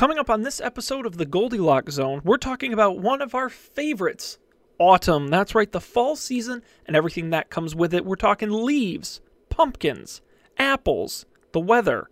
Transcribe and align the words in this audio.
Coming 0.00 0.18
up 0.18 0.30
on 0.30 0.40
this 0.40 0.62
episode 0.62 1.04
of 1.04 1.18
the 1.18 1.26
Goldilocks 1.26 1.92
Zone, 1.92 2.22
we're 2.24 2.38
talking 2.38 2.72
about 2.72 2.98
one 2.98 3.20
of 3.20 3.34
our 3.34 3.50
favorites, 3.50 4.38
autumn. 4.78 5.28
That's 5.28 5.54
right, 5.54 5.70
the 5.70 5.78
fall 5.78 6.16
season 6.16 6.62
and 6.86 6.96
everything 6.96 7.28
that 7.28 7.50
comes 7.50 7.74
with 7.74 7.92
it. 7.92 8.06
We're 8.06 8.16
talking 8.16 8.48
leaves, 8.50 9.20
pumpkins, 9.50 10.22
apples, 10.56 11.26
the 11.52 11.60
weather, 11.60 12.08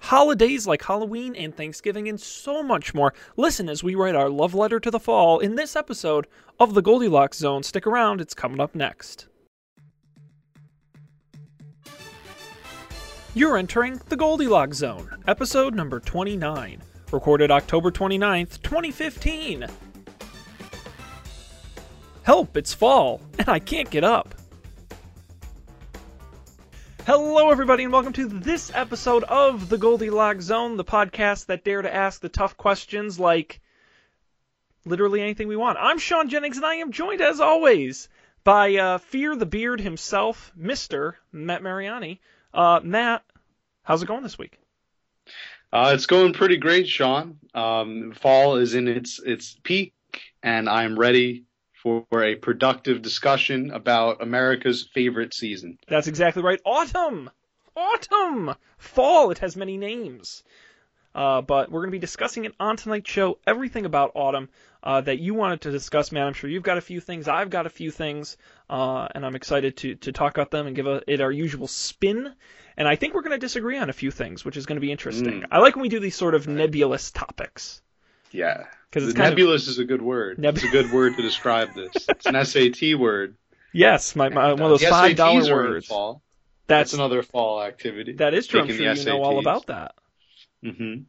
holidays 0.00 0.66
like 0.66 0.82
Halloween 0.82 1.36
and 1.36 1.54
Thanksgiving, 1.54 2.08
and 2.08 2.18
so 2.18 2.62
much 2.62 2.94
more. 2.94 3.12
Listen 3.36 3.68
as 3.68 3.84
we 3.84 3.94
write 3.94 4.14
our 4.14 4.30
love 4.30 4.54
letter 4.54 4.80
to 4.80 4.90
the 4.90 4.98
fall 4.98 5.38
in 5.38 5.54
this 5.54 5.76
episode 5.76 6.26
of 6.58 6.72
the 6.72 6.80
Goldilocks 6.80 7.36
Zone. 7.36 7.62
Stick 7.62 7.86
around, 7.86 8.22
it's 8.22 8.32
coming 8.32 8.58
up 8.58 8.74
next. 8.74 9.26
You're 13.34 13.58
entering 13.58 14.00
the 14.08 14.16
Goldilocks 14.16 14.78
Zone, 14.78 15.22
episode 15.26 15.74
number 15.74 16.00
29, 16.00 16.82
recorded 17.12 17.50
October 17.50 17.90
29th, 17.90 18.62
2015. 18.62 19.66
Help, 22.22 22.56
it's 22.56 22.74
fall, 22.74 23.20
and 23.38 23.48
I 23.48 23.58
can't 23.58 23.90
get 23.90 24.04
up. 24.04 24.34
Hello, 27.06 27.50
everybody, 27.50 27.84
and 27.84 27.92
welcome 27.92 28.12
to 28.12 28.26
this 28.28 28.70
episode 28.74 29.24
of 29.24 29.70
the 29.70 29.78
Goldilocks 29.78 30.44
Zone, 30.44 30.76
the 30.76 30.84
podcast 30.84 31.46
that 31.46 31.64
dare 31.64 31.80
to 31.80 31.94
ask 31.94 32.20
the 32.20 32.28
tough 32.28 32.58
questions 32.58 33.18
like 33.18 33.60
literally 34.84 35.22
anything 35.22 35.48
we 35.48 35.56
want. 35.56 35.78
I'm 35.80 35.98
Sean 35.98 36.28
Jennings, 36.28 36.58
and 36.58 36.66
I 36.66 36.74
am 36.76 36.92
joined, 36.92 37.22
as 37.22 37.40
always, 37.40 38.10
by 38.44 38.76
uh, 38.76 38.98
Fear 38.98 39.36
the 39.36 39.46
Beard 39.46 39.80
himself, 39.80 40.52
Mr. 40.58 41.14
Matt 41.32 41.62
Mariani. 41.62 42.20
Uh, 42.52 42.80
Matt, 42.82 43.24
how's 43.82 44.02
it 44.02 44.06
going 44.06 44.22
this 44.22 44.38
week? 44.38 44.58
Uh, 45.72 45.92
it's 45.94 46.06
going 46.06 46.32
pretty 46.32 46.56
great, 46.56 46.88
Sean. 46.88 47.38
Um, 47.54 48.12
fall 48.12 48.56
is 48.56 48.74
in 48.74 48.88
its 48.88 49.20
its 49.20 49.56
peak, 49.62 49.92
and 50.42 50.68
I'm 50.68 50.98
ready 50.98 51.44
for 51.82 52.04
a 52.12 52.34
productive 52.34 53.02
discussion 53.02 53.70
about 53.70 54.22
America's 54.22 54.88
favorite 54.92 55.34
season. 55.34 55.78
That's 55.86 56.08
exactly 56.08 56.42
right. 56.42 56.60
Autumn! 56.64 57.30
Autumn! 57.76 58.54
Fall, 58.78 59.30
it 59.30 59.38
has 59.38 59.56
many 59.56 59.76
names. 59.76 60.42
Uh, 61.14 61.40
but 61.40 61.70
we're 61.70 61.80
going 61.80 61.90
to 61.90 61.96
be 61.96 61.98
discussing 61.98 62.44
it 62.44 62.54
on 62.60 62.76
tonight's 62.76 63.10
show, 63.10 63.38
everything 63.46 63.86
about 63.86 64.12
autumn 64.14 64.48
uh, 64.82 65.00
that 65.00 65.18
you 65.18 65.34
wanted 65.34 65.60
to 65.62 65.70
discuss, 65.70 66.12
man. 66.12 66.26
I'm 66.26 66.32
sure 66.32 66.50
you've 66.50 66.62
got 66.62 66.78
a 66.78 66.82
few 66.82 67.00
things, 67.00 67.28
I've 67.28 67.50
got 67.50 67.66
a 67.66 67.70
few 67.70 67.90
things, 67.90 68.36
uh, 68.68 69.08
and 69.14 69.24
I'm 69.24 69.34
excited 69.34 69.76
to, 69.78 69.94
to 69.96 70.12
talk 70.12 70.36
about 70.36 70.50
them 70.50 70.66
and 70.66 70.76
give 70.76 70.86
a, 70.86 71.02
it 71.06 71.20
our 71.20 71.32
usual 71.32 71.66
spin. 71.66 72.32
And 72.78 72.86
I 72.88 72.96
think 72.96 73.12
we're 73.12 73.22
going 73.22 73.32
to 73.32 73.38
disagree 73.38 73.76
on 73.76 73.90
a 73.90 73.92
few 73.92 74.10
things, 74.10 74.44
which 74.44 74.56
is 74.56 74.64
going 74.64 74.76
to 74.76 74.80
be 74.80 74.90
interesting. 74.92 75.42
Mm. 75.42 75.46
I 75.50 75.58
like 75.58 75.74
when 75.76 75.82
we 75.82 75.88
do 75.90 75.98
these 76.00 76.14
sort 76.14 76.34
of 76.34 76.46
nebulous 76.48 77.10
topics. 77.10 77.82
Yeah, 78.30 78.64
'Cause 78.92 79.02
it's 79.04 79.14
The 79.14 79.22
of- 79.24 79.28
nebulous 79.30 79.68
is 79.68 79.78
a 79.78 79.84
good 79.84 80.00
word. 80.00 80.38
Neb- 80.38 80.54
it's 80.56 80.64
a 80.64 80.68
good 80.70 80.90
word 80.92 81.16
to 81.16 81.22
describe 81.22 81.74
this. 81.74 82.06
It's 82.08 82.24
an 82.26 82.36
SAT 82.44 82.94
word. 82.94 83.36
Yes, 83.72 84.14
my, 84.16 84.28
my 84.30 84.52
one 84.52 84.62
of 84.62 84.68
those 84.70 84.80
the 84.80 84.86
five 84.88 85.16
dollar 85.16 85.40
SATs 85.42 85.52
words. 85.52 85.86
Fall. 85.86 86.22
That's 86.68 86.92
That's 86.92 86.94
another 86.94 87.22
fall 87.22 87.62
activity. 87.62 88.12
that 88.14 88.32
is 88.34 88.46
true. 88.46 88.60
I'm 88.60 88.68
sure 88.68 88.92
you 88.94 89.04
know 89.04 89.22
all 89.22 89.38
about 89.38 89.66
that. 89.66 89.94
Mm-hmm. 90.64 91.02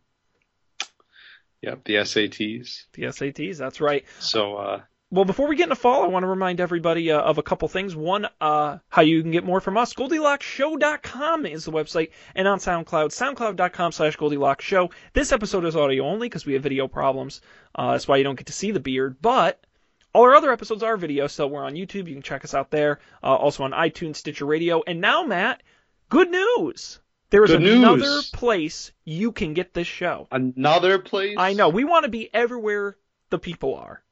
Yep, 1.62 1.84
the 1.84 1.96
SATs. 1.96 2.86
The 2.94 3.04
SATs, 3.04 3.58
that's 3.58 3.82
right. 3.82 4.06
So, 4.20 4.56
uh, 4.56 4.82
Well, 5.12 5.26
before 5.26 5.48
we 5.48 5.56
get 5.56 5.64
into 5.64 5.76
fall, 5.76 6.04
I 6.04 6.08
want 6.08 6.22
to 6.22 6.28
remind 6.28 6.60
everybody 6.62 7.12
uh, 7.12 7.20
of 7.20 7.40
a 7.40 7.44
couple 7.44 7.68
things. 7.68 7.96
One, 7.96 8.28
uh, 8.40 8.78
how 8.90 9.02
you 9.02 9.24
can 9.24 9.32
get 9.32 9.44
more 9.44 9.60
from 9.60 9.76
us. 9.76 9.94
GoldilocksShow.com 9.96 11.48
is 11.48 11.66
the 11.66 11.72
website, 11.72 12.12
and 12.36 12.48
on 12.48 12.60
SoundCloud, 12.60 13.08
SoundCloud.com 13.10 13.92
slash 13.92 14.16
Goldilocks 14.18 14.66
Show. 14.66 14.92
This 15.14 15.32
episode 15.32 15.66
is 15.66 15.76
audio 15.76 16.06
only 16.06 16.28
because 16.30 16.46
we 16.46 16.54
have 16.54 16.62
video 16.62 16.88
problems. 16.88 17.42
Uh, 17.74 17.94
that's 17.94 18.08
why 18.08 18.18
you 18.18 18.24
don't 18.24 18.36
get 18.38 18.48
to 18.48 18.54
see 18.54 18.70
the 18.70 18.80
beard, 18.80 19.18
but 19.20 19.66
all 20.14 20.24
our 20.26 20.36
other 20.36 20.52
episodes 20.52 20.84
are 20.84 20.96
video, 20.96 21.26
so 21.26 21.48
we're 21.48 21.64
on 21.64 21.74
YouTube. 21.74 22.08
You 22.08 22.14
can 22.14 22.22
check 22.22 22.44
us 22.46 22.54
out 22.54 22.70
there. 22.70 23.00
Uh, 23.24 23.34
also 23.34 23.64
on 23.64 23.72
iTunes, 23.72 24.18
Stitcher 24.18 24.46
Radio, 24.46 24.84
and 24.86 25.02
now, 25.02 25.24
Matt, 25.24 25.64
good 26.10 26.30
news. 26.30 27.00
There 27.32 27.44
is 27.44 27.52
Good 27.52 27.64
another 27.64 27.98
news. 27.98 28.30
place 28.30 28.92
you 29.06 29.32
can 29.32 29.56
get 29.56 29.74
this 29.74 29.88
show. 29.88 30.28
another 30.32 31.00
place. 31.00 31.36
I 31.38 31.54
know 31.54 31.70
we 31.70 31.84
want 31.84 32.04
to 32.06 32.10
be 32.10 32.30
everywhere 32.34 32.96
the 33.32 33.40
people 33.40 33.74
are. 33.76 34.04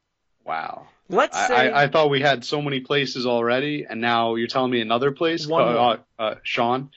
Wow. 0.45 0.87
Let's 1.09 1.37
I, 1.37 1.45
say 1.47 1.69
I, 1.69 1.83
I 1.83 1.87
thought 1.87 2.09
we 2.09 2.21
had 2.21 2.43
so 2.45 2.61
many 2.61 2.79
places 2.81 3.25
already, 3.25 3.85
and 3.89 4.01
now 4.01 4.35
you're 4.35 4.47
telling 4.47 4.71
me 4.71 4.81
another 4.81 5.11
place. 5.11 5.47
One 5.47 5.63
Uh, 5.63 5.65
uh, 5.65 5.97
uh, 6.19 6.35
Sean, 6.43 6.89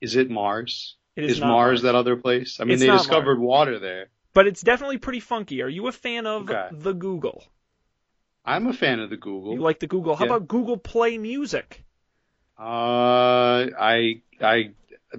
is 0.00 0.16
it 0.16 0.30
Mars? 0.30 0.96
it 1.16 1.24
is, 1.24 1.32
Is 1.32 1.40
not 1.40 1.48
Mars 1.48 1.82
that 1.82 1.94
other 1.94 2.16
place? 2.16 2.58
I 2.60 2.64
mean, 2.64 2.74
It's 2.74 2.82
they 2.82 2.90
discovered 2.90 3.38
water 3.38 3.78
there. 3.78 4.08
but 4.34 4.46
it's 4.46 4.62
definitely 4.62 4.98
pretty 4.98 5.20
funky. 5.20 5.62
Are 5.62 5.68
you 5.68 5.86
a 5.88 5.92
fan 5.92 6.26
of 6.26 6.48
Okay. 6.48 6.68
the 6.72 6.92
Google? 6.92 7.44
I'm 8.44 8.66
a 8.66 8.72
fan 8.72 8.98
of 9.00 9.10
the 9.10 9.16
Google. 9.16 9.54
You 9.54 9.60
like 9.60 9.78
the 9.78 9.86
Google? 9.86 10.16
How 10.16 10.24
Yeah. 10.24 10.30
about 10.32 10.48
Google 10.48 10.76
Play 10.76 11.18
Music? 11.18 11.84
uh, 12.58 12.62
I, 13.78 14.22
I, 14.40 14.70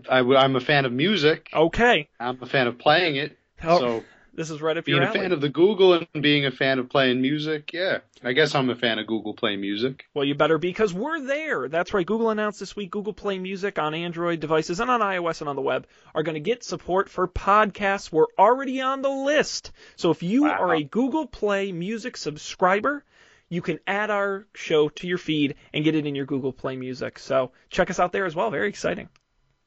I, 0.10 0.20
I'm 0.20 0.56
a 0.56 0.60
fan 0.62 0.86
of 0.86 0.92
music. 0.92 1.50
Okay. 1.54 2.10
I'm 2.20 2.38
a 2.42 2.46
fan 2.46 2.68
of 2.68 2.78
playing 2.80 3.16
it. 3.18 3.38
Oh, 3.64 3.80
So 3.80 4.04
this 4.36 4.50
is 4.50 4.62
right 4.62 4.78
up 4.78 4.86
being 4.86 4.98
your 5.02 5.10
a 5.10 5.14
fan 5.14 5.32
of 5.32 5.42
the 5.42 5.50
Google 5.50 5.94
and 5.94 6.08
being 6.22 6.46
a 6.46 6.52
fan 6.52 6.80
of 6.80 6.90
playing 6.90 7.22
music, 7.22 7.72
yeah, 7.74 8.00
I 8.24 8.34
guess 8.34 8.56
I'm 8.56 8.70
a 8.70 8.76
fan 8.76 9.00
of 9.00 9.08
Google 9.08 9.34
Play 9.34 9.56
Music. 9.58 10.06
well, 10.14 10.26
you 10.26 10.36
better 10.36 10.58
be 10.58 10.70
because 10.70 10.94
we're 10.94 11.20
there. 11.22 11.68
That's 11.70 11.94
right. 11.94 12.06
Google 12.06 12.30
announced 12.30 12.60
this 12.60 12.76
week 12.76 12.92
Google 12.92 13.14
Play 13.14 13.38
Music 13.40 13.78
on 13.80 13.94
Android 13.94 14.40
devices 14.40 14.80
and 14.80 14.90
on 14.90 15.02
iOS 15.02 15.42
and 15.42 15.50
on 15.50 15.56
the 15.56 15.62
web 15.62 15.86
are 16.16 16.24
going 16.24 16.36
to 16.36 16.40
get 16.40 16.64
support 16.64 17.10
for 17.10 17.28
podcasts. 17.28 18.12
We're 18.12 18.26
already 18.38 18.82
on 18.82 19.02
the 19.02 19.10
list. 19.10 19.72
So 19.96 20.12
if 20.12 20.24
you 20.24 20.44
Wow. 20.44 20.58
are 20.60 20.74
a 20.76 20.84
Google 20.84 21.28
Play 21.28 21.72
Music 21.72 22.18
subscriber, 22.18 23.04
you 23.50 23.62
can 23.62 23.80
add 23.86 24.10
our 24.10 24.48
show 24.56 24.90
to 24.90 25.08
your 25.08 25.18
feed 25.20 25.56
and 25.74 25.84
get 25.84 25.94
it 25.96 26.08
in 26.08 26.16
your 26.16 26.26
Google 26.26 26.54
Play 26.54 26.76
Music. 26.76 27.20
So 27.20 27.52
check 27.70 27.90
us 27.92 28.00
out 28.00 28.12
there 28.12 28.26
as 28.26 28.36
well. 28.36 28.50
Very 28.50 28.70
exciting. 28.70 29.10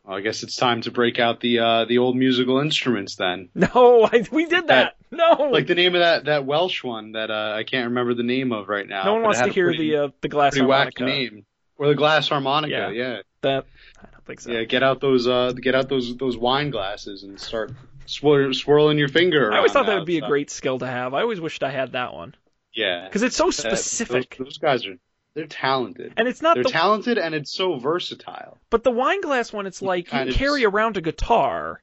Well, 0.07 0.17
I 0.17 0.21
guess 0.21 0.43
it's 0.45 0.55
time 0.57 0.83
to 0.83 0.91
break 0.93 1.19
out 1.19 1.41
the 1.41 1.59
uh, 1.59 1.85
the 1.87 1.99
old 1.99 2.17
musical 2.17 2.61
instruments 2.61 3.17
then. 3.17 3.49
No, 3.55 4.09
I, 4.11 4.25
we 4.31 4.47
did 4.47 4.69
that. 4.69 4.95
No. 5.11 5.49
Like 5.51 5.67
the 5.67 5.75
name 5.75 5.95
of 5.95 6.01
that 6.01 6.27
that 6.27 6.45
Welsh 6.47 6.85
one 6.85 7.13
that 7.13 7.31
uh, 7.31 7.55
I 7.57 7.65
can't 7.65 7.89
remember 7.89 8.15
the 8.15 8.23
name 8.23 8.53
of 8.53 8.69
right 8.69 8.87
now. 8.87 9.05
no 9.05 9.15
one 9.15 9.23
wants 9.23 9.41
to 9.41 9.49
hear 9.49 9.67
pretty, 9.67 9.91
the 9.91 10.05
uh, 10.05 10.09
the 10.21 10.29
glass 10.29 10.53
pretty 10.53 10.67
harmonica. 10.67 11.03
wacky 11.03 11.07
name. 11.07 11.47
Or 11.79 11.89
the 11.89 11.95
glass 11.95 12.29
harmonica, 12.29 12.73
Yeah. 12.73 12.91
yeah. 12.91 13.21
That 13.43 13.67
I 14.01 14.07
don't 14.13 14.25
think 14.25 14.41
so. 14.41 14.51
Yeah, 14.53 14.65
get 14.65 14.83
out 14.83 15.01
those 15.01 15.27
uh 15.27 15.53
get 15.53 15.75
out 15.75 15.89
those 15.89 16.17
those 16.17 16.37
wine 16.37 16.71
glasses 16.71 17.23
and 17.25 17.39
start 17.41 17.73
swir- 18.07 18.55
swirling 18.55 18.99
your 18.99 19.09
finger. 19.09 19.53
I 19.53 19.57
always 19.59 19.73
thought 19.73 19.87
that 19.87 19.97
would 19.99 20.07
be 20.07 20.19
a 20.19 20.27
great 20.27 20.51
skill 20.51 20.79
to 20.79 20.87
have. 20.87 21.15
I 21.15 21.23
always 21.23 21.41
wished 21.41 21.63
I 21.63 21.71
had 21.71 21.93
that 21.93 22.15
one 22.15 22.35
yeah. 22.75 23.05
because 23.07 23.23
it's 23.23 23.37
so 23.37 23.47
That- 23.47 23.53
specific, 23.55 24.37
Those, 24.39 24.47
those 24.47 24.59
guys 24.59 24.87
are 24.87 24.95
they're 25.37 25.47
talented. 25.47 26.15
and 26.17 26.27
it's 26.27 26.43
not 26.43 26.55
They're 26.55 26.65
the 26.65 26.71
talented 26.71 27.19
and 27.19 27.35
it's 27.35 27.53
so 27.53 27.79
versatile. 27.79 28.59
but 28.71 28.83
the 28.83 28.91
wine 28.91 29.21
glass 29.21 29.53
one. 29.53 29.67
It's 29.67 29.83
like 29.83 30.07
you 30.13 30.33
carry 30.33 30.63
just- 30.63 30.75
around 30.75 30.97
a 30.97 31.01
guitar 31.03 31.83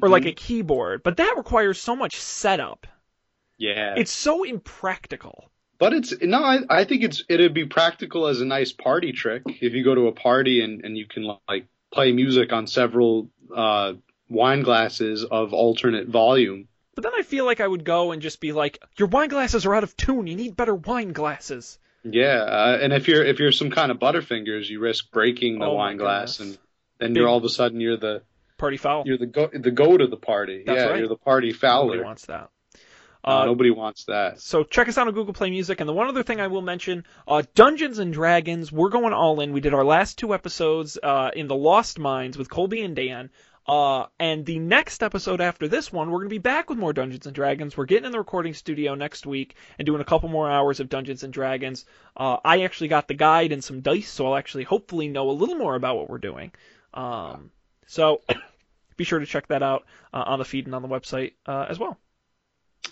or 0.00 0.08
like 0.08 0.22
Mhm. 0.22 0.28
a 0.28 0.32
keyboard, 0.32 1.02
but 1.02 1.16
that 1.18 1.34
requires 1.36 1.78
so 1.80 1.94
much 1.96 2.16
setup. 2.16 2.86
yeah. 3.58 3.94
It's 3.96 4.12
so 4.12 4.44
impractical. 4.44 5.50
But 5.78 5.92
it's 5.92 6.14
no, 6.22 6.38
I, 6.42 6.58
I 6.70 6.84
think 6.84 7.02
it's 7.04 7.22
it'd 7.28 7.54
be 7.54 7.66
practical 7.66 8.26
as 8.28 8.40
a 8.40 8.44
nice 8.44 8.72
party 8.72 9.12
trick 9.12 9.42
if 9.46 9.74
you 9.74 9.82
go 9.84 9.94
to 9.94 10.06
a 10.08 10.12
party 10.12 10.60
and 10.62 10.84
and 10.84 10.96
you 10.96 11.06
can 11.06 11.24
like 11.48 11.66
play 11.92 12.12
music 12.12 12.52
on 12.52 12.66
several 12.66 13.28
uh 13.54 13.94
wine 14.28 14.62
glasses 14.62 15.24
of 15.24 15.52
alternate 15.52 16.06
volume. 16.08 16.68
But 16.94 17.04
then 17.04 17.12
I 17.16 17.22
feel 17.22 17.44
like 17.46 17.60
I 17.60 17.66
would 17.66 17.84
go 17.84 18.10
and 18.12 18.20
just 18.20 18.40
be 18.40 18.50
like, 18.52 18.78
"Your 18.98 19.08
wine 19.08 19.28
glasses 19.28 19.66
are 19.66 19.74
out 19.74 19.84
of 19.84 19.96
tune. 19.96 20.26
You 20.26 20.34
need 20.36 20.56
better 20.56 20.74
wine 20.74 21.12
glasses." 21.12 21.78
Yeah, 22.04 22.42
uh, 22.42 22.78
and 22.80 22.92
if 22.92 23.08
you're 23.08 23.24
if 23.24 23.38
you're 23.38 23.52
some 23.52 23.70
kind 23.70 23.90
of 23.90 23.98
butterfingers, 23.98 24.68
you 24.68 24.80
risk 24.80 25.10
breaking 25.10 25.58
the 25.58 25.66
Oh 25.66 25.74
wine 25.74 25.96
glass, 25.96 26.40
and 26.40 26.56
then 26.98 27.14
you're 27.14 27.28
all 27.28 27.38
of 27.38 27.44
a 27.44 27.48
sudden 27.48 27.80
you're 27.80 27.96
the 27.96 28.22
Party 28.56 28.76
foul. 28.76 29.04
you're 29.06 29.18
the 29.18 29.26
go 29.26 29.48
the 29.52 29.70
goat 29.70 30.00
of 30.00 30.10
the 30.10 30.16
party. 30.16 30.64
That's 30.66 30.78
yeah, 30.78 30.86
right. 30.86 30.98
you're 30.98 31.08
the 31.08 31.16
party 31.16 31.52
foul. 31.52 31.86
Nobody 31.86 32.02
wants 32.02 32.26
that. 32.26 32.50
Uh, 33.24 33.44
nobody 33.44 33.70
wants 33.70 34.04
that. 34.04 34.40
So 34.40 34.64
check 34.64 34.88
us 34.88 34.96
out 34.96 35.06
on 35.08 35.12
Google 35.12 35.34
Play 35.34 35.50
Music. 35.50 35.80
And 35.80 35.88
the 35.88 35.92
one 35.92 36.08
other 36.08 36.22
thing 36.22 36.40
I 36.40 36.46
will 36.46 36.62
mention, 36.62 37.04
uh, 37.26 37.42
Dungeons 37.54 37.98
and 37.98 38.12
Dragons, 38.12 38.72
we're 38.72 38.88
going 38.88 39.12
all 39.12 39.40
in. 39.40 39.52
We 39.52 39.60
did 39.60 39.74
our 39.74 39.84
last 39.84 40.18
two 40.18 40.32
episodes 40.32 40.98
uh, 41.02 41.30
in 41.34 41.46
the 41.46 41.56
Lost 41.56 41.98
Mines 41.98 42.38
with 42.38 42.48
Colby 42.48 42.80
and 42.82 42.96
Dan. 42.96 43.30
Uh, 43.68 44.06
and 44.18 44.46
the 44.46 44.58
next 44.58 45.02
episode 45.02 45.42
after 45.42 45.68
this 45.68 45.92
one, 45.92 46.10
we're 46.10 46.20
going 46.20 46.30
to 46.30 46.34
be 46.34 46.38
back 46.38 46.70
with 46.70 46.78
more 46.78 46.94
Dungeons 46.94 47.26
and 47.26 47.34
Dragons. 47.34 47.76
We're 47.76 47.84
getting 47.84 48.06
in 48.06 48.12
the 48.12 48.18
recording 48.18 48.54
studio 48.54 48.94
next 48.94 49.26
week 49.26 49.56
and 49.78 49.84
doing 49.84 50.00
a 50.00 50.06
couple 50.06 50.30
more 50.30 50.50
hours 50.50 50.80
of 50.80 50.88
Dungeons 50.88 51.22
and 51.22 51.32
Dragons. 51.32 51.84
Uh, 52.16 52.38
I 52.42 52.62
actually 52.62 52.88
got 52.88 53.08
the 53.08 53.14
guide 53.14 53.52
and 53.52 53.62
some 53.62 53.82
dice, 53.82 54.08
so 54.08 54.26
I'll 54.26 54.36
actually 54.36 54.64
hopefully 54.64 55.08
know 55.08 55.28
a 55.28 55.32
little 55.32 55.56
more 55.56 55.74
about 55.74 55.96
what 55.96 56.08
we're 56.08 56.16
doing. 56.16 56.52
Um, 56.94 57.50
so 57.86 58.22
be 58.96 59.04
sure 59.04 59.18
to 59.18 59.26
check 59.26 59.48
that 59.48 59.62
out 59.62 59.84
uh, 60.14 60.24
on 60.26 60.38
the 60.38 60.46
feed 60.46 60.64
and 60.64 60.74
on 60.74 60.80
the 60.80 60.88
website 60.88 61.34
uh, 61.44 61.66
as 61.68 61.78
well. 61.78 61.98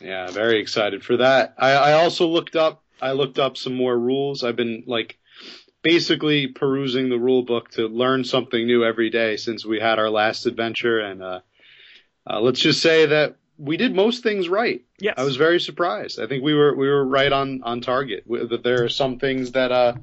Yeah, 0.01 0.31
very 0.31 0.61
excited 0.61 1.03
for 1.03 1.17
that. 1.17 1.55
I, 1.57 1.71
I 1.71 1.93
also 1.95 2.27
looked 2.27 2.55
up 2.55 2.83
I 3.01 3.13
looked 3.13 3.39
up 3.39 3.57
some 3.57 3.75
more 3.75 3.99
rules. 3.99 4.43
I've 4.43 4.57
been 4.57 4.85
like 4.87 5.19
basically 5.87 6.49
perusing 6.49 7.09
the 7.09 7.19
rule 7.19 7.45
book 7.45 7.71
to 7.71 7.87
learn 7.87 8.25
something 8.25 8.67
new 8.67 8.85
every 8.85 9.09
day 9.09 9.37
since 9.37 9.65
we 9.65 9.79
had 9.79 10.01
our 10.01 10.11
last 10.11 10.45
adventure 10.47 10.99
and 10.99 11.23
uh, 11.23 11.41
uh 12.29 12.41
let's 12.41 12.59
just 12.59 12.83
say 12.83 13.07
that 13.07 13.37
we 13.57 13.77
did 13.77 13.95
most 13.95 14.23
things 14.23 14.49
right. 14.49 14.83
Yes. 14.99 15.15
I 15.17 15.25
was 15.25 15.37
very 15.37 15.61
surprised. 15.61 16.21
I 16.21 16.27
think 16.27 16.45
we 16.45 16.55
were 16.55 16.75
we 16.75 16.89
were 16.89 17.05
right 17.05 17.33
on 17.33 17.63
on 17.63 17.81
target. 17.81 18.25
That 18.29 18.63
there 18.63 18.85
are 18.85 18.89
some 18.89 19.19
things 19.19 19.53
that 19.53 19.73
uh 19.73 19.95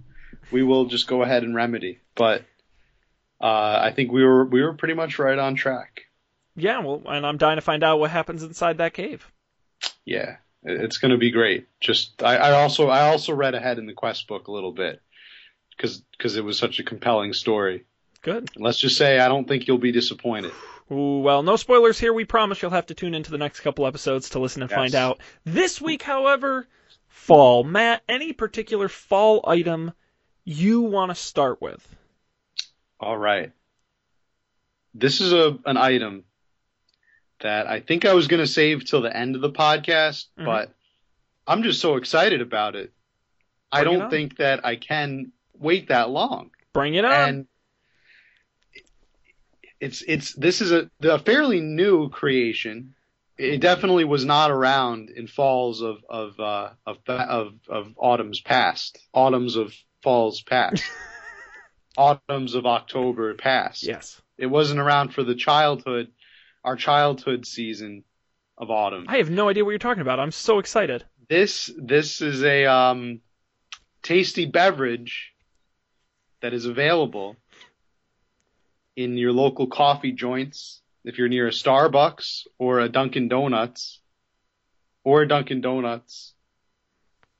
we 0.51 0.63
will 0.63 0.85
just 0.85 1.05
go 1.07 1.21
ahead 1.21 1.43
and 1.43 1.53
remedy, 1.53 1.99
but 2.15 2.43
uh, 3.41 3.79
I 3.81 3.91
think 3.91 4.11
we 4.11 4.23
were 4.23 4.45
we 4.45 4.63
were 4.63 4.73
pretty 4.73 4.93
much 4.93 5.19
right 5.19 5.37
on 5.37 5.55
track. 5.55 6.03
Yeah, 6.55 6.79
well, 6.79 7.01
and 7.05 7.25
I'm 7.25 7.37
dying 7.37 7.57
to 7.57 7.61
find 7.61 7.83
out 7.83 7.99
what 7.99 8.09
happens 8.09 8.41
inside 8.41 8.77
that 8.77 8.93
cave. 8.93 9.29
Yeah, 10.05 10.37
it's 10.63 10.97
going 10.97 11.11
to 11.11 11.17
be 11.17 11.31
great. 11.31 11.67
Just 11.79 12.23
I, 12.23 12.37
I 12.37 12.51
also 12.53 12.87
I 12.87 13.09
also 13.09 13.33
read 13.33 13.53
ahead 13.53 13.79
in 13.79 13.85
the 13.85 13.93
quest 13.93 14.27
book 14.27 14.47
a 14.47 14.51
little 14.51 14.71
bit 14.71 15.01
because 15.75 16.01
because 16.17 16.35
it 16.37 16.43
was 16.43 16.57
such 16.57 16.79
a 16.79 16.83
compelling 16.83 17.33
story. 17.33 17.85
Good. 18.21 18.49
Let's 18.55 18.77
just 18.77 18.97
say 18.97 19.19
I 19.19 19.27
don't 19.27 19.47
think 19.47 19.67
you'll 19.67 19.77
be 19.77 19.91
disappointed. 19.91 20.51
Ooh, 20.91 21.19
well, 21.19 21.43
no 21.43 21.55
spoilers 21.55 21.99
here. 21.99 22.13
We 22.13 22.25
promise 22.25 22.61
you'll 22.61 22.71
have 22.71 22.85
to 22.87 22.93
tune 22.93 23.13
into 23.15 23.31
the 23.31 23.37
next 23.37 23.61
couple 23.61 23.87
episodes 23.87 24.29
to 24.31 24.39
listen 24.39 24.61
and 24.61 24.69
Yes. 24.71 24.77
find 24.77 24.95
out. 24.95 25.19
This 25.45 25.81
week, 25.81 26.03
however, 26.03 26.67
fall. 27.07 27.63
Matt, 27.63 28.03
any 28.07 28.33
particular 28.33 28.87
fall 28.89 29.43
item 29.47 29.91
you 30.45 30.81
want 30.81 31.09
to 31.11 31.15
start 31.15 31.61
with? 31.61 31.85
All 32.99 33.17
right. 33.17 33.51
This 34.93 35.21
is 35.21 35.33
a 35.33 35.57
an 35.65 35.77
item 35.77 36.23
that 37.41 37.67
I 37.67 37.79
think 37.81 38.05
I 38.05 38.13
was 38.13 38.27
going 38.27 38.41
to 38.41 38.47
save 38.47 38.85
till 38.85 39.01
the 39.01 39.15
end 39.15 39.35
of 39.35 39.41
the 39.41 39.49
podcast, 39.51 40.27
Mhm. 40.39 40.45
but 40.45 40.73
I'm 41.47 41.63
just 41.63 41.81
so 41.81 41.95
excited 41.97 42.41
about 42.41 42.75
it. 42.75 42.93
I 43.71 43.81
Bring 43.83 43.93
it 43.93 43.97
don't 43.97 44.05
on. 44.05 44.11
think 44.11 44.37
that 44.37 44.65
I 44.65 44.75
can 44.75 45.31
wait 45.57 45.89
that 45.89 46.09
long. 46.09 46.51
Bring 46.73 46.95
it 46.95 47.05
on. 47.05 47.29
And 47.29 47.47
it's 49.79 50.01
it's 50.07 50.33
this 50.33 50.61
is 50.61 50.71
a 50.71 50.89
a 51.01 51.19
fairly 51.19 51.59
new 51.59 52.09
creation. 52.09 52.95
It 53.37 53.59
definitely 53.59 54.05
was 54.05 54.23
not 54.23 54.51
around 54.51 55.09
in 55.09 55.27
falls 55.27 55.81
of 55.81 55.97
of 56.09 56.39
uh, 56.39 56.69
of 56.85 56.97
of 57.07 57.53
of 57.67 57.93
autumns 57.97 58.39
past, 58.39 58.99
autumns 59.11 59.55
of 59.55 59.73
falls 60.01 60.41
past, 60.41 60.83
autumns 61.97 62.55
of 62.55 62.65
October 62.65 63.33
past. 63.33 63.83
yes. 63.83 64.21
It 64.37 64.47
wasn't 64.47 64.79
around 64.79 65.13
for 65.13 65.23
the 65.23 65.35
childhood, 65.35 66.11
our 66.63 66.75
childhood 66.75 67.45
season 67.45 68.03
of 68.57 68.71
autumn. 68.71 69.05
I 69.07 69.17
have 69.17 69.29
no 69.29 69.49
idea 69.49 69.63
what 69.63 69.71
you're 69.71 69.79
talking 69.79 70.01
about. 70.01 70.19
I'm 70.19 70.31
so 70.31 70.59
excited. 70.59 71.03
This 71.29 71.69
this 71.77 72.21
is 72.21 72.43
a 72.43 72.65
um, 72.65 73.21
tasty 74.01 74.45
beverage 74.45 75.32
that 76.43 76.53
is 76.53 76.65
available 76.65 77.37
in 78.97 79.17
your 79.17 79.31
local 79.31 79.65
coffee 79.65 80.11
joints. 80.11 80.81
If 81.05 81.17
you're 81.17 81.29
near 81.29 81.47
a 81.47 81.51
Starbucks 81.51 82.47
or 82.59 82.81
a 82.81 82.89
Dunkin' 82.89 83.29
Donuts 83.29 84.01
or 85.03 85.21
a 85.21 85.27
Dunkin' 85.27 85.61
Donuts, 85.61 86.33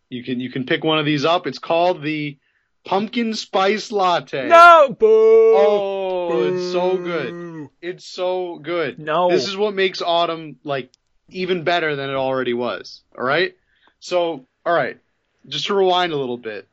you 0.10 0.24
can 0.24 0.40
you 0.40 0.50
can 0.50 0.66
pick 0.66 0.84
one 0.84 1.00
of 1.00 1.06
these 1.06 1.26
up. 1.26 1.48
It's 1.48 1.60
called 1.60 2.02
the 2.02 2.38
pumpkin 2.86 3.34
spice 3.34 3.92
latte. 3.92 4.48
No! 4.48 4.96
Boo! 4.98 5.08
Oh, 5.08 6.44
it's 6.46 6.72
so 6.72 6.98
good. 6.98 7.70
It's 7.82 8.06
so 8.06 8.58
good. 8.58 9.00
No. 9.00 9.30
This 9.30 9.48
is 9.48 9.58
what 9.58 9.76
makes 9.76 10.02
autumn 10.02 10.56
like 10.64 10.92
even 11.28 11.64
better 11.64 11.96
than 11.98 12.10
it 12.10 12.16
already 12.16 12.54
was. 12.54 13.02
All 13.18 13.26
right. 13.26 13.54
So, 14.00 14.46
all 14.66 14.74
right. 14.74 14.98
Just 15.48 15.68
to 15.68 15.74
rewind 15.74 16.14
a 16.14 16.18
little 16.18 16.38
bit, 16.38 16.70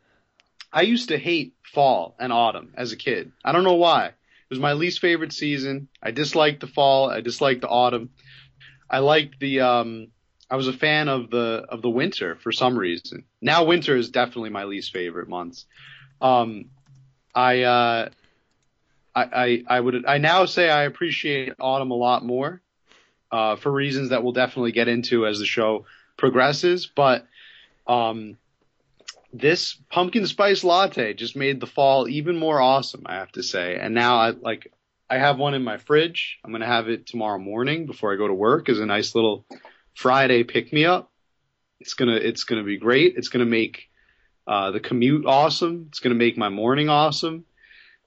I 0.72 0.82
used 0.82 1.08
to 1.08 1.18
hate 1.18 1.54
fall 1.62 2.14
and 2.18 2.32
autumn 2.32 2.72
as 2.76 2.92
a 2.92 2.96
kid. 2.96 3.32
I 3.44 3.52
don't 3.52 3.64
know 3.64 3.74
why. 3.74 4.06
It 4.06 4.14
was 4.50 4.58
my 4.58 4.72
least 4.72 5.00
favorite 5.00 5.32
season. 5.32 5.88
I 6.02 6.10
disliked 6.10 6.60
the 6.60 6.66
fall. 6.66 7.10
I 7.10 7.20
disliked 7.20 7.60
the 7.60 7.68
autumn. 7.68 8.10
I 8.88 8.98
liked 8.98 9.38
the. 9.40 9.60
Um, 9.60 10.08
I 10.50 10.56
was 10.56 10.66
a 10.66 10.72
fan 10.72 11.08
of 11.08 11.30
the 11.30 11.64
of 11.68 11.82
the 11.82 11.90
winter 11.90 12.36
for 12.36 12.50
some 12.50 12.76
reason. 12.76 13.24
Now 13.40 13.64
winter 13.64 13.96
is 13.96 14.10
definitely 14.10 14.50
my 14.50 14.64
least 14.64 14.92
favorite 14.92 15.28
months. 15.28 15.66
Um, 16.20 16.66
I. 17.34 17.62
Uh, 17.62 18.08
I, 19.12 19.22
I, 19.22 19.64
I 19.76 19.80
would 19.80 20.06
I 20.06 20.18
now 20.18 20.44
say 20.44 20.70
I 20.70 20.84
appreciate 20.84 21.52
autumn 21.58 21.90
a 21.90 21.96
lot 21.96 22.24
more 22.24 22.62
uh, 23.32 23.56
for 23.56 23.70
reasons 23.70 24.10
that 24.10 24.22
we'll 24.22 24.32
definitely 24.32 24.72
get 24.72 24.88
into 24.88 25.26
as 25.26 25.38
the 25.38 25.46
show 25.46 25.86
progresses. 26.16 26.86
But 26.86 27.26
um, 27.86 28.36
this 29.32 29.74
pumpkin 29.90 30.26
spice 30.26 30.64
latte 30.64 31.14
just 31.14 31.36
made 31.36 31.60
the 31.60 31.66
fall 31.66 32.08
even 32.08 32.36
more 32.36 32.60
awesome, 32.60 33.02
I 33.06 33.14
have 33.14 33.32
to 33.32 33.42
say. 33.42 33.76
And 33.76 33.94
now 33.94 34.16
I 34.16 34.30
like 34.30 34.72
I 35.08 35.18
have 35.18 35.38
one 35.38 35.54
in 35.54 35.62
my 35.62 35.78
fridge. 35.78 36.38
I'm 36.44 36.52
gonna 36.52 36.66
have 36.66 36.88
it 36.88 37.06
tomorrow 37.06 37.38
morning 37.38 37.86
before 37.86 38.12
I 38.12 38.16
go 38.16 38.28
to 38.28 38.34
work 38.34 38.68
as 38.68 38.80
a 38.80 38.86
nice 38.86 39.14
little 39.14 39.46
Friday 39.94 40.44
pick 40.44 40.72
me 40.72 40.84
up. 40.84 41.10
It's 41.78 41.94
gonna 41.94 42.16
it's 42.16 42.44
gonna 42.44 42.64
be 42.64 42.78
great. 42.78 43.14
It's 43.16 43.28
gonna 43.28 43.44
make 43.44 43.88
uh, 44.46 44.72
the 44.72 44.80
commute 44.80 45.26
awesome. 45.26 45.86
It's 45.88 46.00
gonna 46.00 46.14
make 46.14 46.36
my 46.36 46.48
morning 46.48 46.88
awesome 46.88 47.44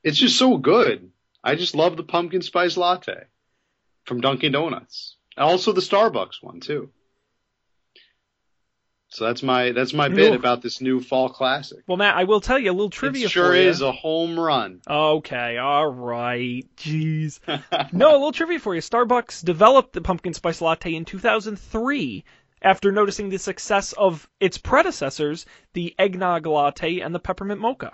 it's 0.04 0.18
just 0.18 0.38
so 0.38 0.58
good. 0.58 1.12
I 1.44 1.56
just 1.56 1.75
love 1.75 1.98
the 1.98 2.04
pumpkin 2.04 2.42
spice 2.42 2.78
latte 2.78 3.24
from 4.06 4.22
Dunkin' 4.22 4.52
Donuts. 4.52 5.16
And 5.38 5.46
also 5.46 5.72
the 5.72 5.81
Starbucks 5.81 6.42
one 6.42 6.60
too. 6.60 6.92
So 9.13 9.25
that's 9.25 9.44
my 9.44 9.71
that's 9.74 9.94
my 9.94 10.10
bit 10.10 10.31
Ooh. 10.31 10.36
about 10.36 10.63
this 10.63 10.81
new 10.81 11.00
fall 11.00 11.30
classic. 11.30 11.83
Well, 11.86 11.98
Matt, 11.98 12.18
I 12.18 12.24
will 12.24 12.42
tell 12.42 12.57
you 12.57 12.71
a 12.71 12.74
little 12.74 12.89
trivia 12.89 13.27
it 13.27 13.31
sure 13.31 13.54
is 13.54 13.81
a 13.81 13.92
home 13.92 14.39
run. 14.39 14.81
Okay, 14.89 15.57
all 15.57 15.88
right. 15.88 16.65
Jeez. 16.77 17.39
No, 17.94 18.12
a 18.12 18.13
little 18.13 18.31
trivia 18.31 18.60
for 18.60 18.74
you. 18.74 18.81
Starbucks 18.81 19.45
developed 19.45 19.94
the 19.94 20.01
pumpkin 20.01 20.33
spice 20.33 20.62
latte 20.62 20.95
in 20.95 21.06
2003 21.06 22.25
after 22.63 22.92
noticing 22.92 23.30
the 23.30 23.38
success 23.38 23.94
of 23.94 24.27
its 24.39 24.57
predecessors, 24.57 25.45
the 25.74 25.94
eggnog 26.00 26.48
latte 26.48 27.00
and 27.00 27.13
the 27.13 27.19
peppermint 27.19 27.62
mocha. 27.62 27.92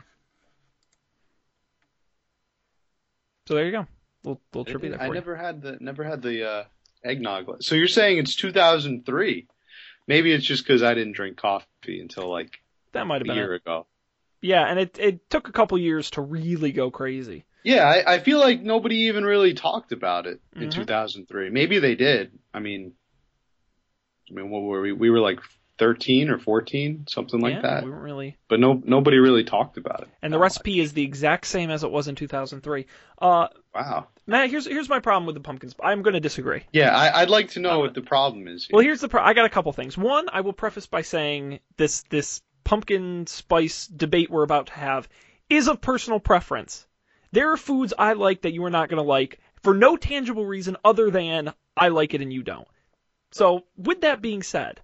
So 3.48 3.56
there 3.56 3.66
you 3.66 3.72
go. 3.74 3.88
Little, 4.24 4.42
little 4.54 4.66
trivia 4.66 4.92
there 4.92 5.00
for 5.00 5.04
I 5.04 5.08
you. 5.08 5.14
never 5.14 5.36
had 5.36 5.62
the 5.62 5.78
never 5.82 6.06
had 6.06 6.22
the 6.22 6.50
uh, 6.50 6.64
eggnog. 7.04 7.50
Latte. 7.50 7.62
So 7.64 7.76
you're 7.76 7.88
saying 7.88 8.20
it's 8.20 8.36
2003? 8.36 9.48
Maybe 10.10 10.34
it's 10.34 10.44
just 10.46 10.66
because 10.66 10.82
I 10.82 10.96
didn't 10.96 11.14
drink 11.14 11.38
coffee 11.38 12.02
until 12.02 12.30
like 12.32 12.60
That 12.94 13.06
might 13.06 13.22
have 13.22 13.28
been 13.28 13.38
a 13.38 13.40
year 13.40 13.54
it. 13.54 13.62
ago. 13.62 13.86
Yeah, 14.42 14.64
and 14.66 14.80
it 14.80 14.98
it 14.98 15.30
took 15.30 15.48
a 15.48 15.52
couple 15.52 15.78
years 15.78 16.10
to 16.12 16.22
really 16.22 16.72
go 16.72 16.90
crazy. 16.90 17.46
Yeah, 17.64 17.84
I, 17.84 18.16
I 18.16 18.20
feel 18.20 18.40
like 18.40 18.62
nobody 18.62 18.96
even 19.10 19.24
really 19.24 19.54
talked 19.54 19.92
about 19.92 20.26
it 20.26 20.40
in 20.56 20.70
Mhm. 20.70 20.74
2003. 20.74 21.52
Maybe 21.52 21.78
they 21.78 21.94
did. 21.94 22.40
I 22.54 22.60
mean, 22.60 22.94
I 24.30 24.34
mean, 24.34 24.50
what 24.50 24.62
were 24.64 24.82
we? 24.82 24.94
We 24.94 25.12
were 25.12 25.20
like 25.20 25.42
13 25.80 26.30
or 26.30 26.38
14, 26.38 27.06
something 27.10 27.40
like 27.40 27.56
yeah, 27.56 27.62
that. 27.62 27.84
we 27.86 27.90
weren't 27.90 28.04
really. 28.04 28.38
But 28.50 28.60
no, 28.60 28.82
nobody 28.86 29.18
really 29.18 29.44
talked 29.44 29.78
about 29.78 30.02
it. 30.02 30.10
And 30.22 30.32
the 30.32 30.38
recipe 30.38 30.80
is 30.80 30.94
the 30.94 31.04
exact 31.04 31.48
same 31.48 31.72
as 31.72 31.84
it 31.84 31.92
was 31.92 32.08
in 32.08 32.16
2003. 32.16 32.86
Uh. 33.20 33.48
Wow. 33.74 34.08
Matt, 34.28 34.50
here's 34.50 34.68
here's 34.68 34.90
my 34.90 35.00
problem 35.00 35.26
with 35.26 35.36
the 35.36 35.42
pumpkins. 35.42 35.76
I'm 35.82 36.02
going 36.02 36.14
to 36.14 36.20
disagree. 36.20 36.64
Yeah, 36.72 36.96
I, 36.96 37.22
I'd 37.22 37.30
like 37.30 37.50
to 37.52 37.60
know 37.60 37.72
Um, 37.72 37.80
what 37.80 37.94
the 37.94 38.02
problem 38.02 38.48
is. 38.48 38.66
Here. 38.66 38.76
Well, 38.76 38.84
here's 38.84 39.02
the 39.02 39.08
pro- 39.10 39.24
I 39.24 39.34
got 39.34 39.46
a 39.46 39.50
couple 39.50 39.72
things. 39.74 39.98
One, 39.98 40.28
I 40.32 40.42
will 40.42 40.54
preface 40.54 40.86
by 40.86 41.02
saying 41.02 41.60
this 41.78 42.04
this 42.10 42.42
pumpkin 42.64 43.26
spice 43.26 43.88
debate 43.88 44.30
we're 44.30 44.44
about 44.44 44.68
to 44.68 44.74
have 44.74 45.08
is 45.50 45.68
of 45.68 45.82
personal 45.82 46.20
preference. 46.20 46.86
There 47.32 47.52
are 47.52 47.58
foods 47.58 47.94
I 47.98 48.14
like 48.14 48.42
that 48.42 48.54
you 48.54 48.64
are 48.66 48.70
not 48.70 48.90
going 48.90 49.02
to 49.02 49.08
like 49.08 49.40
for 49.64 49.74
no 49.74 49.98
tangible 49.98 50.46
reason 50.46 50.78
other 50.84 51.10
than 51.10 51.54
I 51.78 51.88
like 51.88 52.14
it 52.14 52.22
and 52.22 52.34
you 52.34 52.44
don't. 52.44 52.68
So, 53.32 53.66
with 53.78 54.02
that 54.02 54.22
being 54.22 54.42
said, 54.44 54.82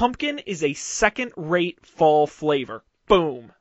pumpkin 0.00 0.38
is 0.38 0.64
a 0.64 0.72
second-rate 0.72 1.84
fall 1.84 2.26
flavor. 2.26 2.82
Boom. 3.06 3.52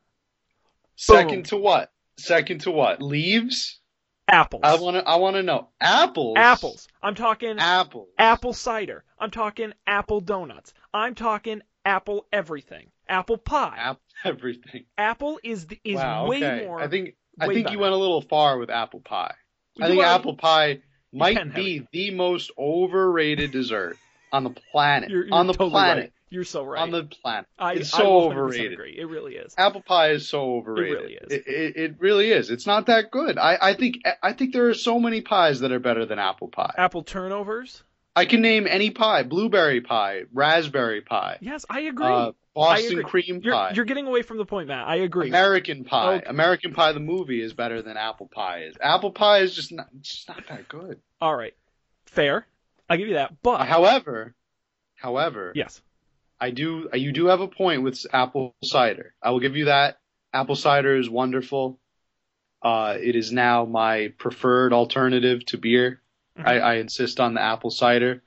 Second 0.95 1.47
to 1.47 1.57
what? 1.57 1.91
Second 2.17 2.61
to 2.61 2.71
what? 2.71 3.01
Leaves? 3.01 3.81
Apples. 4.25 4.61
I 4.63 4.75
want 4.75 4.95
to. 4.95 5.05
I 5.05 5.17
want 5.17 5.35
to 5.35 5.43
know. 5.43 5.67
Apples. 5.81 6.37
Apples. 6.37 6.87
I'm 7.03 7.15
talking 7.15 7.57
Apples. 7.59 8.07
apple 8.17 8.53
cider. 8.53 9.03
I'm 9.19 9.31
talking 9.31 9.73
apple 9.85 10.21
donuts. 10.21 10.73
I'm 10.93 11.13
talking 11.13 11.61
apple 11.83 12.25
everything. 12.31 12.91
Apple 13.09 13.37
pie. 13.37 13.75
Apple. 13.77 14.01
Everything. 14.23 14.85
apple 14.97 15.39
is 15.43 15.67
the, 15.67 15.79
is 15.83 15.95
wow. 15.95 16.27
way 16.27 16.37
okay. 16.37 16.65
more. 16.65 16.79
I 16.79 16.87
think. 16.87 17.15
I 17.39 17.47
think 17.47 17.65
better. 17.65 17.75
you 17.75 17.81
went 17.81 17.93
a 17.93 17.97
little 17.97 18.21
far 18.21 18.57
with 18.57 18.69
apple 18.69 19.01
pie. 19.01 19.33
I 19.81 19.87
You 19.87 19.93
think 19.93 20.03
are- 20.03 20.15
apple 20.15 20.35
pie 20.35 20.79
might 21.11 21.53
be 21.53 21.85
the 21.91 22.11
most 22.11 22.51
overrated 22.57 23.51
dessert 23.51 23.97
on 24.31 24.43
the 24.43 24.51
planet. 24.71 25.09
You're, 25.09 25.25
you're 25.25 25.33
on 25.33 25.47
the 25.47 25.53
totally 25.53 25.71
planet. 25.71 26.03
right. 26.03 26.13
You're 26.29 26.43
so 26.43 26.63
right. 26.63 26.81
On 26.81 26.91
the 26.91 27.03
planet. 27.03 27.47
I, 27.57 27.73
it's 27.73 27.89
so 27.89 28.03
100% 28.03 28.31
overrated. 28.31 28.73
Agree. 28.73 28.97
It 28.97 29.05
really 29.05 29.35
is. 29.35 29.55
Apple 29.57 29.81
pie 29.81 30.11
is 30.11 30.27
so 30.29 30.57
overrated. 30.57 30.91
It 30.91 30.99
really 30.99 31.13
is. 31.13 31.31
It, 31.31 31.47
it, 31.47 31.75
it 31.77 31.95
really 31.99 32.31
is. 32.31 32.49
It's 32.51 32.67
not 32.67 32.85
that 32.85 33.11
good. 33.11 33.37
I, 33.37 33.57
I 33.59 33.73
think 33.73 34.01
I 34.21 34.33
think 34.33 34.53
there 34.53 34.67
are 34.69 34.73
so 34.73 34.99
many 34.99 35.21
pies 35.21 35.61
that 35.61 35.71
are 35.71 35.79
better 35.79 36.05
than 36.05 36.19
apple 36.19 36.47
pie. 36.47 36.73
Apple 36.77 37.03
turnovers. 37.03 37.83
I 38.15 38.25
can 38.25 38.41
name 38.41 38.67
any 38.67 38.89
pie: 38.89 39.23
blueberry 39.23 39.81
pie, 39.81 40.23
raspberry 40.33 41.01
pie, 41.01 41.37
Yes, 41.41 41.65
I 41.69 41.81
agree. 41.81 42.05
uh, 42.05 42.31
Boston 42.53 43.03
cream 43.03 43.39
you're, 43.43 43.53
pie, 43.53 43.71
you're 43.73 43.85
getting 43.85 44.07
away 44.07 44.23
from 44.23 44.37
the 44.37 44.45
point, 44.45 44.67
Matt. 44.67 44.87
I 44.87 44.97
agree. 44.97 45.29
American 45.29 45.85
pie. 45.85 46.15
Okay. 46.15 46.25
American 46.25 46.73
pie, 46.73 46.91
the 46.91 46.99
movie, 46.99 47.41
is 47.41 47.53
better 47.53 47.81
than 47.81 47.95
apple 47.95 48.27
pie 48.27 48.63
is. 48.63 48.75
Apple 48.81 49.11
pie 49.11 49.39
is 49.39 49.55
just 49.55 49.71
not, 49.71 49.87
just 50.01 50.27
not 50.27 50.43
that 50.49 50.67
good. 50.67 50.99
All 51.21 51.35
right. 51.35 51.53
Fair. 52.05 52.45
I'll 52.89 52.97
give 52.97 53.07
you 53.07 53.13
that. 53.13 53.41
But 53.41 53.65
However, 53.65 54.33
however, 54.95 55.53
yes. 55.55 55.81
I 56.41 56.51
do 56.51 56.89
you 56.93 57.11
do 57.11 57.25
have 57.27 57.41
a 57.41 57.47
point 57.47 57.83
with 57.83 58.05
apple 58.13 58.55
cider. 58.63 59.13
I 59.21 59.31
will 59.31 59.39
give 59.39 59.55
you 59.55 59.65
that. 59.65 59.99
Apple 60.33 60.55
cider 60.55 60.95
is 60.95 61.09
wonderful. 61.09 61.79
Uh, 62.61 62.97
it 62.99 63.15
is 63.15 63.31
now 63.31 63.65
my 63.65 64.13
preferred 64.17 64.73
alternative 64.73 65.45
to 65.47 65.57
beer. 65.57 66.01
I, 66.37 66.59
I 66.59 66.73
insist 66.75 67.19
on 67.19 67.33
the 67.33 67.41
apple 67.41 67.69
cider. 67.71 68.23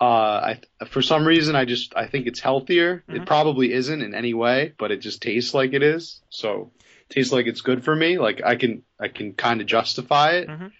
Uh, 0.00 0.04
I 0.04 0.60
for 0.86 1.02
some 1.02 1.26
reason 1.26 1.56
I 1.56 1.64
just 1.64 1.94
I 1.96 2.06
think 2.06 2.26
it's 2.26 2.40
healthier. 2.40 3.04
Mhm. 3.08 3.16
It 3.16 3.26
probably 3.26 3.72
isn't 3.72 4.02
in 4.02 4.14
any 4.14 4.34
way, 4.34 4.72
but 4.78 4.90
it 4.90 4.98
just 5.00 5.22
tastes 5.22 5.54
like 5.54 5.72
it 5.72 5.82
is. 5.82 6.20
So 6.30 6.72
it 7.08 7.14
tastes 7.14 7.32
like 7.32 7.46
it's 7.46 7.60
good 7.60 7.84
for 7.84 7.94
me. 7.94 8.18
Like 8.18 8.42
I 8.44 8.56
can 8.56 8.82
I 8.98 9.08
can 9.08 9.34
kind 9.34 9.60
of 9.60 9.66
justify 9.66 10.32
it. 10.32 10.48
Mhm. 10.48 10.72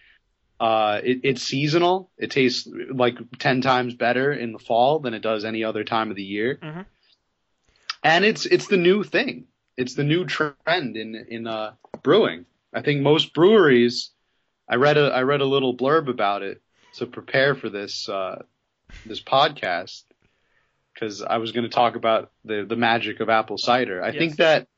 Uh, 0.60 1.00
it, 1.02 1.20
it's 1.24 1.42
seasonal. 1.42 2.10
It 2.18 2.30
tastes 2.30 2.68
like 2.92 3.16
ten 3.38 3.62
times 3.62 3.94
better 3.94 4.32
in 4.32 4.52
the 4.52 4.58
fall 4.58 4.98
than 5.00 5.14
it 5.14 5.22
does 5.22 5.44
any 5.44 5.64
other 5.64 5.84
time 5.84 6.10
of 6.10 6.16
the 6.16 6.22
year. 6.22 6.58
Mhm. 6.62 6.86
And 8.04 8.24
it's 8.24 8.46
it's 8.46 8.66
the 8.68 8.76
new 8.76 9.02
thing. 9.02 9.46
It's 9.76 9.94
the 9.94 10.04
new 10.04 10.24
trend 10.26 10.96
in 10.96 11.14
in 11.28 11.46
uh, 11.46 11.72
brewing. 12.02 12.46
I 12.74 12.82
think 12.82 13.00
most 13.00 13.32
breweries. 13.34 14.10
I 14.68 14.76
read 14.76 14.96
a 14.98 15.06
I 15.12 15.22
read 15.22 15.40
a 15.40 15.46
little 15.46 15.76
blurb 15.76 16.08
about 16.08 16.42
it 16.42 16.60
to 16.94 17.06
prepare 17.06 17.54
for 17.54 17.68
this 17.70 18.08
uh, 18.08 18.42
this 19.06 19.20
podcast 19.22 20.04
because 20.94 21.22
I 21.22 21.38
was 21.38 21.52
going 21.52 21.64
to 21.64 21.70
talk 21.70 21.96
about 21.96 22.32
the 22.44 22.64
the 22.68 22.76
magic 22.76 23.20
of 23.20 23.28
apple 23.30 23.58
cider. 23.58 24.02
I 24.02 24.08
Yes. 24.08 24.18
think 24.18 24.36
that 24.36 24.68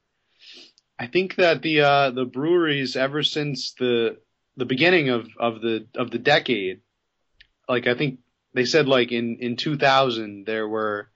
I 0.98 1.06
think 1.06 1.36
that 1.36 1.62
the 1.62 1.80
uh, 1.80 2.10
the 2.10 2.24
breweries 2.24 2.96
ever 2.96 3.22
since 3.22 3.72
the 3.72 4.18
the 4.56 4.64
beginning 4.66 5.08
of, 5.08 5.28
of 5.38 5.60
the 5.60 5.86
of 5.94 6.10
the 6.10 6.18
decade, 6.18 6.80
like 7.68 7.86
I 7.86 7.94
think 7.94 8.20
they 8.54 8.64
said 8.64 8.86
like 8.86 9.12
in 9.12 9.38
in 9.40 9.56
2000 9.56 10.44
there 10.44 10.68
were 10.68 11.08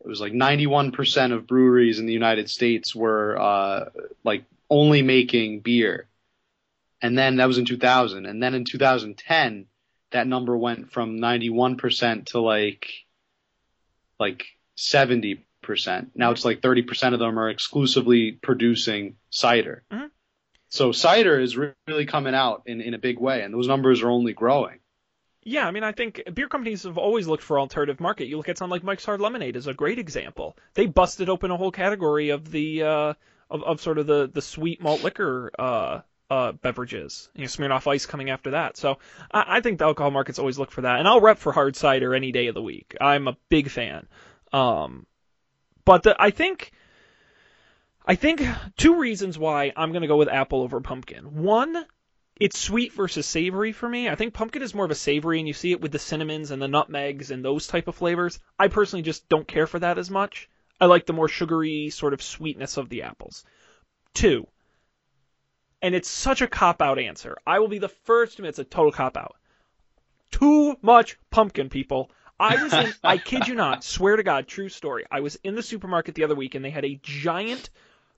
it 0.00 0.06
was 0.06 0.20
like 0.20 0.32
91% 0.32 1.32
of 1.32 1.46
breweries 1.46 1.98
in 1.98 2.06
the 2.06 2.12
United 2.12 2.48
States 2.48 2.94
were 2.94 3.36
uh, 3.38 3.84
like 4.22 4.44
only 4.70 5.02
making 5.02 5.60
beer, 5.60 6.06
and 7.02 7.18
then 7.18 7.36
that 7.36 7.46
was 7.46 7.58
in 7.58 7.64
2000, 7.64 8.26
and 8.26 8.42
then 8.42 8.54
in 8.54 8.64
2010 8.64 9.66
that 10.10 10.26
number 10.26 10.56
went 10.56 10.92
from 10.92 11.18
91% 11.18 12.26
to 12.26 12.40
like 12.40 12.88
like 14.18 14.46
70%. 14.76 15.38
Now 16.14 16.30
it's 16.30 16.44
like 16.44 16.60
30% 16.60 17.12
of 17.12 17.18
them 17.18 17.38
are 17.38 17.50
exclusively 17.50 18.32
producing 18.32 19.16
cider. 19.30 19.84
Mhm. 19.92 20.10
So 20.68 20.92
cider 20.92 21.40
is 21.40 21.56
really 21.56 22.06
coming 22.06 22.34
out 22.34 22.62
in, 22.66 22.80
in 22.80 22.94
a 22.94 22.98
big 22.98 23.18
way, 23.18 23.42
and 23.42 23.54
those 23.54 23.68
numbers 23.68 24.02
are 24.02 24.10
only 24.10 24.32
growing. 24.34 24.80
Yeah, 25.42 25.66
I 25.66 25.70
mean, 25.70 25.84
I 25.84 25.92
think 25.92 26.22
beer 26.34 26.48
companies 26.48 26.82
have 26.82 26.98
always 26.98 27.26
looked 27.26 27.42
for 27.42 27.58
alternative 27.58 28.00
market. 28.00 28.26
You 28.26 28.36
look 28.36 28.50
at 28.50 28.58
something 28.58 28.72
like 28.72 28.82
Mike's 28.82 29.06
Hard 29.06 29.20
Lemonade 29.20 29.56
is 29.56 29.66
a 29.66 29.72
great 29.72 29.98
example. 29.98 30.58
They 30.74 30.86
busted 30.86 31.30
open 31.30 31.50
a 31.50 31.56
whole 31.56 31.72
category 31.72 32.30
of 32.30 32.50
the 32.50 32.82
uh, 32.82 33.14
of, 33.48 33.62
of 33.62 33.80
sort 33.80 33.96
of 33.96 34.06
the 34.06 34.30
the 34.30 34.42
sweet 34.42 34.82
malt 34.82 35.02
liquor 35.02 35.50
uh, 35.58 36.00
uh, 36.28 36.52
beverages. 36.52 37.30
You 37.34 37.42
know, 37.42 37.46
Smirnoff 37.46 37.86
Ice 37.86 38.04
coming 38.04 38.28
after 38.28 38.50
that. 38.50 38.76
So 38.76 38.98
I, 39.32 39.44
I 39.56 39.60
think 39.60 39.78
the 39.78 39.86
alcohol 39.86 40.10
markets 40.10 40.38
always 40.38 40.58
look 40.58 40.70
for 40.70 40.82
that, 40.82 40.98
and 40.98 41.08
I'll 41.08 41.20
rep 41.20 41.38
for 41.38 41.52
hard 41.52 41.76
cider 41.76 42.14
any 42.14 42.30
day 42.30 42.48
of 42.48 42.54
the 42.54 42.62
week. 42.62 42.94
I'm 43.00 43.26
a 43.26 43.36
big 43.48 43.70
fan. 43.70 44.06
Um, 44.52 45.06
but 45.86 46.02
the, 46.02 46.16
I 46.20 46.30
think. 46.30 46.72
I 48.08 48.14
think 48.14 48.42
two 48.78 48.98
reasons 48.98 49.38
why 49.38 49.70
I'm 49.76 49.92
going 49.92 50.00
to 50.00 50.08
go 50.08 50.16
with 50.16 50.30
apple 50.30 50.62
over 50.62 50.80
pumpkin. 50.80 51.42
One, 51.42 51.84
it's 52.40 52.58
sweet 52.58 52.94
versus 52.94 53.26
savory 53.26 53.72
for 53.72 53.86
me. 53.86 54.08
I 54.08 54.14
think 54.14 54.32
pumpkin 54.32 54.62
is 54.62 54.74
more 54.74 54.86
of 54.86 54.90
a 54.90 54.94
savory, 54.94 55.38
and 55.38 55.46
you 55.46 55.52
see 55.52 55.72
it 55.72 55.82
with 55.82 55.92
the 55.92 55.98
cinnamons 55.98 56.50
and 56.50 56.62
the 56.62 56.68
nutmegs 56.68 57.30
and 57.30 57.44
those 57.44 57.66
type 57.66 57.86
of 57.86 57.96
flavors. 57.96 58.40
I 58.58 58.68
personally 58.68 59.02
just 59.02 59.28
don't 59.28 59.46
care 59.46 59.66
for 59.66 59.78
that 59.80 59.98
as 59.98 60.08
much. 60.08 60.48
I 60.80 60.86
like 60.86 61.04
the 61.04 61.12
more 61.12 61.28
sugary 61.28 61.90
sort 61.90 62.14
of 62.14 62.22
sweetness 62.22 62.78
of 62.78 62.88
the 62.88 63.02
apples. 63.02 63.44
Two, 64.14 64.46
and 65.82 65.94
it's 65.94 66.08
such 66.08 66.40
a 66.40 66.46
cop 66.46 66.80
out 66.80 66.98
answer. 66.98 67.36
I 67.46 67.58
will 67.58 67.68
be 67.68 67.78
the 67.78 67.88
first 67.88 68.36
to 68.36 68.42
admit 68.42 68.50
it's 68.50 68.58
a 68.58 68.64
total 68.64 68.92
cop 68.92 69.18
out. 69.18 69.36
Too 70.30 70.76
much 70.80 71.18
pumpkin, 71.30 71.68
people. 71.68 72.10
I 72.40 72.62
was 72.62 72.72
in, 72.72 72.92
I 73.04 73.18
kid 73.18 73.48
you 73.48 73.54
not, 73.54 73.84
swear 73.84 74.16
to 74.16 74.22
God, 74.22 74.48
true 74.48 74.70
story. 74.70 75.04
I 75.10 75.20
was 75.20 75.36
in 75.44 75.54
the 75.54 75.62
supermarket 75.62 76.14
the 76.14 76.24
other 76.24 76.34
week 76.34 76.54
and 76.54 76.64
they 76.64 76.70
had 76.70 76.84
a 76.84 76.98
giant, 77.02 77.70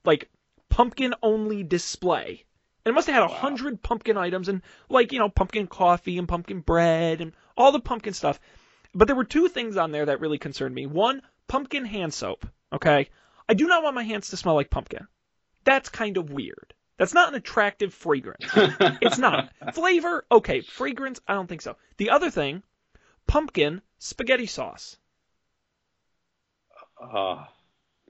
like, 0.05 0.29
pumpkin 0.69 1.13
only 1.21 1.63
display. 1.63 2.45
And 2.85 2.93
it 2.93 2.95
must 2.95 3.07
have 3.07 3.13
had 3.15 3.23
a 3.23 3.27
Wow. 3.27 3.33
hundred 3.39 3.83
pumpkin 3.83 4.17
items 4.17 4.47
and, 4.49 4.61
like, 4.89 5.11
you 5.11 5.19
know, 5.19 5.29
pumpkin 5.29 5.67
coffee 5.67 6.17
and 6.17 6.27
pumpkin 6.27 6.61
bread 6.61 7.21
and 7.21 7.33
all 7.55 7.71
the 7.71 7.79
pumpkin 7.79 8.13
stuff. 8.13 8.39
But 8.93 9.07
there 9.07 9.15
were 9.15 9.23
two 9.23 9.47
things 9.47 9.77
on 9.77 9.91
there 9.91 10.05
that 10.07 10.19
really 10.19 10.37
concerned 10.39 10.73
me. 10.75 10.85
One, 10.87 11.21
pumpkin 11.47 11.85
hand 11.85 12.13
soap. 12.13 12.45
Okay? 12.73 13.09
I 13.47 13.53
do 13.53 13.67
not 13.67 13.83
want 13.83 13.95
my 13.95 14.03
hands 14.03 14.29
to 14.29 14.37
smell 14.37 14.55
like 14.55 14.69
pumpkin. 14.69 15.07
That's 15.63 15.89
kind 15.89 16.17
of 16.17 16.31
weird. 16.31 16.73
That's 16.97 17.13
not 17.13 17.29
an 17.29 17.35
attractive 17.35 17.93
fragrance. 17.93 18.45
It's 19.01 19.17
not. 19.17 19.51
Flavor, 19.73 20.25
okay. 20.31 20.61
Fragrance, 20.61 21.19
I 21.27 21.33
don't 21.33 21.47
think 21.47 21.61
so. 21.61 21.75
The 21.97 22.09
other 22.11 22.29
thing, 22.31 22.63
pumpkin 23.27 23.81
spaghetti 23.99 24.45
sauce. 24.45 24.97
Uh, 27.01 27.45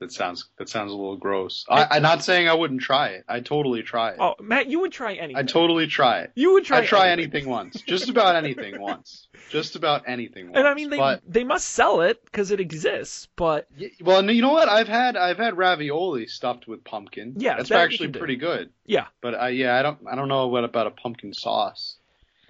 that 0.01 0.11
sounds 0.11 0.49
that 0.57 0.67
sounds 0.67 0.91
a 0.91 0.95
little 0.95 1.15
gross. 1.15 1.63
I, 1.69 1.85
I'm 1.91 2.01
not 2.01 2.23
saying 2.23 2.49
I 2.49 2.55
wouldn't 2.55 2.81
try 2.81 3.09
it. 3.09 3.23
I 3.29 3.39
totally 3.39 3.83
try 3.83 4.09
it. 4.09 4.17
Oh, 4.19 4.33
Matt, 4.41 4.67
you 4.67 4.79
would 4.81 4.91
try 4.91 5.13
anything. 5.13 5.37
I 5.37 5.43
totally 5.43 5.85
try 5.87 6.21
it. 6.21 6.31
you 6.35 6.53
would 6.53 6.65
try 6.65 6.79
I 6.79 6.85
try 6.85 7.09
anything. 7.11 7.31
anything 7.35 7.49
once. 7.49 7.81
Just 7.81 8.09
about 8.09 8.35
anything 8.35 8.81
once. 8.89 9.27
Just 9.49 9.75
about 9.75 10.03
anything 10.07 10.45
once. 10.47 10.57
And 10.57 10.67
I 10.67 10.73
mean, 10.73 10.89
they 10.89 10.97
but 10.97 11.21
they 11.27 11.43
must 11.43 11.69
sell 11.69 12.01
it 12.01 12.25
because 12.25 12.49
it 12.49 12.59
exists. 12.59 13.27
But 13.35 13.67
well, 14.01 14.27
you 14.29 14.41
know 14.41 14.51
what? 14.53 14.67
I've 14.67 14.87
had 14.87 15.15
I've 15.15 15.37
had 15.37 15.55
ravioli 15.55 16.25
stuffed 16.25 16.67
with 16.67 16.83
pumpkin. 16.83 17.35
Yeah, 17.37 17.57
that's 17.57 17.69
that 17.69 17.79
actually 17.81 18.09
pretty 18.09 18.37
good. 18.37 18.71
yeah, 18.85 19.05
But 19.21 19.35
I 19.35 19.49
yeah, 19.49 19.77
I 19.77 19.83
don't 19.83 19.99
I 20.11 20.15
don't 20.15 20.27
know 20.29 20.47
what 20.47 20.63
about 20.63 20.87
a 20.87 20.91
pumpkin 20.91 21.33
sauce. 21.33 21.95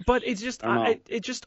but 0.06 0.22
it's 0.24 0.40
just 0.40 0.64
I 0.64 0.68
don't 0.68 0.78
I, 0.78 0.84
know. 0.84 0.90
it, 0.90 1.06
it 1.08 1.20
just 1.22 1.46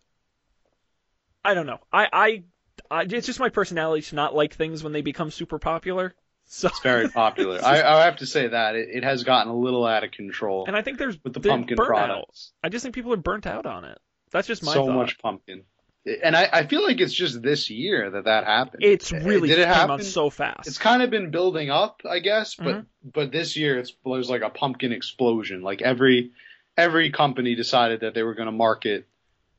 I 1.44 1.54
don't 1.56 1.66
know. 1.68 1.80
I, 1.92 2.08
I 2.14 2.44
I 2.90 3.04
it's 3.04 3.26
just 3.26 3.40
my 3.40 3.50
personality 3.50 4.02
to 4.04 4.16
not 4.16 4.36
like 4.36 4.54
things 4.54 4.84
when 4.84 4.94
they 4.94 5.02
become 5.02 5.32
super 5.32 5.60
popular. 5.60 6.14
So 6.48 6.68
It's 6.68 6.80
very 6.80 7.10
popular. 7.12 7.60
I, 7.64 7.82
I 7.82 8.06
have 8.06 8.18
to 8.18 8.26
say 8.26 8.48
that 8.50 8.76
it, 8.76 8.90
it 8.92 9.04
has 9.04 9.24
gotten 9.24 9.52
a 9.52 9.56
little 9.58 9.86
out 9.86 10.04
of 10.04 10.12
control 10.12 10.66
and 10.68 10.76
I 10.76 10.82
think 10.82 10.98
there's 10.98 11.18
with 11.24 11.34
the 11.34 11.40
pumpkin 11.40 11.78
products. 11.78 12.52
I 12.64 12.70
just 12.70 12.84
think 12.84 12.94
people 12.96 13.14
are 13.14 13.18
burnt 13.18 13.48
out 13.48 13.66
on 13.66 13.86
it. 13.86 13.98
That's 14.32 14.48
just 14.48 14.64
my 14.64 14.74
so 14.74 14.86
thought. 14.86 14.96
much 14.96 15.18
pumpkin. 15.20 15.64
And 16.24 16.36
I, 16.36 16.48
I 16.54 16.68
feel 16.68 16.84
like 16.84 17.02
it's 17.02 17.14
just 17.14 17.42
this 17.42 17.72
year 17.72 18.12
that 18.12 18.26
that 18.26 18.44
happened. 18.46 18.84
It's 18.84 19.12
really 19.12 19.48
did 19.50 19.58
it 19.58 19.64
came 19.66 19.74
happen? 19.74 20.02
so 20.02 20.30
fast. 20.30 20.68
It's 20.68 20.78
kind 20.78 21.02
of 21.02 21.10
been 21.10 21.32
building 21.32 21.72
up, 21.72 22.02
I 22.08 22.20
guess, 22.20 22.54
but 22.56 22.76
Mhm. 22.76 22.86
but 23.12 23.32
this 23.32 23.58
year 23.58 23.80
it's 23.80 23.94
there's 24.06 24.30
like 24.30 24.44
a 24.44 24.50
pumpkin 24.52 24.92
explosion. 24.92 25.64
Like 25.64 25.82
every 25.82 26.32
every 26.78 27.10
company 27.10 27.56
decided 27.56 28.02
that 28.02 28.14
they 28.14 28.22
were 28.22 28.36
going 28.36 28.48
to 28.48 28.52
market 28.52 29.08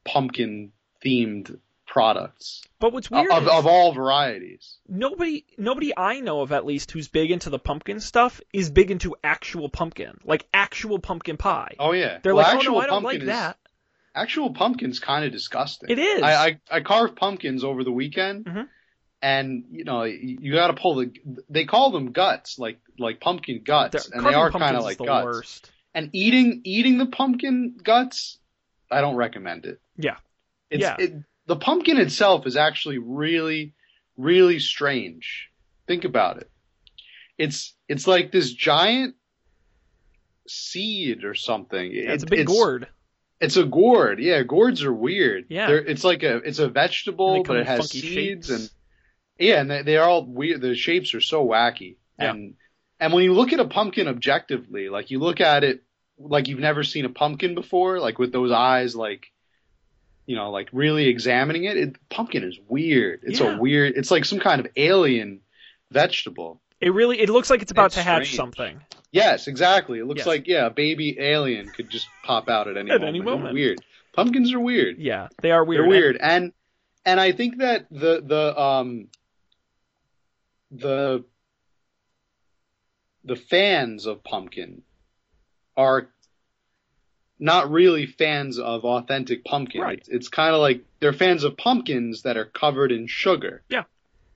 pumpkin 0.05 0.73
themed 1.05 1.59
products 1.87 2.63
but 2.79 2.93
what's 2.93 3.11
weird 3.11 3.31
of, 3.31 3.45
is 3.45 3.49
of 3.49 3.67
all 3.67 3.93
varieties. 3.93 4.77
nobody 4.89 5.45
nobody 5.57 5.93
I 5.97 6.21
know 6.21 6.41
of 6.43 6.53
at 6.53 6.67
least 6.67 6.91
who's 6.91 7.09
big 7.09 7.31
into 7.31 7.49
the 7.51 7.59
pumpkin 7.59 8.01
stuff 8.01 8.41
is 8.53 8.71
big 8.71 8.91
into 8.91 9.17
actual 9.25 9.69
pumpkin, 9.69 10.19
like 10.25 10.47
actual 10.53 10.99
pumpkin 10.99 11.37
pie. 11.37 11.75
Oh 11.79 11.93
yeah, 11.93 12.19
They're 12.23 12.35
Well, 12.35 12.45
like, 12.57 12.67
oh 12.67 12.73
no, 12.73 12.79
I 12.79 12.87
don't 12.87 13.03
like 13.03 13.21
is- 13.21 13.27
that. 13.27 13.57
Actual 14.15 14.53
pumpkin's 14.55 14.99
kind 14.99 15.25
of 15.27 15.33
disgusting. 15.33 15.91
It 15.91 15.99
is. 15.99 16.23
I, 16.23 16.47
I 16.47 16.61
I 16.71 16.81
carved 16.81 17.17
pumpkins 17.17 17.63
over 17.65 17.85
the 17.85 17.93
weekend, 17.93 18.47
Mhm. 18.47 18.69
and 19.23 19.65
you 19.71 19.85
know 19.85 20.05
you, 20.05 20.53
got 20.55 20.69
to 20.69 20.75
pull 20.75 20.97
the. 20.97 21.13
They 21.51 21.65
call 21.67 21.91
them 21.93 22.13
guts, 22.13 22.59
like 22.59 22.79
like 22.99 23.21
pumpkin 23.21 23.63
guts, 23.65 24.07
They're- 24.09 24.17
and 24.19 24.27
they 24.27 24.33
are 24.35 24.51
kind 24.51 24.75
of 24.77 24.83
like 24.85 24.99
guts. 24.99 25.25
worst. 25.25 25.71
And 25.95 26.11
eating 26.15 26.63
eating 26.65 26.97
the 26.99 27.07
pumpkin 27.07 27.77
guts, 27.83 28.39
I 28.91 29.01
don't 29.03 29.17
recommend 29.17 29.65
it. 29.67 29.81
Yeah. 29.99 30.17
It's, 30.71 30.81
Yeah. 30.83 30.97
It, 30.99 31.13
the 31.47 31.57
pumpkin 31.57 31.99
itself 31.99 32.47
is 32.47 32.57
actually 32.57 32.99
really 32.99 33.75
really 34.17 34.59
strange. 34.59 35.51
Think 35.87 36.05
about 36.05 36.39
it. 36.39 36.51
It's 37.39 37.75
it's 37.89 38.07
like 38.07 38.33
this 38.33 38.53
giant 38.53 39.15
seed 40.49 41.25
or 41.25 41.35
something. 41.35 41.91
Yeah, 41.93 42.13
it's 42.13 42.23
a 42.25 42.27
It- 42.27 42.31
big 42.31 42.47
gourd. 42.47 42.89
It's 43.39 43.57
a 43.59 43.65
gourd. 43.65 44.19
Yeah, 44.19 44.43
gourds 44.45 44.83
are 44.83 44.93
weird. 44.93 45.45
Yeah. 45.51 45.67
They're, 45.67 45.85
it's 45.85 46.05
like 46.05 46.23
a 46.23 46.37
it's 46.39 46.59
a 46.59 46.69
vegetable, 46.71 47.43
but 47.43 47.59
it 47.59 47.67
has 47.67 47.91
seeds 47.91 48.07
shapes. 48.07 48.49
and 48.49 48.71
yeah, 49.39 49.61
and 49.61 49.71
they, 49.71 49.83
they're 49.83 50.05
all 50.05 50.25
weird. 50.25 50.63
The 50.63 50.75
shapes 50.75 51.13
are 51.15 51.21
so 51.21 51.47
wacky. 51.47 51.97
Yeah. 52.19 52.31
And 52.31 52.55
and 52.99 53.13
when 53.13 53.25
you 53.25 53.35
look 53.35 53.53
at 53.53 53.61
a 53.61 53.67
pumpkin 53.67 54.09
objectively, 54.09 54.89
like 54.89 55.11
you 55.11 55.19
look 55.19 55.43
at 55.43 55.65
it 55.65 55.83
like 56.19 56.49
you've 56.49 56.61
never 56.61 56.83
seen 56.83 57.05
a 57.05 57.11
pumpkin 57.11 57.55
before, 57.55 58.01
like 58.01 58.19
with 58.19 58.33
those 58.33 58.51
eyes, 58.51 58.97
like 58.97 59.27
you 60.27 60.37
know, 60.37 60.51
like 60.51 60.69
really 60.73 61.07
examining 61.09 61.65
it. 61.65 61.77
it 61.77 61.97
pumpkin 62.11 62.43
is 62.45 62.59
weird. 62.69 63.21
It's 63.23 63.41
Yeah. 63.41 63.57
a 63.57 63.59
weird. 63.61 63.95
It's 63.97 64.11
like 64.11 64.25
some 64.25 64.41
kind 64.41 64.61
of 64.61 64.67
alien 64.77 65.41
vegetable. 65.91 66.61
It 66.81 66.91
really 66.93 67.19
it 67.21 67.29
looks 67.31 67.49
like 67.49 67.63
it's 67.63 67.73
about 67.73 67.87
It's 67.87 67.95
to 67.97 68.03
hatch 68.03 68.25
strange. 68.27 68.37
something. 68.37 68.81
Yes, 69.13 69.47
exactly. 69.47 69.99
It 70.01 70.05
looks 70.07 70.19
Yes. 70.21 70.27
like 70.27 70.47
yeah, 70.47 70.67
a 70.67 70.71
baby 70.71 71.19
alien 71.19 71.69
could 71.69 71.89
just 71.89 72.07
pop 72.25 72.49
out 72.49 72.69
at 72.69 72.77
any 72.77 72.91
At 72.93 73.01
moment. 73.01 73.09
any 73.17 73.21
moment. 73.25 73.55
Weird. 73.55 73.79
Pumpkins 74.13 74.53
are 74.53 74.61
weird. 74.61 74.99
Yeah, 74.99 75.29
they 75.43 75.51
are 75.53 75.65
weird. 75.65 75.83
They're 75.85 75.89
weird, 75.89 76.17
and 76.21 76.53
and 77.05 77.21
I 77.21 77.33
think 77.33 77.59
that 77.59 77.87
the 77.91 78.21
the 78.25 78.61
um 78.61 79.09
the 80.71 81.25
the 83.25 83.37
fans 83.37 84.07
of 84.07 84.23
pumpkin 84.25 84.83
are 85.77 86.09
not 87.39 87.71
really 87.71 88.07
fans 88.07 88.59
of 88.59 88.85
authentic 88.85 89.45
pumpkin. 89.45 89.81
Right. 89.83 89.99
It's, 89.99 90.09
it's 90.09 90.29
kind 90.29 90.55
of 90.55 90.61
like 90.61 90.83
they're 91.01 91.13
fans 91.13 91.45
of 91.45 91.57
pumpkins 91.57 92.23
that 92.23 92.37
are 92.37 92.47
covered 92.47 92.93
in 92.93 93.07
sugar. 93.07 93.63
Yeah. 93.69 93.85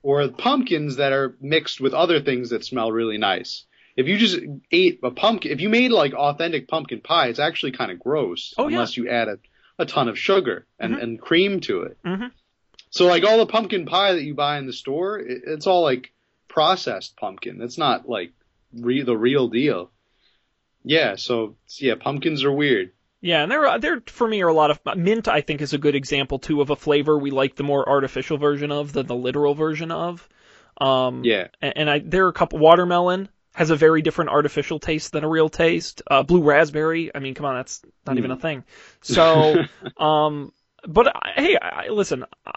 Or 0.03 0.27
pumpkins 0.29 0.97
that 0.97 1.13
are 1.13 1.35
mixed 1.41 1.81
with 1.81 1.95
other 1.95 2.21
things 2.21 2.51
that 2.51 2.65
smell 2.65 2.91
really 2.93 3.19
nice. 3.19 3.65
If 3.97 4.07
you 4.07 4.17
just 4.19 4.39
ate 4.71 5.01
a 5.03 5.11
pumpkin, 5.11 5.53
if 5.53 5.61
you 5.61 5.69
made 5.69 5.91
like 5.93 6.15
authentic 6.15 6.69
pumpkin 6.69 7.01
pie, 7.01 7.29
it's 7.29 7.39
actually 7.39 7.73
kind 7.73 7.91
of 7.91 7.99
gross 7.99 8.55
Oh, 8.57 8.69
yeah. 8.69 8.77
unless 8.77 8.97
you 8.97 9.09
add 9.11 9.29
a, 9.29 9.39
a 9.79 9.85
ton 9.87 10.09
of 10.09 10.19
sugar 10.19 10.67
and, 10.79 10.95
Mhm. 10.95 11.03
and 11.03 11.21
cream 11.21 11.61
to 11.61 11.83
it. 11.83 11.99
Mm-hmm. 12.05 12.27
So 12.91 13.07
like 13.07 13.25
all 13.25 13.39
the 13.39 13.47
pumpkin 13.47 13.87
pie 13.87 14.13
that 14.15 14.23
you 14.23 14.35
buy 14.35 14.59
in 14.59 14.67
the 14.67 14.73
store, 14.73 15.19
it, 15.19 15.43
it's 15.47 15.67
all 15.67 15.83
like 15.83 16.13
processed 16.49 17.17
pumpkin. 17.17 17.61
It's 17.63 17.79
not 17.79 18.09
like 18.09 18.33
re- 18.75 19.03
the 19.03 19.17
real 19.17 19.49
deal. 19.49 19.91
Yeah, 20.85 21.17
so 21.17 21.57
yeah, 21.79 21.95
pumpkins 21.95 22.45
are 22.45 22.53
weird. 22.53 22.93
Yeah, 23.21 23.43
and 23.43 23.53
there, 23.53 23.79
there 23.79 24.03
for 24.07 24.27
me 24.27 24.41
are 24.43 24.49
a 24.49 24.55
lot 24.55 24.71
of 24.71 24.81
mint. 24.97 25.29
I 25.29 25.43
think 25.43 25.61
is 25.61 25.75
a 25.75 25.79
good 25.79 25.95
example 25.95 26.39
too 26.39 26.63
of 26.63 26.71
a 26.71 26.77
flavor 26.77 27.19
we 27.19 27.31
like 27.31 27.55
the 27.55 27.63
more 27.63 27.87
artificial 27.87 28.39
version 28.39 28.73
of 28.73 28.93
than 28.95 29.07
the 29.07 29.15
literal 29.15 29.55
version 29.55 29.91
of. 29.91 30.27
Um, 30.81 31.25
Yeah. 31.25 31.49
and, 31.61 31.77
and 31.77 31.91
I 31.91 31.99
there 31.99 32.25
are 32.25 32.31
a 32.31 32.33
couple. 32.33 32.59
Watermelon 32.59 33.29
has 33.55 33.69
a 33.71 33.77
very 33.77 34.01
different 34.01 34.31
artificial 34.31 34.79
taste 34.79 35.13
than 35.13 35.25
a 35.25 35.29
real 35.29 35.51
taste. 35.51 36.01
Uh, 36.11 36.23
blue 36.23 36.43
raspberry. 36.43 37.15
I 37.15 37.19
mean, 37.19 37.35
come 37.35 37.45
on, 37.45 37.57
that's 37.57 37.83
not 38.07 38.17
even 38.17 38.31
a 38.31 38.37
Mm. 38.37 38.41
thing. 38.41 38.65
So, 39.03 39.67
um, 39.99 40.53
but 40.89 41.15
I, 41.15 41.33
hey, 41.37 41.59
I, 41.61 41.89
listen. 41.89 42.25
I, 42.47 42.53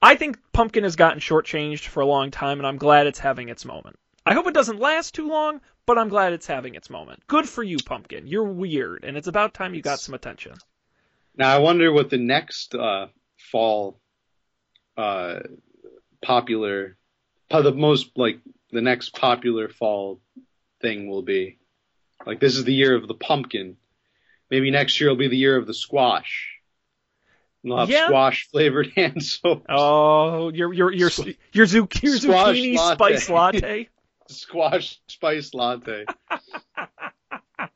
I 0.00 0.14
think 0.14 0.38
pumpkin 0.52 0.84
has 0.84 0.94
gotten 0.94 1.18
shortchanged 1.20 1.86
for 1.86 2.00
a 2.00 2.06
long 2.06 2.30
time, 2.30 2.58
and 2.58 2.66
I'm 2.66 2.76
glad 2.76 3.06
it's 3.08 3.18
having 3.18 3.48
its 3.48 3.64
moment. 3.64 3.98
I 4.24 4.34
hope 4.34 4.46
it 4.46 4.54
doesn't 4.54 4.78
last 4.78 5.14
too 5.14 5.26
long, 5.28 5.60
but 5.86 5.98
I'm 5.98 6.08
glad 6.08 6.32
it's 6.32 6.46
having 6.46 6.74
its 6.74 6.90
moment. 6.90 7.22
Good 7.26 7.48
for 7.48 7.62
you, 7.62 7.78
pumpkin. 7.78 8.26
You're 8.26 8.44
weird, 8.44 9.04
and 9.04 9.16
it's 9.16 9.28
about 9.28 9.54
time 9.54 9.74
you 9.74 9.82
got 9.82 10.00
some 10.00 10.14
attention. 10.14 10.52
Now 11.36 11.54
I 11.54 11.58
wonder 11.58 11.92
what 11.92 12.10
the 12.10 12.18
next 12.18 12.74
uh, 12.74 13.06
fall 13.50 14.00
uh, 14.96 15.40
popular, 16.22 16.96
the 17.50 17.72
most 17.72 18.10
like 18.16 18.40
the 18.72 18.80
next 18.82 19.10
popular 19.14 19.68
fall 19.68 20.20
thing 20.80 21.08
will 21.08 21.22
be. 21.22 21.58
Like 22.26 22.40
this 22.40 22.56
is 22.56 22.64
the 22.64 22.74
year 22.74 22.94
of 22.94 23.06
the 23.06 23.14
pumpkin. 23.14 23.76
Maybe 24.50 24.70
next 24.70 25.00
year 25.00 25.10
will 25.10 25.16
be 25.16 25.28
the 25.28 25.36
year 25.36 25.56
of 25.56 25.66
the 25.66 25.74
squash. 25.74 26.52
We'll 27.62 27.78
have 27.78 27.90
Yeah. 27.90 28.06
squash 28.06 28.48
flavored 28.50 28.92
hand 28.96 29.22
soap. 29.22 29.66
Oh, 29.68 30.48
your 30.50 30.72
your 30.72 30.92
your 30.92 31.10
your, 31.10 31.10
zuc- 31.10 31.36
your 31.52 31.66
zucchini 31.66 32.76
latte. 32.76 32.94
spice 32.94 33.28
latte. 33.30 33.88
Squash 34.28 35.00
spice 35.08 35.54
latte. 35.54 36.04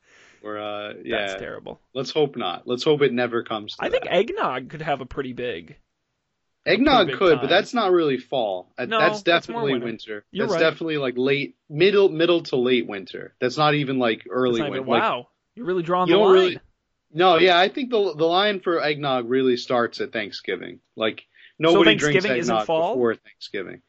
or 0.43 0.57
uh, 0.57 0.93
yeah. 1.03 1.27
That's 1.27 1.41
terrible. 1.41 1.81
Let's 1.93 2.11
hope 2.11 2.35
not. 2.35 2.67
Let's 2.67 2.83
hope 2.83 3.01
it 3.01 3.13
never 3.13 3.43
comes. 3.43 3.75
To 3.75 3.85
I 3.85 3.89
think 3.89 4.05
eggnog 4.07 4.69
could 4.69 4.81
have 4.81 5.01
a 5.01 5.05
pretty 5.05 5.33
big. 5.33 5.77
Eggnog 6.65 7.07
big 7.07 7.17
could, 7.17 7.33
time. 7.33 7.41
but 7.41 7.49
that's 7.49 7.73
not 7.73 7.91
really 7.91 8.17
fall. 8.17 8.71
No, 8.77 8.99
that's 8.99 9.23
that's 9.23 9.47
definitely 9.47 9.73
winter. 9.73 9.85
winter. 9.85 10.25
You're 10.31 10.45
that's 10.47 10.61
right. 10.61 10.69
definitely 10.69 10.97
like 10.97 11.15
late, 11.17 11.55
middle, 11.69 12.09
middle 12.09 12.43
to 12.43 12.55
late 12.55 12.87
winter. 12.87 13.33
That's 13.39 13.57
not 13.57 13.73
even 13.73 13.97
like 13.97 14.27
early 14.29 14.59
not 14.59 14.69
even- 14.69 14.85
winter. 14.85 14.91
Like, 14.91 15.01
wow, 15.01 15.27
you're 15.55 15.65
really 15.65 15.83
drawing 15.83 16.09
you 16.09 16.15
the 16.15 16.19
line. 16.19 16.33
really- 16.33 16.59
no, 17.13 17.37
yeah, 17.37 17.59
I 17.59 17.67
think 17.67 17.89
the 17.89 18.13
the 18.15 18.25
line 18.25 18.61
for 18.61 18.81
eggnog 18.81 19.29
really 19.29 19.57
starts 19.57 19.99
at 20.01 20.13
Thanksgiving. 20.13 20.79
Like 20.95 21.23
nobody 21.59 21.95
drinks 21.95 22.23
Thanksgiving 22.23 22.39
isn't 22.39 22.55
eggnog 22.55 22.67
fall? 22.67 22.93
before 22.93 23.15
Thanksgiving. 23.15 23.81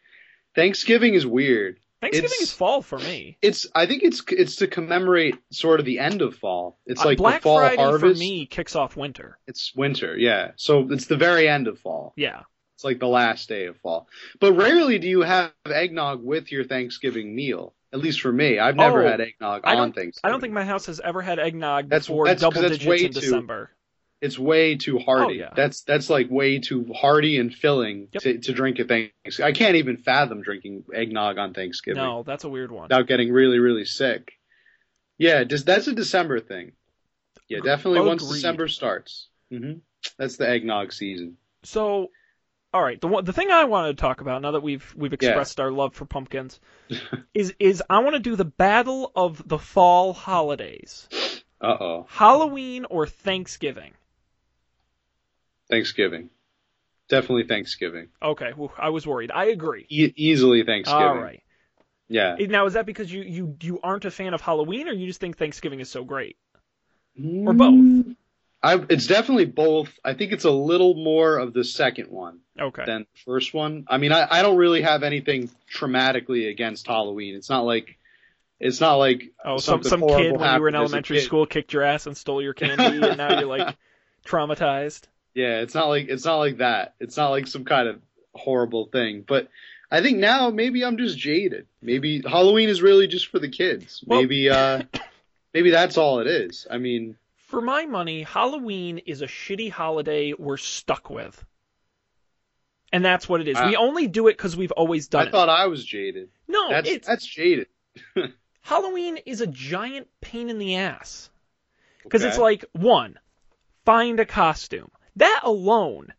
Thanksgiving 0.55 1.15
is 1.15 1.27
weird. 1.27 1.79
Thanksgiving 2.03 2.27
it's- 2.27 2.43
is 2.43 2.53
fall 2.53 2.83
for 2.83 2.99
me. 2.99 3.39
It's 3.41 3.67
I 3.75 3.87
think 3.87 4.03
it's 4.03 4.23
it's 4.29 4.57
to 4.57 4.67
commemorate 4.67 5.37
sort 5.51 5.81
of 5.81 5.87
the 5.87 5.99
end 6.01 6.21
of 6.21 6.35
fall. 6.37 6.79
It's 6.85 7.01
Uh, 7.01 7.07
like 7.07 7.19
Black 7.19 7.41
the 7.41 7.45
fall 7.45 7.59
Friday 7.61 7.77
harvest. 7.77 8.19
for 8.19 8.19
me 8.19 8.45
kicks 8.47 8.77
off 8.77 8.97
winter. 8.97 9.39
It's 9.47 9.73
winter, 9.75 10.17
yeah. 10.19 10.51
So 10.57 10.87
it's 10.91 11.07
the 11.07 11.17
very 11.17 11.49
end 11.49 11.69
of 11.69 11.79
fall. 11.79 12.13
Yeah. 12.17 12.41
It's 12.75 12.85
like 12.85 12.99
the 12.99 13.07
last 13.09 13.49
day 13.49 13.67
of 13.67 13.77
fall. 13.79 14.09
But 14.41 14.53
rarely 14.55 14.99
do 14.99 15.09
you 15.09 15.21
have 15.23 15.53
eggnog 15.65 16.23
with 16.25 16.51
your 16.53 16.65
Thanksgiving 16.65 17.35
meal. 17.35 17.75
At 17.93 18.01
least 18.01 18.21
for 18.23 18.33
me, 18.33 18.59
I've 18.59 18.75
never 18.75 19.05
Oh, 19.05 19.09
had 19.09 19.21
eggnog 19.21 19.61
I 19.65 19.73
on 19.73 19.77
don't- 19.77 19.93
Thanksgiving. 19.95 20.21
I 20.29 20.31
don't 20.33 20.41
think 20.41 20.55
my 20.55 20.65
house 20.65 20.87
has 20.87 20.99
ever 20.99 21.21
had 21.23 21.39
eggnog 21.39 21.89
That's- 21.89 22.07
before 22.09 22.27
that's 22.27 22.41
double 22.41 22.63
digits 22.63 23.03
in 23.03 23.13
December. 23.13 23.71
It's 24.23 24.39
way 24.39 24.77
too 24.77 24.99
hearty. 24.99 25.25
Oh, 25.43 25.45
yeah. 25.47 25.51
That's 25.55 25.83
that's 25.83 26.09
like 26.09 26.31
way 26.31 26.59
too 26.61 26.91
hearty 26.95 27.39
and 27.39 27.53
filling 27.53 28.09
Yep. 28.13 28.23
to, 28.23 28.39
to 28.39 28.53
drink 28.55 28.81
at 28.81 28.89
Thanksgiving. 28.89 29.45
I 29.47 29.53
can't 29.53 29.77
even 29.77 29.97
fathom 29.99 30.41
drinking 30.43 30.85
eggnog 30.95 31.37
on 31.39 31.53
Thanksgiving 31.53 32.03
No, 32.03 32.23
that's 32.23 32.45
a 32.45 32.49
weird 32.49 32.71
one. 32.73 32.85
without 32.85 33.07
getting 33.09 33.31
really 33.33 33.59
really 33.59 33.85
sick. 33.85 34.33
Yeah, 35.19 35.45
just 35.45 35.67
that's 35.67 35.89
a 35.89 35.93
December 35.95 36.41
thing. 36.41 36.73
Yeah, 37.49 37.61
definitely 37.61 38.01
once 38.01 38.27
December 38.27 38.69
starts. 38.69 39.29
hmm 39.51 39.73
That's 40.19 40.37
the 40.39 40.49
eggnog 40.49 40.93
season. 40.93 41.37
So, 41.65 42.11
all 42.73 42.83
right, 42.83 43.01
the 43.01 43.09
one, 43.09 43.25
the 43.25 43.33
thing 43.33 43.51
I 43.51 43.65
wanted 43.67 43.97
to 43.97 44.01
talk 44.01 44.21
about 44.21 44.41
now 44.41 44.53
that 44.53 44.63
we've 44.63 44.95
we've 44.97 45.13
expressed 45.13 45.61
our 45.61 45.71
love 45.71 45.95
for 45.95 46.05
pumpkins 46.07 46.61
is 47.35 47.55
is 47.59 47.83
I 47.91 47.99
want 47.99 48.15
to 48.15 48.21
do 48.21 48.37
the 48.37 48.45
battle 48.45 49.13
of 49.17 49.47
the 49.49 49.59
fall 49.59 50.13
holidays, 50.13 51.09
Uh 51.61 51.77
oh, 51.81 52.07
Halloween 52.09 52.85
or 52.87 53.07
Thanksgiving. 53.07 53.93
Thanksgiving. 55.73 56.29
Definitely 57.09 57.45
Thanksgiving. 57.49 58.09
Okay, 58.23 58.51
whew, 58.55 58.71
I 58.79 58.91
was 58.91 59.07
worried. 59.07 59.31
I 59.33 59.47
agree. 59.47 59.87
E- 59.89 60.13
easily 60.17 60.63
Thanksgiving. 60.65 61.03
All 61.07 61.17
right. 61.19 61.43
Yeah. 62.09 62.37
Now, 62.41 62.67
is 62.67 62.75
that 62.75 62.85
because 62.85 63.11
you 63.11 63.23
you 63.23 63.57
you 63.63 63.81
aren't 63.83 64.05
a 64.05 64.11
fan 64.11 64.35
of 64.35 64.41
Halloween, 64.43 64.87
or 64.89 64.93
you 64.93 65.07
just 65.07 65.19
think 65.21 65.39
Thanksgiving 65.39 65.81
is 65.81 65.91
so 65.91 66.05
great? 66.05 66.37
Mm. 67.19 67.47
Or 67.47 67.53
both? 67.55 68.17
I, 68.63 68.85
it's 68.91 69.07
definitely 69.07 69.47
both. 69.47 69.89
I 70.05 70.15
think 70.15 70.33
it's 70.33 70.45
a 70.45 70.51
little 70.51 70.95
more 70.95 71.37
of 71.39 71.53
the 71.53 71.65
second 71.65 72.09
one 72.11 72.41
Okay. 72.61 72.85
than 72.87 73.01
the 73.13 73.21
first 73.25 73.53
one. 73.53 73.87
I 73.89 73.99
mean, 73.99 74.13
I, 74.13 74.29
I 74.31 74.43
don't 74.43 74.57
really 74.57 74.83
have 74.83 75.03
anything 75.03 75.51
traumatically 75.75 76.49
against 76.49 76.87
Halloween. 76.87 77.35
It's 77.35 77.51
not 77.51 77.65
like 77.65 77.99
it's 78.61 78.81
not 78.81 78.97
like 78.97 79.33
Oh, 79.45 79.57
some 79.57 79.83
some 79.83 80.01
kid 80.01 80.09
when 80.09 80.25
you 80.25 80.33
were 80.33 80.37
in 80.37 80.41
happened 80.41 80.77
as 80.77 80.81
a 80.81 80.85
elementary 80.85 81.21
school 81.21 81.47
kicked 81.47 81.73
your 81.73 81.83
ass 81.83 82.07
and 82.07 82.17
stole 82.17 82.41
your 82.43 82.55
candy, 82.55 83.07
and 83.09 83.17
now 83.17 83.41
you're 83.41 83.49
like 83.49 83.75
traumatized. 84.27 85.03
Yeah, 85.35 85.61
it's 85.61 85.75
not 85.75 85.89
like 85.89 86.09
it's 86.09 86.25
not 86.25 86.37
like 86.37 86.59
that. 86.59 86.95
It's 87.01 87.17
not 87.17 87.31
like 87.31 87.47
some 87.47 87.65
kind 87.65 87.89
of 87.89 88.01
horrible 88.35 88.87
thing. 88.87 89.25
But 89.27 89.49
I 89.91 90.01
think 90.03 90.19
now 90.19 90.51
maybe 90.51 90.85
I'm 90.85 90.97
just 90.99 91.19
jaded. 91.19 91.67
Maybe 91.81 92.23
Halloween 92.23 92.69
is 92.69 92.83
really 92.83 93.07
just 93.07 93.29
for 93.29 93.39
the 93.39 93.49
kids. 93.49 94.03
Well- 94.07 94.21
maybe 94.21 94.51
uh 94.51 94.83
maybe 95.55 95.71
that's 95.71 95.97
all 95.97 96.21
it 96.21 96.27
is. 96.27 96.67
I 96.71 96.79
mean, 96.79 97.17
For 97.47 97.61
my 97.61 97.87
money, 97.87 98.23
Halloween 98.23 98.99
is 98.99 99.23
a 99.23 99.27
shitty 99.27 99.71
holiday 99.71 100.33
we're 100.39 100.57
stuck 100.59 101.11
with. 101.11 101.43
And 102.93 103.03
that's 103.03 103.27
what 103.27 103.41
it 103.41 103.49
is. 103.49 103.57
I- 103.57 103.69
we 103.69 103.77
only 103.77 104.07
do 104.09 104.29
it 104.29 104.33
because 104.37 104.57
we've 104.57 104.73
always 104.73 105.09
done 105.09 105.27
it. 105.27 105.29
I 105.29 105.31
thought 105.33 105.49
I 105.49 105.67
was 105.67 105.85
jaded. 105.85 106.29
No, 106.49 106.69
That's 106.71 106.89
it's 106.89 107.09
that's 107.09 107.27
jaded. 107.27 107.69
Halloween 108.61 109.17
is 109.27 109.41
a 109.41 109.47
giant 109.47 110.09
pain 110.21 110.49
in 110.51 110.59
the 110.59 110.77
ass. 110.77 111.31
Because 112.03 112.23
it's 112.25 112.39
like, 112.39 112.65
one, 112.73 113.19
find 113.85 114.21
a 114.21 114.25
costume. 114.27 114.91
That 115.17 115.41
alone 115.45 116.13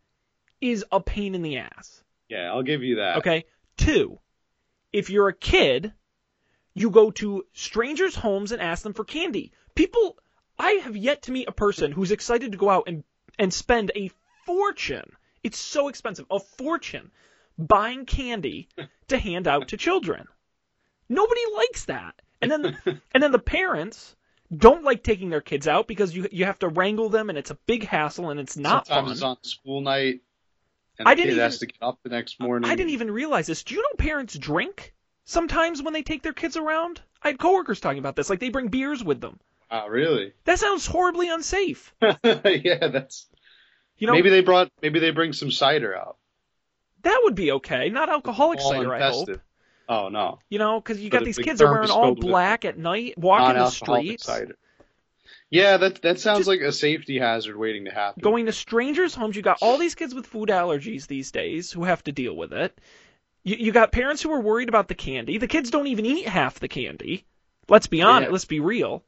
is 0.62 0.86
a 0.92 1.00
pain 1.00 1.36
in 1.36 1.42
the 1.42 1.58
ass. 1.58 2.04
Yeah, 2.30 2.52
I'll 2.52 2.64
give 2.64 2.84
you 2.84 2.96
that. 2.98 3.18
Okay? 3.18 3.46
Two, 3.78 4.20
if 4.92 5.10
you're 5.10 5.28
a 5.28 5.36
kid, 5.36 5.94
you 6.74 6.90
go 6.90 7.12
to 7.12 7.46
strangers' 7.54 8.16
homes 8.16 8.52
and 8.52 8.62
ask 8.62 8.84
them 8.84 8.94
for 8.94 9.04
candy. 9.04 9.52
People, 9.76 10.18
I 10.58 10.74
have 10.84 10.96
yet 10.96 11.24
to 11.24 11.32
meet 11.32 11.48
a 11.48 11.54
person 11.54 11.92
who's 11.92 12.12
excited 12.12 12.52
to 12.52 12.58
go 12.58 12.70
out 12.70 12.84
and, 12.88 13.04
and 13.38 13.54
spend 13.54 13.92
a 13.96 14.12
fortune. 14.46 15.12
It's 15.44 15.58
so 15.58 15.88
expensive, 15.88 16.26
a 16.30 16.40
fortune, 16.40 17.12
buying 17.58 18.06
candy 18.06 18.70
to 19.10 19.18
hand 19.18 19.48
out 19.48 19.70
to 19.70 19.78
children. 19.78 20.28
Nobody 21.10 21.42
likes 21.56 21.86
that. 21.86 22.16
And 22.42 22.52
then, 22.52 22.78
and 23.14 23.24
then 23.24 23.32
the 23.32 23.40
parents 23.40 24.16
don't 24.58 24.84
like 24.84 25.04
taking 25.04 25.30
their 25.30 25.42
kids 25.42 25.68
out 25.68 25.88
because 25.88 26.16
you 26.16 26.28
you 26.32 26.46
have 26.46 26.60
to 26.60 26.68
wrangle 26.70 27.10
them 27.10 27.30
and 27.30 27.38
it's 27.38 27.52
a 27.52 27.56
big 27.66 27.86
hassle 27.86 28.30
and 28.30 28.40
it's 28.40 28.58
not 28.58 28.88
Sometimes 28.88 29.06
fun. 29.08 29.12
it's 29.14 29.22
on 29.24 29.44
school 29.44 29.82
night, 29.82 30.22
and 31.00 31.08
I 31.08 31.16
the 31.16 31.22
kid 31.22 31.28
didn't 31.30 31.40
has 31.44 31.56
even- 31.56 31.68
to 31.70 31.74
get 31.74 31.86
up 31.86 32.00
the 32.04 32.10
next 32.10 32.40
morning. 32.40 32.70
I 32.70 32.76
didn't 32.76 32.92
even 32.92 33.12
realize 33.12 33.48
this. 33.48 33.64
Do 33.64 33.76
you 33.76 33.82
know 33.82 33.96
parents 33.98 34.38
drink 34.38 34.94
sometimes 35.26 35.82
when 35.82 35.94
they 35.94 36.04
take 36.04 36.22
their 36.24 36.34
kids 36.34 36.58
around? 36.58 37.02
I 37.22 37.30
had 37.30 37.40
coworkers 37.40 37.80
talking 37.80 38.00
about 38.00 38.16
this. 38.16 38.30
Like 38.30 38.40
they 38.40 38.50
bring 38.50 38.68
beers 38.68 39.04
with 39.04 39.22
them. 39.22 39.40
Oh, 39.72 39.88
really? 39.88 40.34
That 40.44 40.60
sounds 40.60 40.86
horribly 40.86 41.30
unsafe. 41.30 41.94
yeah, 42.02 42.88
that's. 42.88 43.28
You 43.98 44.08
know, 44.08 44.14
maybe 44.14 44.30
they 44.30 44.42
brought. 44.42 44.70
Maybe 44.82 45.00
they 45.00 45.12
bring 45.12 45.34
some 45.34 45.50
cider 45.52 45.96
out. 45.96 46.18
that 47.04 47.20
would 47.24 47.36
be 47.36 47.52
okay. 47.54 47.90
Not 47.90 48.10
alcoholic 48.10 48.60
cider, 48.60 48.94
I 48.94 49.10
hope. 49.10 49.30
Oh 49.88 50.10
no, 50.10 50.40
You 50.50 50.60
know, 50.60 50.80
because 50.80 51.00
you 51.00 51.10
Put 51.10 51.20
got 51.20 51.26
these 51.26 51.38
kids 51.38 51.62
are 51.62 51.72
wearing 51.72 51.90
all 51.90 52.16
black 52.16 52.66
at 52.66 52.78
night, 52.78 53.18
walking 53.18 53.56
the 53.56 53.70
streets. 53.70 54.26
cider. 54.26 54.58
Yeah, 55.50 55.78
that 55.78 56.02
that 56.02 56.20
sounds 56.20 56.40
just, 56.40 56.48
like 56.48 56.62
a 56.62 56.72
safety 56.72 57.20
hazard 57.20 57.58
waiting 57.58 57.86
to 57.86 57.92
happen. 57.92 58.22
Going 58.22 58.48
to 58.48 58.52
strangers' 58.52 59.14
homes, 59.14 59.36
you 59.36 59.42
got 59.42 59.60
all 59.62 59.78
these 59.78 59.94
kids 59.94 60.16
with 60.16 60.26
food 60.26 60.50
allergies 60.50 61.06
these 61.06 61.32
days 61.32 61.72
who 61.72 61.84
have 61.84 62.04
to 62.06 62.12
deal 62.12 62.36
with 62.36 62.54
it. 62.54 62.80
You, 63.44 63.58
you 63.58 63.72
got 63.72 63.92
parents 63.92 64.24
who 64.24 64.32
are 64.32 64.40
worried 64.40 64.70
about 64.70 64.88
the 64.88 64.96
candy. 64.96 65.38
The 65.38 65.48
kids 65.48 65.70
don't 65.70 65.88
even 65.88 66.06
eat 66.06 66.28
half 66.28 66.60
the 66.60 66.68
candy. 66.68 67.26
Let's 67.70 67.88
be 67.88 68.02
honest. 68.02 68.30
Yeah. 68.30 68.32
Let's 68.32 68.46
be 68.46 68.62
real. 68.62 69.04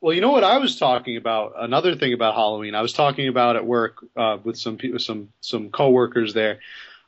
Well, 0.00 0.14
you 0.14 0.20
know 0.20 0.30
what 0.30 0.44
I 0.44 0.58
was 0.58 0.78
talking 0.78 1.16
about. 1.16 1.54
Another 1.56 1.96
thing 1.96 2.12
about 2.12 2.34
Halloween, 2.34 2.74
I 2.74 2.82
was 2.82 2.92
talking 2.92 3.28
about 3.28 3.56
at 3.56 3.66
work 3.66 4.04
uh, 4.16 4.38
with 4.44 4.56
some 4.58 4.76
people, 4.76 5.00
some 5.00 5.30
some 5.40 5.70
coworkers 5.70 6.32
there. 6.32 6.60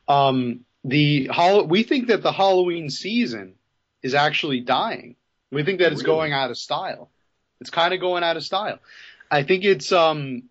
Um, 0.07 0.65
the 0.83 1.29
we 1.67 1.83
think 1.83 2.07
that 2.07 2.23
the 2.23 2.31
Halloween 2.31 2.89
season 2.89 3.55
is 4.01 4.13
actually 4.13 4.61
dying. 4.61 5.15
We 5.51 5.63
think 5.63 5.79
that 5.79 5.85
really? 5.85 5.95
it's 5.95 6.03
going 6.03 6.33
out 6.33 6.51
of 6.51 6.57
style. 6.57 7.09
It's 7.59 7.69
kind 7.69 7.93
of 7.93 7.99
going 7.99 8.23
out 8.23 8.37
of 8.37 8.43
style. 8.43 8.79
I 9.29 9.43
think 9.43 9.65
it's 9.65 9.91
um 9.91 10.43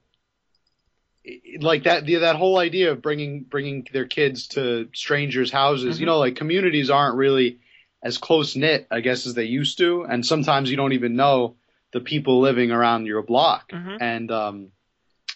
like 1.61 1.85
that 1.85 2.05
the, 2.07 2.17
that 2.17 2.37
whole 2.37 2.59
idea 2.59 2.93
of 2.93 3.03
bringing 3.03 3.43
bringing 3.43 3.87
their 3.93 4.07
kids 4.07 4.49
to 4.49 4.89
strangers' 4.95 5.51
houses. 5.51 5.95
Mm-hmm. 5.95 6.01
You 6.01 6.07
know, 6.07 6.19
like 6.19 6.37
communities 6.37 6.91
aren't 6.91 7.17
really 7.17 7.59
as 8.03 8.19
close 8.19 8.55
knit, 8.55 8.87
I 8.91 9.01
guess, 9.01 9.27
as 9.27 9.35
they 9.35 9.45
used 9.45 9.79
to, 9.79 10.05
and 10.05 10.25
sometimes 10.25 10.71
you 10.71 10.77
don't 10.77 10.93
even 10.93 11.17
know 11.17 11.57
the 11.93 12.01
people 12.01 12.41
living 12.41 12.71
around 12.71 13.07
your 13.07 13.23
block. 13.23 13.71
Mm-hmm. 13.73 13.97
And 14.01 14.31
um, 14.31 14.69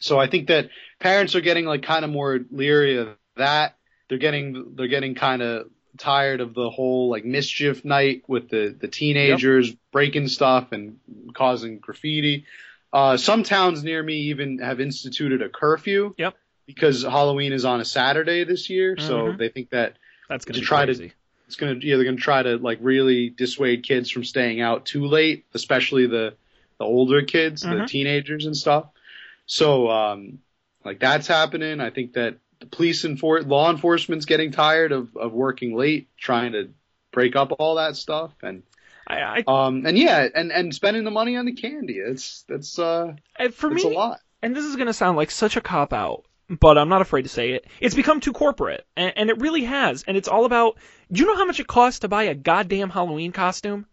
so 0.01 0.19
I 0.19 0.27
think 0.29 0.49
that 0.49 0.69
parents 1.01 1.35
are 1.35 1.41
getting 1.41 1.65
like 1.65 1.83
kind 1.83 2.05
of 2.05 2.11
more 2.11 2.41
leery 2.51 2.99
of 2.99 3.17
that. 3.37 3.77
They're 4.13 4.19
getting 4.19 4.75
they're 4.77 4.89
getting 4.89 5.15
kind 5.15 5.41
of 5.41 5.71
tired 5.97 6.43
of 6.43 6.53
the 6.53 6.69
whole 6.69 7.09
like 7.09 7.25
mischief 7.25 7.83
night 7.83 8.25
with 8.29 8.51
the 8.51 8.77
the 8.79 8.87
teenagers 8.87 9.71
yep. 9.71 9.79
breaking 9.91 10.29
stuff 10.29 10.73
and 10.73 10.99
causing 11.33 11.79
graffiti. 11.79 12.45
Uh, 12.93 13.17
some 13.17 13.43
towns 13.43 13.83
near 13.83 14.03
me 14.03 14.17
even 14.25 14.59
have 14.59 14.83
instituted 14.83 15.41
a 15.41 15.49
curfew. 15.49 16.15
Yep. 16.19 16.35
Because 16.67 17.05
Halloween 17.05 17.55
is 17.55 17.65
on 17.65 17.81
a 17.81 17.87
Saturday 17.87 18.45
this 18.45 18.69
year, 18.69 18.97
mm-hmm. 18.97 19.07
so 19.07 19.33
they 19.33 19.49
think 19.49 19.71
that 19.71 19.97
that's 20.29 20.45
going 20.45 20.61
to 20.61 20.61
try 20.61 20.85
crazy. 20.85 21.09
to 21.09 21.15
it's 21.47 21.57
going 21.57 21.81
to 21.81 21.87
yeah 21.87 21.97
they're 21.97 22.05
going 22.05 22.19
to 22.19 22.23
try 22.23 22.43
to 22.43 22.59
like 22.59 22.81
really 22.83 23.31
dissuade 23.31 23.83
kids 23.83 24.11
from 24.11 24.25
staying 24.25 24.61
out 24.61 24.85
too 24.85 25.07
late, 25.07 25.47
especially 25.55 26.07
the 26.07 26.35
the 26.77 26.85
older 26.85 27.23
kids, 27.23 27.63
mm-hmm. 27.63 27.79
the 27.79 27.87
teenagers 27.87 28.45
and 28.45 28.55
stuff. 28.55 28.91
So 29.47 29.89
um, 29.89 30.41
like 30.85 31.01
that's 31.01 31.27
happening. 31.27 31.81
I 31.81 31.89
think 31.89 32.13
that 32.13 32.37
police 32.71 33.05
and 33.05 33.19
for- 33.19 33.43
law 33.43 33.71
enforcement's 33.71 34.27
getting 34.27 34.53
tired 34.53 34.93
of, 34.93 35.17
of 35.17 35.33
working 35.33 35.77
late, 35.77 36.09
trying 36.17 36.53
to 36.53 36.71
break 37.13 37.37
up 37.37 37.53
all 37.59 37.77
that 37.77 37.97
stuff, 37.97 38.33
and 38.43 38.63
I, 39.07 39.21
I 39.21 39.45
um 39.47 39.85
and 39.87 39.99
yeah, 39.99 40.27
and 40.35 40.53
and 40.53 40.75
spending 40.75 41.05
the 41.05 41.11
money 41.11 41.37
on 41.37 41.47
the 41.47 41.53
candy. 41.53 41.95
It's 41.95 42.45
that's 42.49 42.79
uh 42.79 43.15
for 43.53 43.71
me 43.71 43.83
a 43.83 43.89
lot. 43.89 44.21
And 44.43 44.57
this 44.57 44.65
is 44.65 44.77
gonna 44.77 44.93
sound 44.93 45.17
like 45.17 45.31
such 45.31 45.57
a 45.57 45.61
cop 45.61 45.93
out, 45.93 46.25
but 46.49 46.79
I'm 46.79 46.89
not 46.89 47.03
afraid 47.03 47.23
to 47.23 47.29
say 47.29 47.53
it. 47.53 47.67
It's 47.81 47.95
become 47.95 48.21
too 48.21 48.33
corporate, 48.33 48.87
and, 48.97 49.13
and 49.17 49.31
it 49.31 49.41
really 49.41 49.65
has. 49.65 50.05
And 50.07 50.17
it's 50.17 50.29
all 50.29 50.45
about. 50.45 50.79
Do 51.11 51.21
you 51.21 51.27
know 51.27 51.37
how 51.37 51.45
much 51.45 51.61
it 51.61 51.67
costs 51.67 52.01
to 52.01 52.09
buy 52.09 52.25
a 52.25 52.35
goddamn 52.35 52.91
Halloween 52.91 53.33
costume? 53.33 53.87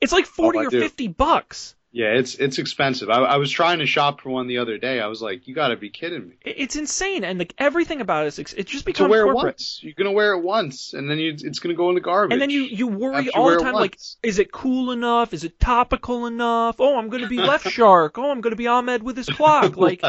It's 0.00 0.12
like 0.12 0.26
forty 0.26 0.58
oh, 0.58 0.64
or 0.64 0.70
do. 0.70 0.80
fifty 0.80 1.08
bucks. 1.08 1.74
Yeah, 1.94 2.14
it's 2.14 2.36
it's 2.36 2.58
expensive. 2.58 3.10
I, 3.10 3.16
I 3.16 3.36
was 3.36 3.50
trying 3.50 3.80
to 3.80 3.86
shop 3.86 4.22
for 4.22 4.30
one 4.30 4.46
the 4.46 4.58
other 4.58 4.78
day. 4.78 4.98
I 4.98 5.08
was 5.08 5.20
like, 5.20 5.46
you 5.46 5.54
got 5.54 5.68
to 5.68 5.76
be 5.76 5.90
kidding 5.90 6.26
me. 6.26 6.36
It's 6.40 6.74
insane, 6.74 7.22
and 7.22 7.38
like 7.38 7.54
everything 7.58 8.00
about 8.00 8.24
it, 8.24 8.38
it's, 8.38 8.52
it's 8.54 8.70
just 8.70 8.86
become 8.86 9.08
to 9.08 9.10
wear 9.10 9.24
corporate. 9.24 9.44
once. 9.44 9.80
You're 9.82 9.92
gonna 9.92 10.12
wear 10.12 10.32
it 10.32 10.42
once, 10.42 10.94
and 10.94 11.10
then 11.10 11.18
you, 11.18 11.36
it's 11.38 11.58
gonna 11.58 11.74
go 11.74 11.90
in 11.90 11.94
the 11.94 12.00
garbage. 12.00 12.32
And 12.32 12.40
then 12.40 12.48
you 12.48 12.62
you 12.62 12.88
worry 12.88 13.28
all 13.28 13.50
the 13.50 13.58
time, 13.58 13.74
like, 13.74 13.98
is 14.22 14.38
it 14.38 14.50
cool 14.50 14.90
enough? 14.90 15.34
Is 15.34 15.44
it 15.44 15.60
topical 15.60 16.24
enough? 16.26 16.76
Oh, 16.78 16.96
I'm 16.98 17.10
gonna 17.10 17.28
be 17.28 17.36
Left 17.42 17.68
Shark. 17.68 18.16
Oh, 18.16 18.30
I'm 18.30 18.40
gonna 18.40 18.56
be 18.56 18.68
Ahmed 18.68 19.02
with 19.02 19.16
his 19.16 19.28
clock. 19.28 19.76
Like, 19.82 20.02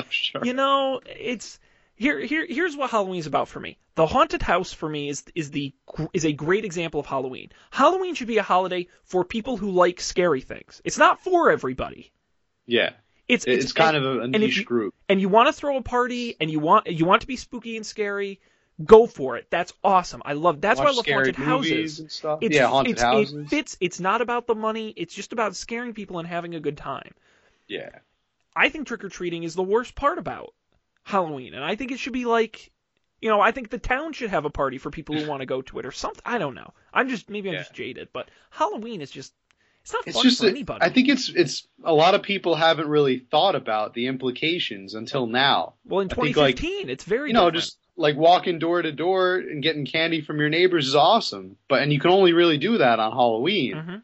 you 0.43 0.53
know, 0.53 1.01
it's 1.05 1.59
here 2.03 2.19
here 2.19 2.45
here's 2.47 2.75
what 2.75 2.89
Halloween's 2.89 3.27
about 3.27 3.47
for 3.47 3.59
me. 3.59 3.77
The 3.95 4.05
haunted 4.05 4.41
house 4.41 4.73
for 4.73 4.87
me 4.87 5.09
is 5.09 5.23
is 5.33 5.51
the 5.51 5.73
is 6.11 6.25
a 6.25 6.33
great 6.33 6.65
example 6.65 6.99
of 6.99 7.05
Halloween. 7.05 7.51
Halloween 7.71 8.13
should 8.13 8.27
be 8.27 8.37
a 8.37 8.43
holiday 8.43 8.87
for 9.05 9.23
people 9.23 9.57
who 9.57 9.71
like 9.71 10.01
scary 10.01 10.41
things. 10.41 10.81
It's 10.83 10.97
not 10.97 11.21
for 11.23 11.49
everybody. 11.49 12.11
Yeah. 12.65 12.91
It's 13.27 13.45
it's, 13.45 13.65
it's 13.65 13.73
kind 13.73 13.95
and, 13.95 14.05
of 14.05 14.21
a, 14.21 14.27
niche 14.27 14.57
you, 14.57 14.65
group. 14.65 14.93
And 15.07 15.21
you 15.21 15.29
want 15.29 15.47
to 15.47 15.53
throw 15.53 15.77
a 15.77 15.81
party 15.81 16.35
and 16.39 16.51
you 16.51 16.59
want 16.59 16.87
you 16.87 17.05
want 17.05 17.21
to 17.21 17.27
be 17.27 17.37
spooky 17.37 17.77
and 17.77 17.85
scary, 17.85 18.41
go 18.83 19.07
for 19.07 19.37
it. 19.37 19.47
That's 19.49 19.71
awesome. 19.81 20.21
I 20.25 20.33
love 20.33 20.59
that's 20.59 20.79
Watch 20.79 20.85
why 20.85 20.91
I 20.91 20.95
love 20.95 21.07
haunted 21.07 21.35
houses. 21.37 21.99
And 21.99 22.11
stuff. 22.11 22.39
It's, 22.41 22.55
yeah, 22.55 22.67
haunted 22.67 22.93
it's, 22.93 23.01
houses. 23.01 23.33
It 23.33 23.49
fits. 23.49 23.77
It's 23.79 23.99
not 24.01 24.21
about 24.21 24.45
the 24.45 24.55
money. 24.55 24.93
It's 24.97 25.15
just 25.15 25.31
about 25.31 25.55
scaring 25.55 25.93
people 25.93 26.19
and 26.19 26.27
having 26.27 26.53
a 26.53 26.59
good 26.59 26.77
time. 26.77 27.13
Yeah. 27.67 27.89
I 28.55 28.69
think 28.69 28.87
trick 28.87 29.03
or 29.05 29.09
treating 29.09 29.43
is 29.43 29.55
the 29.55 29.63
worst 29.63 29.95
part 29.95 30.17
about 30.17 30.53
Halloween, 31.03 31.53
and 31.53 31.63
I 31.63 31.75
think 31.75 31.91
it 31.91 31.99
should 31.99 32.13
be 32.13 32.25
like, 32.25 32.71
you 33.21 33.29
know, 33.29 33.39
I 33.39 33.51
think 33.51 33.69
the 33.69 33.77
town 33.77 34.13
should 34.13 34.29
have 34.29 34.45
a 34.45 34.49
party 34.49 34.77
for 34.77 34.89
people 34.89 35.17
who 35.17 35.27
want 35.29 35.41
to 35.41 35.45
go 35.45 35.61
to 35.61 35.79
it 35.79 35.85
or 35.85 35.91
something. 35.91 36.21
I 36.25 36.37
don't 36.37 36.55
know. 36.55 36.73
I'm 36.93 37.09
just 37.09 37.29
maybe 37.29 37.49
I'm 37.49 37.55
yeah. 37.55 37.61
just 37.61 37.73
jaded, 37.73 38.09
but 38.13 38.29
Halloween 38.51 39.01
is 39.01 39.11
just 39.11 39.33
it's 39.83 39.91
not 39.91 40.07
it's 40.07 40.15
fun 40.15 40.23
just 40.23 40.39
for 40.39 40.47
a, 40.47 40.49
anybody. 40.49 40.81
I 40.81 40.89
think 40.89 41.09
it's 41.09 41.29
it's 41.29 41.67
a 41.83 41.93
lot 41.93 42.15
of 42.15 42.23
people 42.23 42.55
haven't 42.55 42.87
really 42.87 43.19
thought 43.19 43.55
about 43.55 43.93
the 43.93 44.07
implications 44.07 44.93
until 44.93 45.27
now. 45.27 45.73
Well, 45.85 45.99
in 45.99 46.09
2015, 46.09 46.81
like, 46.81 46.89
it's 46.89 47.03
very 47.03 47.29
you 47.29 47.33
know 47.33 47.49
different. 47.49 47.65
just 47.65 47.77
like 47.97 48.15
walking 48.15 48.59
door 48.59 48.81
to 48.81 48.91
door 48.91 49.35
and 49.35 49.61
getting 49.61 49.85
candy 49.85 50.21
from 50.21 50.39
your 50.39 50.49
neighbors 50.49 50.87
is 50.87 50.95
awesome, 50.95 51.57
but 51.67 51.81
and 51.81 51.91
you 51.91 51.99
can 51.99 52.11
only 52.11 52.31
really 52.31 52.57
do 52.57 52.77
that 52.77 52.99
on 52.99 53.11
Halloween. 53.11 53.75
Mm-hmm. 53.75 53.95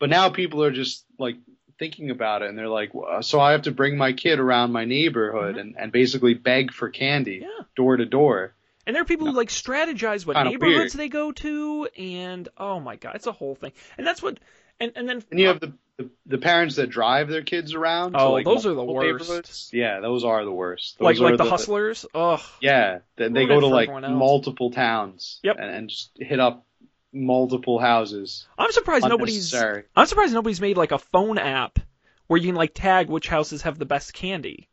But 0.00 0.10
now 0.10 0.30
people 0.30 0.64
are 0.64 0.72
just 0.72 1.04
like 1.18 1.36
thinking 1.80 2.10
about 2.10 2.42
it 2.42 2.50
and 2.50 2.56
they're 2.56 2.68
like, 2.68 2.92
so 3.22 3.40
I 3.40 3.52
have 3.52 3.62
to 3.62 3.72
bring 3.72 3.96
my 3.96 4.12
kid 4.12 4.38
around 4.38 4.70
my 4.70 4.84
neighborhood 4.84 5.56
mm-hmm. 5.56 5.60
and, 5.60 5.76
and 5.76 5.90
basically 5.90 6.34
beg 6.34 6.72
for 6.72 6.90
candy 6.90 7.40
yeah. 7.42 7.64
door 7.74 7.96
to 7.96 8.04
door. 8.04 8.54
And 8.86 8.94
there 8.94 9.02
are 9.02 9.06
people 9.06 9.26
who 9.26 9.32
like 9.32 9.48
strategize 9.48 10.24
what 10.24 10.40
neighborhoods 10.42 10.94
weird. 10.94 11.00
they 11.00 11.08
go 11.08 11.32
to, 11.32 11.88
and 11.98 12.48
oh 12.56 12.80
my 12.80 12.96
god, 12.96 13.14
it's 13.14 13.26
a 13.26 13.32
whole 13.32 13.54
thing. 13.54 13.72
And 13.98 14.06
that's 14.06 14.22
what, 14.22 14.38
and 14.80 14.92
and 14.96 15.08
then 15.08 15.22
and 15.30 15.38
you 15.38 15.48
have 15.48 15.60
the 15.60 15.74
the, 16.00 16.10
the 16.26 16.38
parents 16.38 16.76
that 16.76 16.88
drive 16.88 17.28
their 17.28 17.42
kids 17.42 17.74
around. 17.74 18.16
Oh, 18.16 18.32
like 18.32 18.44
those 18.44 18.66
are 18.66 18.74
the 18.74 18.82
worst. 18.82 19.72
Yeah, 19.74 20.00
those 20.00 20.24
are 20.24 20.44
the 20.44 20.52
worst. 20.52 20.98
Those 20.98 21.04
like 21.04 21.18
like 21.18 21.38
the, 21.38 21.44
the, 21.44 21.50
hustlers. 21.50 22.06
Ugh. 22.14 22.40
Yeah, 22.60 23.00
they, 23.16 23.28
they 23.28 23.46
go 23.46 23.60
to 23.60 23.66
like 23.66 23.90
multiple 23.90 24.70
towns. 24.70 25.40
Yep. 25.42 25.56
And, 25.58 25.70
and 25.70 25.88
just 25.90 26.10
hit 26.16 26.40
up 26.40 26.64
multiple 27.12 27.78
houses. 27.78 28.46
I'm 28.58 28.72
surprised 28.72 29.08
nobody's. 29.08 29.54
I'm 29.54 30.06
surprised 30.06 30.34
nobody's 30.34 30.60
made 30.60 30.76
like 30.76 30.92
a 30.92 30.98
phone 30.98 31.38
app 31.38 31.78
where 32.26 32.38
you 32.38 32.48
can 32.48 32.56
like 32.56 32.72
tag 32.74 33.08
which 33.08 33.28
houses 33.28 33.62
have 33.62 33.78
the 33.78 33.86
best 33.86 34.12
candy. 34.12 34.68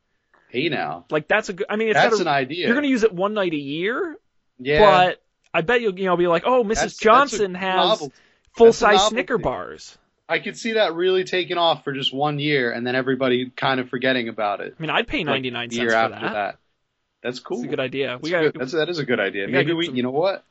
Hey 0.49 0.69
now, 0.69 1.05
like 1.09 1.27
that's 1.27 1.49
a 1.49 1.53
good. 1.53 1.67
I 1.69 1.75
mean, 1.75 1.93
that's 1.93 2.09
gotta, 2.11 2.21
an 2.21 2.27
idea. 2.27 2.67
You're 2.67 2.75
gonna 2.75 2.87
use 2.87 3.03
it 3.03 3.13
one 3.13 3.33
night 3.33 3.53
a 3.53 3.57
year. 3.57 4.17
Yeah. 4.59 4.79
But 4.79 5.23
I 5.53 5.61
bet 5.61 5.81
you'll 5.81 5.97
you 5.97 6.05
know 6.05 6.17
be 6.17 6.27
like, 6.27 6.43
oh, 6.45 6.63
Mrs. 6.63 6.75
That's, 6.75 6.97
Johnson 6.97 7.53
that's 7.53 7.99
has 7.99 8.09
full 8.55 8.73
size 8.73 9.07
Snicker 9.07 9.37
bars. 9.37 9.97
I 10.29 10.39
could 10.39 10.57
see 10.57 10.73
that 10.73 10.93
really 10.93 11.23
taking 11.23 11.57
off 11.57 11.83
for 11.83 11.93
just 11.93 12.13
one 12.13 12.37
year, 12.39 12.71
and 12.71 12.85
then 12.85 12.95
everybody 12.95 13.49
kind 13.55 13.79
of 13.79 13.89
forgetting 13.89 14.27
about 14.27 14.59
it. 14.59 14.75
I 14.77 14.81
mean, 14.81 14.89
I'd 14.89 15.07
pay 15.07 15.23
ninety 15.23 15.51
nine 15.51 15.69
like 15.69 15.75
cents 15.75 15.93
for 15.93 16.09
that. 16.09 16.21
that. 16.21 16.57
That's 17.23 17.39
cool. 17.39 17.57
That's 17.57 17.67
a 17.67 17.69
good 17.69 17.79
idea. 17.79 18.07
That's 18.07 18.23
we 18.23 18.31
got 18.31 18.53
that 18.53 18.89
is 18.89 18.99
a 18.99 19.05
good 19.05 19.19
idea. 19.19 19.47
Maybe 19.47 19.73
we, 19.73 19.87
some... 19.87 19.95
you 19.95 20.03
know 20.03 20.11
what? 20.11 20.43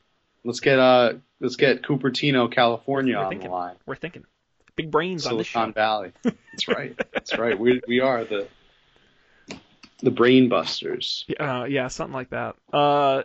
Let's 0.45 0.61
get 0.61 0.79
uh, 0.79 1.15
let's 1.41 1.57
get 1.57 1.83
Cupertino, 1.83 2.51
California 2.53 3.17
on 3.17 3.29
thinking. 3.29 3.49
the 3.49 3.55
line. 3.55 3.77
We're 3.87 3.97
thinking. 3.97 4.25
Big 4.75 4.91
brains 4.91 5.25
Silicon 5.25 5.37
on 5.37 5.39
this 5.39 5.47
show. 5.47 5.73
Valley. 5.73 6.13
That's 6.23 6.69
right. 6.69 7.01
That's 7.13 7.39
right. 7.39 7.59
We 7.59 7.81
we 7.89 8.01
are 8.01 8.25
the 8.25 8.49
the 10.01 10.11
brain 10.11 10.49
busters. 10.49 11.25
Uh, 11.41 11.65
yeah, 11.69 11.89
something 11.89 12.15
like 12.15 12.31
that. 12.31 12.57
Uh, 12.73 13.23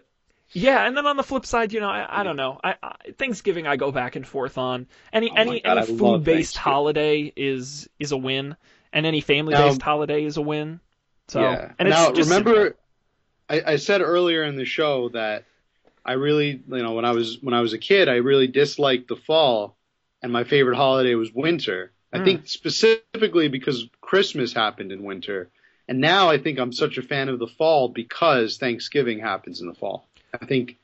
yeah, 0.53 0.85
and 0.85 0.95
then 0.97 1.07
on 1.07 1.17
the 1.17 1.23
flip 1.23 1.45
side, 1.45 1.71
you 1.73 1.79
know, 1.79 1.89
I, 1.89 2.21
I 2.21 2.23
don't 2.23 2.35
know. 2.35 2.59
I, 2.63 2.75
I, 2.81 2.95
Thanksgiving 3.17 3.67
I 3.67 3.77
go 3.77 3.91
back 3.91 4.15
and 4.15 4.27
forth 4.27 4.57
on. 4.57 4.87
Any 5.13 5.29
oh 5.29 5.35
any 5.35 5.61
God, 5.61 5.77
any 5.77 5.97
food 5.97 6.23
based 6.23 6.57
holiday 6.57 7.31
is 7.35 7.89
is 7.99 8.11
a 8.11 8.17
win, 8.17 8.55
and 8.91 9.05
any 9.05 9.21
family 9.21 9.53
based 9.53 9.81
holiday 9.81 10.23
is 10.23 10.37
a 10.37 10.41
win. 10.41 10.79
So 11.27 11.41
yeah. 11.41 11.71
and 11.79 11.89
now 11.89 12.11
just 12.11 12.29
remember, 12.29 12.75
I, 13.49 13.61
I 13.65 13.75
said 13.77 14.01
earlier 14.01 14.43
in 14.43 14.55
the 14.57 14.65
show 14.65 15.09
that 15.09 15.45
I 16.03 16.13
really, 16.13 16.61
you 16.67 16.83
know, 16.83 16.93
when 16.93 17.05
I 17.05 17.11
was 17.11 17.37
when 17.41 17.53
I 17.53 17.61
was 17.61 17.73
a 17.73 17.77
kid, 17.77 18.09
I 18.09 18.15
really 18.15 18.47
disliked 18.47 19.07
the 19.07 19.15
fall 19.15 19.75
and 20.21 20.31
my 20.31 20.43
favorite 20.43 20.75
holiday 20.75 21.15
was 21.15 21.33
winter. 21.33 21.91
Mm. 22.13 22.17
I 22.17 22.19
hmm. 22.19 22.25
think 22.25 22.47
specifically 22.47 23.47
because 23.47 23.87
Christmas 24.01 24.53
happened 24.53 24.91
in 24.91 25.03
winter. 25.03 25.49
And 25.87 25.99
now 25.99 26.29
I 26.29 26.37
think 26.37 26.59
I'm 26.59 26.71
such 26.71 26.97
a 26.97 27.01
fan 27.01 27.27
of 27.27 27.39
the 27.39 27.47
fall 27.47 27.89
because 27.89 28.57
Thanksgiving 28.57 29.19
happens 29.19 29.61
in 29.61 29.67
the 29.67 29.73
fall. 29.73 30.07
I 30.39 30.45
think 30.45 30.77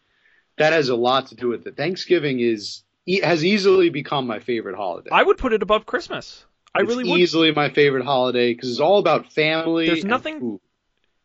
that 0.58 0.74
has 0.74 0.90
a 0.90 0.96
lot 0.96 1.28
to 1.28 1.36
do 1.36 1.48
with 1.48 1.66
it. 1.68 1.78
Thanksgiving 1.78 2.40
is 2.40 2.84
has 3.24 3.46
easily 3.46 3.90
become 3.90 4.28
my 4.28 4.40
favorite 4.40 4.76
holiday. 4.76 5.10
I 5.12 5.24
would 5.24 5.38
put 5.38 5.54
it 5.54 5.64
above 5.64 5.86
Christmas. 5.86 6.46
I 6.76 6.82
it's 6.82 6.90
really 6.90 7.10
would. 7.10 7.20
easily 7.20 7.52
my 7.54 7.70
favorite 7.70 8.04
holiday 8.04 8.54
because 8.54 8.70
it's 8.70 8.82
all 8.82 9.00
about 9.00 9.32
family. 9.32 9.88
There's 9.88 10.04
nothing. 10.04 10.34
And, 10.34 10.42
food. 10.42 10.62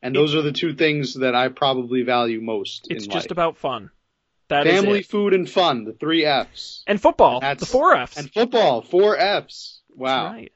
And 0.02 0.14
those 0.14 0.34
are 0.34 0.42
the 0.42 0.52
two 0.52 0.74
things 0.74 1.14
that 1.14 1.34
I 1.34 1.48
probably 1.48 2.02
value 2.02 2.40
most. 2.40 2.88
It's 2.90 3.06
just 3.06 3.30
about 3.30 3.56
fun. 3.56 3.90
That 4.48 4.66
Family, 4.66 5.02
food, 5.02 5.32
and 5.32 5.48
fun. 5.48 5.84
The 5.84 5.92
three 5.94 6.26
Fs. 6.26 6.82
And 6.86 7.00
football. 7.00 7.40
And 7.42 7.58
the 7.58 7.64
four 7.64 7.96
Fs. 7.96 8.18
And 8.18 8.30
football. 8.30 8.82
Four 8.82 9.16
Fs. 9.16 9.80
Wow. 9.96 10.24
That's 10.24 10.34
right. 10.34 10.52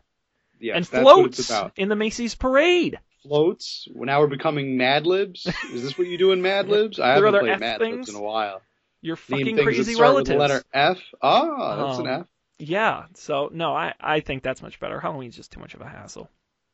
Yes, 0.61 0.77
and 0.77 0.85
that's 0.87 1.05
what 1.05 1.15
floats 1.15 1.39
it's 1.39 1.51
about. 1.51 1.73
in 1.77 1.89
the 1.89 1.97
Macy's 1.97 2.35
parade. 2.35 2.99
Floats. 3.23 3.89
Well, 3.93 4.07
now 4.07 4.21
we're 4.21 4.27
becoming 4.27 4.77
Mad 4.77 5.07
Libs. 5.07 5.47
Is 5.73 5.83
this 5.83 5.97
what 5.99 6.07
you 6.09 6.19
do 6.19 6.33
in 6.33 6.43
Mad 6.43 6.69
Libs? 6.71 6.99
I 7.01 7.15
haven't 7.15 7.39
played 7.41 7.53
F 7.53 7.61
Mad 7.61 7.79
things? 7.81 7.97
Libs 7.97 8.09
in 8.11 8.17
a 8.17 8.23
while. 8.23 8.61
Your 9.03 9.17
fucking 9.17 9.57
crazy 9.59 9.95
that 9.95 10.01
relatives. 10.01 10.29
with 10.31 10.37
the 10.37 10.55
letter 10.55 10.65
F. 10.73 10.99
Ah, 11.23 11.87
that's 11.87 11.99
an 11.99 12.07
Um, 12.07 12.21
F. 12.23 12.27
Yeah. 12.59 13.05
So 13.15 13.51
no, 13.53 13.75
I 13.75 13.95
I 14.01 14.21
think 14.21 14.43
that's 14.43 14.63
much 14.63 14.81
better. 14.81 14.99
Halloween's 15.01 15.37
just 15.37 15.53
too 15.53 15.61
much 15.61 15.75
of 15.75 15.81
a 15.83 15.89
hassle. 15.89 16.31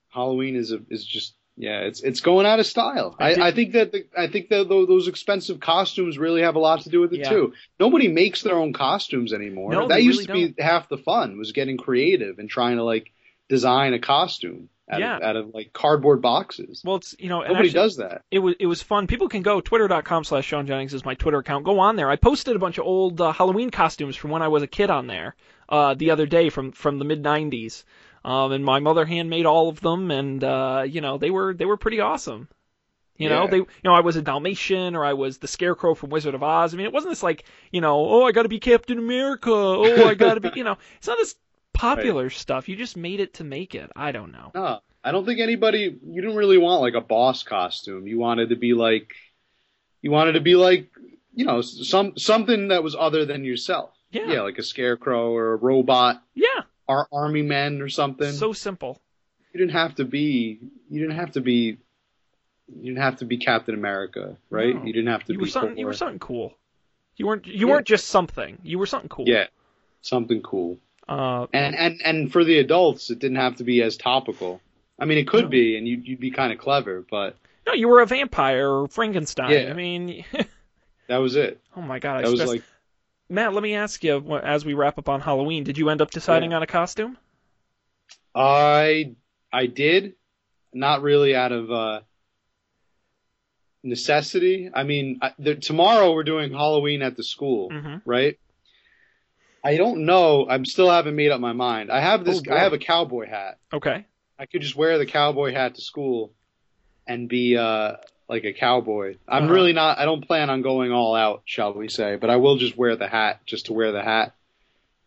Halloween 0.08 0.56
is 0.56 0.72
a, 0.72 0.80
is 0.90 1.04
just 1.04 1.34
yeah, 1.56 1.80
it's 1.80 2.00
it's 2.02 2.20
going 2.20 2.46
out 2.46 2.60
of 2.60 2.66
style. 2.66 3.14
I 3.18 3.34
I, 3.34 3.52
think 3.52 3.72
that 3.72 3.92
the, 3.92 4.06
I 4.16 4.26
think 4.28 4.48
that 4.48 4.68
tho- 4.68 4.86
those 4.86 5.08
expensive 5.08 5.60
costumes 5.60 6.16
really 6.18 6.42
have 6.42 6.54
a 6.56 6.58
lot 6.60 6.82
to 6.82 6.88
do 6.90 7.00
with 7.00 7.12
it 7.12 7.20
Yeah. 7.20 7.30
too. 7.30 7.52
Nobody 7.78 8.08
makes 8.08 8.42
their 8.42 8.54
own 8.56 8.72
costumes 8.72 9.32
anymore. 9.32 9.72
No, 9.72 9.88
that 9.88 10.02
used 10.02 10.28
really 10.28 10.48
to 10.48 10.54
be 10.54 10.62
half 10.62 10.88
the 10.88 10.96
fun 10.98 11.36
was 11.38 11.52
getting 11.52 11.76
creative 11.76 12.38
and 12.38 12.48
trying 12.48 12.76
to 12.76 12.84
like 12.84 13.12
design 13.48 13.92
a 13.92 13.98
costume 13.98 14.70
out, 14.90 15.00
Yeah. 15.00 15.16
of, 15.18 15.22
out 15.22 15.36
of 15.36 15.54
like 15.54 15.72
cardboard 15.72 16.22
boxes. 16.22 16.82
Well, 16.84 16.96
it's 16.96 17.14
you 17.18 17.28
know, 17.28 17.40
Nobody 17.40 17.54
actually, 17.68 17.70
does 17.72 17.96
that. 17.98 18.22
it 18.30 18.38
was 18.38 18.54
it 18.58 18.66
was 18.66 18.80
fun. 18.82 19.06
People 19.06 19.28
can 19.28 19.42
go 19.42 19.60
twitter.com 19.60 20.24
slash 20.24 20.46
Sean 20.46 20.66
Jennings 20.66 20.94
is 20.94 21.04
my 21.04 21.14
Twitter 21.14 21.38
account. 21.38 21.64
Go 21.64 21.78
on 21.80 21.96
there. 21.96 22.10
I 22.10 22.16
posted 22.16 22.56
a 22.56 22.58
bunch 22.58 22.78
of 22.78 22.86
old 22.86 23.20
uh, 23.20 23.32
Halloween 23.32 23.70
costumes 23.70 24.16
from 24.16 24.30
when 24.30 24.42
I 24.42 24.48
was 24.48 24.62
a 24.62 24.66
kid 24.66 24.88
on 24.90 25.06
there 25.06 25.36
uh, 25.68 25.94
the 25.94 26.10
other 26.10 26.26
day 26.26 26.48
from 26.48 26.72
from 26.72 26.98
the 26.98 27.04
mid 27.04 27.22
'90s, 27.22 27.84
um, 28.24 28.52
and 28.52 28.64
my 28.64 28.80
mother 28.80 29.04
handmade 29.04 29.46
all 29.46 29.68
of 29.68 29.80
them, 29.80 30.10
and 30.10 30.42
uh, 30.42 30.84
you 30.88 31.00
know 31.00 31.18
they 31.18 31.30
were 31.30 31.54
they 31.54 31.64
were 31.64 31.76
pretty 31.76 32.00
awesome. 32.00 32.48
You 33.18 33.28
know, 33.28 33.44
Yeah. 33.44 33.50
they, 33.50 33.56
you 33.58 33.66
know, 33.84 33.92
I 33.92 34.00
was 34.00 34.16
a 34.16 34.22
Dalmatian 34.22 34.96
or 34.96 35.04
I 35.04 35.12
was 35.12 35.38
the 35.38 35.46
Scarecrow 35.46 35.94
from 35.94 36.10
Wizard 36.10 36.34
of 36.34 36.42
Oz. 36.42 36.72
I 36.72 36.76
mean, 36.78 36.86
it 36.86 36.92
wasn't 36.92 37.12
this 37.12 37.22
like, 37.22 37.44
you 37.70 37.80
know, 37.80 38.04
oh, 38.06 38.24
I 38.24 38.32
got 38.32 38.44
to 38.44 38.48
be 38.48 38.58
Captain 38.58 38.98
America. 38.98 39.50
Oh, 39.52 40.06
I 40.08 40.14
got 40.14 40.34
to 40.34 40.40
be, 40.40 40.50
you 40.56 40.64
know, 40.64 40.76
it's 40.96 41.06
not 41.06 41.18
this 41.18 41.36
popular 41.74 42.30
stuff. 42.30 42.68
You 42.70 42.74
just 42.74 42.96
made 42.96 43.20
it 43.20 43.34
to 43.34 43.44
make 43.44 43.74
it. 43.74 43.90
I 43.94 44.12
don't 44.12 44.32
know. 44.32 44.50
No, 44.54 44.80
I 45.04 45.12
don't 45.12 45.26
think 45.26 45.40
anybody. 45.40 45.96
You 46.04 46.20
didn't 46.22 46.36
really 46.36 46.58
want 46.58 46.80
like 46.80 46.94
a 46.94 47.00
boss 47.02 47.42
costume. 47.42 48.06
You 48.08 48.18
wanted 48.18 48.48
to 48.48 48.56
be 48.56 48.72
like, 48.72 49.12
you 50.00 50.10
wanted 50.10 50.32
to 50.32 50.40
be 50.40 50.54
like, 50.56 50.90
you 51.34 51.44
know, 51.44 51.60
some 51.60 52.16
something 52.16 52.68
that 52.68 52.82
was 52.82 52.96
other 52.98 53.24
than 53.26 53.44
yourself. 53.44 53.90
Yeah, 54.10 54.32
Yeah. 54.32 54.40
like 54.42 54.58
a 54.58 54.62
scarecrow 54.64 55.32
or 55.32 55.52
a 55.52 55.56
robot, 55.56 56.22
Yeah, 56.34 56.62
or 56.98 57.08
army 57.12 57.42
men 57.42 57.80
or 57.82 57.88
something. 57.88 58.32
so 58.32 58.52
simple. 58.52 59.00
you 59.52 59.60
didn't 59.60 59.72
have 59.74 59.94
to 59.96 60.04
be. 60.04 60.58
You 60.90 61.00
didn't 61.00 61.16
have 61.16 61.32
to 61.32 61.40
be. 61.40 61.78
You 62.74 62.82
didn't 62.92 63.02
have 63.02 63.16
to 63.16 63.24
be 63.24 63.36
Captain 63.38 63.74
America, 63.74 64.36
right? 64.50 64.74
No. 64.74 64.84
You 64.84 64.92
didn't 64.92 65.08
have 65.10 65.24
to 65.24 65.32
You 65.32 65.38
be. 65.38 65.44
were 65.44 65.48
something. 65.50 65.76
You 65.78 65.86
were 65.86 65.92
something 65.92 66.18
cool. 66.20 66.54
You 67.16 67.26
weren't. 67.26 67.46
You 67.46 67.66
Yeah. 67.66 67.74
weren't 67.74 67.86
just 67.86 68.06
something. 68.08 68.58
You 68.62 68.78
were 68.78 68.86
something 68.86 69.08
cool. 69.10 69.28
Yeah, 69.28 69.46
something 70.00 70.40
cool. 70.42 70.78
Uh, 71.08 71.46
And 71.52 71.74
and 71.76 72.00
and 72.04 72.32
for 72.32 72.44
the 72.44 72.58
adults, 72.58 73.10
it 73.10 73.18
didn't 73.18 73.36
have 73.38 73.56
to 73.56 73.64
be 73.64 73.82
as 73.82 73.96
topical. 73.96 74.60
I 74.98 75.04
mean, 75.04 75.18
it 75.18 75.26
could 75.26 75.44
No. 75.44 75.50
be, 75.50 75.76
and 75.76 75.86
you'd 75.86 76.06
you'd 76.06 76.20
be 76.20 76.30
kind 76.30 76.52
of 76.52 76.58
clever, 76.58 77.04
but 77.10 77.36
no, 77.66 77.72
you 77.74 77.88
were 77.88 78.00
a 78.00 78.06
vampire 78.06 78.68
or 78.70 78.88
Frankenstein. 78.88 79.50
Yeah. 79.52 79.70
I 79.70 79.74
mean, 79.74 80.24
that 81.08 81.18
was 81.18 81.36
it. 81.36 81.60
oh 81.76 81.82
my 81.82 81.98
god, 81.98 82.18
I 82.18 82.22
That 82.22 82.30
was 82.30 82.40
stressed. 82.40 82.52
like 82.54 82.62
Matt, 83.32 83.54
let 83.54 83.62
me 83.62 83.74
ask 83.74 84.04
you 84.04 84.36
as 84.38 84.64
we 84.64 84.74
wrap 84.74 84.98
up 84.98 85.08
on 85.08 85.20
Halloween. 85.20 85.64
Did 85.64 85.78
you 85.78 85.88
end 85.88 86.02
up 86.02 86.10
deciding 86.10 86.50
Yeah. 86.50 86.58
on 86.58 86.62
a 86.62 86.66
costume? 86.66 87.16
I 88.34 89.14
I 89.52 89.66
did, 89.66 90.14
not 90.72 91.02
really 91.02 91.34
out 91.34 91.52
of 91.52 91.70
uh, 91.70 92.00
necessity. 93.82 94.70
I 94.72 94.82
mean, 94.84 95.18
I, 95.22 95.32
the, 95.38 95.54
tomorrow 95.56 96.12
we're 96.12 96.24
doing 96.24 96.52
Halloween 96.52 97.02
at 97.02 97.16
the 97.16 97.24
school, 97.24 97.70
Mm-hmm. 97.70 97.96
right? 98.04 98.38
I 99.64 99.76
don't 99.76 100.04
know. 100.06 100.46
I'm 100.48 100.64
still 100.64 100.90
haven't 100.90 101.14
made 101.14 101.30
up 101.30 101.40
my 101.40 101.52
mind. 101.52 101.90
I 101.90 102.00
have 102.00 102.24
this. 102.24 102.42
Oh. 102.48 102.52
I 102.52 102.58
have 102.58 102.72
a 102.72 102.78
cowboy 102.78 103.28
hat. 103.28 103.58
Okay. 103.72 104.04
I 104.38 104.46
could 104.46 104.60
just 104.60 104.74
wear 104.74 104.98
the 104.98 105.06
cowboy 105.06 105.52
hat 105.52 105.76
to 105.76 105.80
school 105.80 106.32
and 107.06 107.28
be 107.28 107.56
uh 107.56 107.92
like 108.28 108.44
a 108.44 108.52
cowboy. 108.52 109.16
I'm 109.28 109.44
Uh-huh. 109.44 109.52
really 109.52 109.72
not 109.72 109.98
I 109.98 110.04
don't 110.04 110.26
plan 110.26 110.48
on 110.50 110.62
going 110.62 110.92
all 110.92 111.14
out, 111.14 111.42
shall 111.44 111.72
we 111.74 111.88
say, 111.88 112.16
but 112.16 112.30
I 112.30 112.36
will 112.36 112.56
just 112.56 112.76
wear 112.76 112.96
the 112.96 113.08
hat 113.08 113.40
just 113.46 113.66
to 113.66 113.72
wear 113.72 113.92
the 113.92 114.02
hat. 114.02 114.34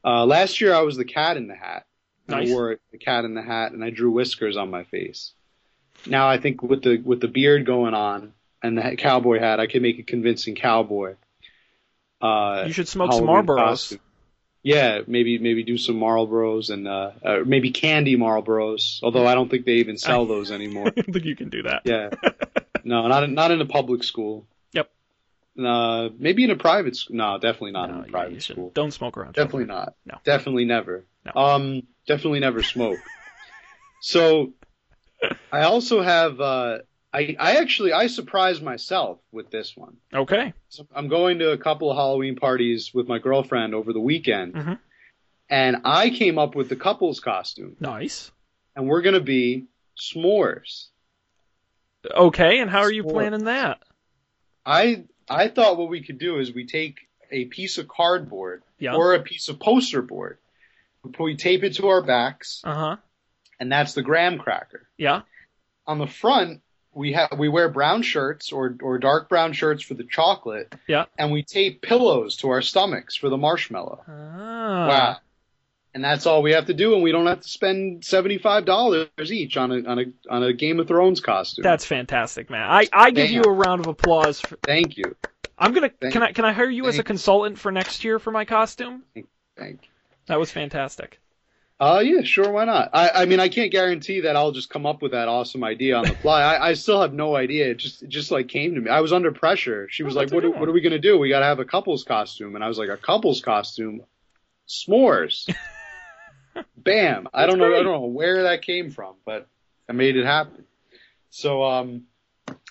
Uh 0.03 0.25
last 0.25 0.61
year 0.61 0.73
I 0.73 0.81
was 0.81 0.97
the 0.97 1.05
cat 1.05 1.37
in 1.37 1.47
the 1.47 1.55
hat. 1.55 1.85
Nice. 2.27 2.49
I 2.49 2.53
wore 2.53 2.77
the 2.91 2.97
cat 2.97 3.25
in 3.25 3.33
the 3.35 3.41
hat 3.41 3.71
and 3.71 3.83
I 3.83 3.89
drew 3.91 4.11
whiskers 4.11 4.57
on 4.57 4.69
my 4.71 4.83
face. 4.83 5.33
Now 6.07 6.27
I 6.29 6.37
think 6.39 6.61
with 6.61 6.83
the 6.83 6.97
with 6.97 7.21
the 7.21 7.27
beard 7.27 7.65
going 7.65 7.93
on 7.93 8.33
and 8.61 8.77
the 8.77 8.95
cowboy 8.97 9.39
hat, 9.39 9.59
I 9.59 9.67
can 9.67 9.81
make 9.81 9.99
a 9.99 10.03
convincing 10.03 10.55
cowboy. 10.55 11.15
Uh 12.21 12.63
You 12.67 12.73
should 12.73 12.87
smoke 12.87 13.13
some 13.13 13.25
Marlboros. 13.25 13.57
costume. 13.57 13.99
Yeah, 14.63 15.01
maybe 15.05 15.37
maybe 15.37 15.63
do 15.63 15.77
some 15.77 15.97
Marlboros 15.99 16.71
and 16.71 16.87
uh, 16.87 17.11
uh 17.23 17.39
maybe 17.45 17.69
candy 17.71 18.17
Marlboros. 18.17 18.99
Although 19.03 19.27
I 19.27 19.35
don't 19.35 19.49
think 19.49 19.65
they 19.65 19.73
even 19.75 19.97
sell 19.97 20.25
those 20.25 20.49
anymore. 20.51 20.87
I 20.87 20.89
don't 21.01 21.13
think 21.13 21.25
you 21.25 21.35
can 21.35 21.49
do 21.49 21.63
that. 21.63 21.83
Yeah, 21.85 22.09
no, 22.85 23.07
not 23.07 23.23
in, 23.25 23.33
not 23.33 23.51
in 23.51 23.59
a 23.59 23.65
public 23.65 24.03
school. 24.03 24.47
Yep. 24.71 24.89
Uh, 25.59 26.09
maybe 26.17 26.43
in 26.45 26.51
a 26.51 26.55
private 26.55 26.95
school. 26.95 27.17
No, 27.17 27.37
definitely 27.37 27.71
not 27.71 27.89
No, 27.89 27.99
in 27.99 28.05
a 28.05 28.11
private 28.11 28.41
school. 28.43 28.71
Don't 28.73 28.91
smoke 28.91 29.17
around. 29.17 29.33
Definitely 29.33 29.65
children. 29.65 29.77
not. 29.77 29.95
No. 30.05 30.17
Definitely 30.23 30.65
never. 30.65 31.05
No. 31.25 31.31
Um, 31.41 31.83
definitely 32.07 32.39
never 32.39 32.63
smoke. 32.63 32.99
so, 34.01 34.53
I 35.51 35.61
also 35.63 36.01
have. 36.01 36.39
Uh, 36.39 36.77
I 37.13 37.35
I 37.39 37.55
actually 37.57 37.93
I 37.93 38.07
surprised 38.07 38.61
myself 38.61 39.19
with 39.31 39.49
this 39.49 39.75
one. 39.75 39.95
Okay. 40.13 40.53
So 40.69 40.85
I'm 40.93 41.07
going 41.07 41.39
to 41.39 41.51
a 41.51 41.57
couple 41.57 41.89
of 41.89 41.95
Halloween 41.97 42.35
parties 42.35 42.91
with 42.93 43.07
my 43.07 43.19
girlfriend 43.19 43.73
over 43.73 43.93
the 43.93 44.01
weekend, 44.01 44.53
Mhm. 44.53 44.79
and 45.49 45.77
I 45.85 46.09
came 46.09 46.37
up 46.37 46.55
with 46.55 46.67
the 46.69 46.75
couple's 46.75 47.21
costume, 47.21 47.77
Nice. 47.79 48.31
and 48.75 48.87
we're 48.89 49.01
gonna 49.01 49.21
be 49.21 49.65
s'mores. 49.97 50.87
Okay, 52.13 52.59
and 52.59 52.69
how 52.69 52.79
are 52.81 52.91
you 52.91 53.01
Sport. 53.03 53.13
planning 53.15 53.45
that? 53.45 53.79
I 54.65 55.03
I 55.29 55.47
thought 55.47 55.77
what 55.77 55.89
we 55.89 56.01
could 56.03 56.17
do 56.19 56.39
is 56.39 56.53
we 56.53 56.65
take 56.65 57.07
a 57.31 57.45
piece 57.45 57.77
of 57.77 57.87
cardboard 57.87 58.63
Yeah. 58.79 58.95
or 58.95 59.13
a 59.15 59.19
piece 59.21 59.49
of 59.49 59.59
poster 59.59 60.01
board, 60.01 60.37
we 61.19 61.35
tape 61.35 61.63
it 61.63 61.75
to 61.75 61.87
our 61.87 62.01
backs, 62.01 62.61
Uh 62.63 62.73
huh. 62.73 62.97
and 63.59 63.71
that's 63.71 63.93
the 63.93 64.01
graham 64.01 64.37
cracker. 64.37 64.87
Yeah. 64.97 65.21
On 65.87 65.97
the 65.99 66.07
front, 66.07 66.61
we 66.93 67.13
have 67.13 67.37
we 67.37 67.49
wear 67.49 67.69
brown 67.69 68.01
shirts 68.01 68.51
or 68.51 68.75
or 68.81 68.97
dark 68.97 69.29
brown 69.29 69.53
shirts 69.53 69.83
for 69.83 69.93
the 69.95 70.03
chocolate, 70.05 70.73
Yeah. 70.87 71.05
and 71.17 71.31
we 71.31 71.43
tape 71.43 71.81
pillows 71.81 72.37
to 72.37 72.49
our 72.49 72.61
stomachs 72.61 73.15
for 73.15 73.29
the 73.29 73.37
marshmallow. 73.37 74.03
Ah. 74.07 74.87
Wow. 74.87 75.17
And 75.95 76.03
that's 76.03 76.25
all 76.25 76.41
we 76.43 76.51
have 76.51 76.65
to 76.65 76.73
do, 76.73 76.93
and 76.93 77.01
we 77.01 77.13
don't 77.13 77.25
have 77.25 77.39
to 77.39 77.47
spend 77.47 78.03
seventy 78.03 78.37
five 78.37 78.65
dollars 78.65 79.07
each 79.31 79.55
on 79.55 79.71
a 79.71 79.75
on 79.89 79.97
a 79.99 80.03
on 80.29 80.43
a 80.43 80.51
Game 80.51 80.81
of 80.81 80.89
Thrones 80.89 81.21
costume. 81.21 81.63
That's 81.63 81.85
fantastic, 81.85 82.49
man. 82.49 82.69
I, 82.69 82.85
I 82.91 83.11
give 83.11 83.29
Damn. 83.29 83.35
you 83.35 83.41
a 83.43 83.51
round 83.53 83.79
of 83.79 83.87
applause. 83.87 84.41
For, 84.41 84.57
Thank 84.57 84.97
you, 84.97 85.15
I'm 85.57 85.71
gonna 85.73 85.89
Thank- 86.01 86.11
can 86.11 86.21
I 86.21 86.31
can 86.33 86.43
I 86.43 86.51
hire 86.51 86.69
you 86.69 86.87
as 86.87 86.99
a 86.99 87.03
consultant 87.03 87.57
for 87.57 87.71
next 87.71 88.03
year 88.03 88.19
for 88.19 88.29
my 88.29 88.43
costume? 88.43 89.03
thank 89.57 89.83
you. 89.83 89.89
That 90.27 90.37
was 90.37 90.51
fantastic. 90.51 91.21
Uh, 91.79 92.01
yeah, 92.03 92.23
sure, 92.23 92.51
why 92.51 92.65
not? 92.65 92.89
I, 92.93 93.09
I 93.09 93.25
mean, 93.25 93.39
I 93.39 93.47
can't 93.49 93.71
guarantee 93.71 94.21
that 94.21 94.35
I'll 94.37 94.51
just 94.51 94.69
come 94.69 94.85
up 94.85 95.01
with 95.01 95.11
that 95.11 95.27
awesome 95.29 95.63
idea 95.63 95.95
on 95.97 96.03
the 96.05 96.15
fly. 96.21 96.41
I, 96.41 96.69
I 96.69 96.73
still 96.73 97.01
have 97.01 97.13
no 97.13 97.35
idea. 97.37 97.69
It 97.71 97.75
just, 97.77 98.01
it 98.03 98.09
just 98.09 98.31
like 98.31 98.47
came 98.49 98.75
to 98.75 98.81
me. 98.81 98.89
I 98.89 99.01
was 99.01 99.11
under 99.13 99.31
pressure. 99.33 99.87
She 99.89 100.03
was 100.03 100.15
Oh, 100.15 100.19
like, 100.19 100.31
what, 100.31 100.43
one. 100.43 100.59
what 100.59 100.67
are 100.67 100.71
we 100.73 100.81
gonna 100.81 100.99
do? 100.99 101.17
We 101.17 101.29
gotta 101.29 101.45
have 101.45 101.59
a 101.59 101.65
couple's 101.65 102.03
costume. 102.03 102.55
And 102.55 102.63
I 102.63 102.67
was 102.67 102.77
like, 102.77 102.89
a 102.89 102.97
couple's 102.97 103.39
costume? 103.41 104.01
S'mores. 104.67 105.53
Bam. 106.77 107.27
I 107.33 107.45
don't 107.45 107.57
know, 107.57 107.67
great. 107.67 107.79
I 107.79 107.83
don't 107.83 107.93
know 108.01 108.07
where 108.07 108.43
that 108.43 108.61
came 108.61 108.91
from, 108.91 109.15
but 109.25 109.47
I 109.89 109.93
made 109.93 110.15
it 110.17 110.25
happen. 110.25 110.65
So, 111.29 111.63
um, 111.63 112.03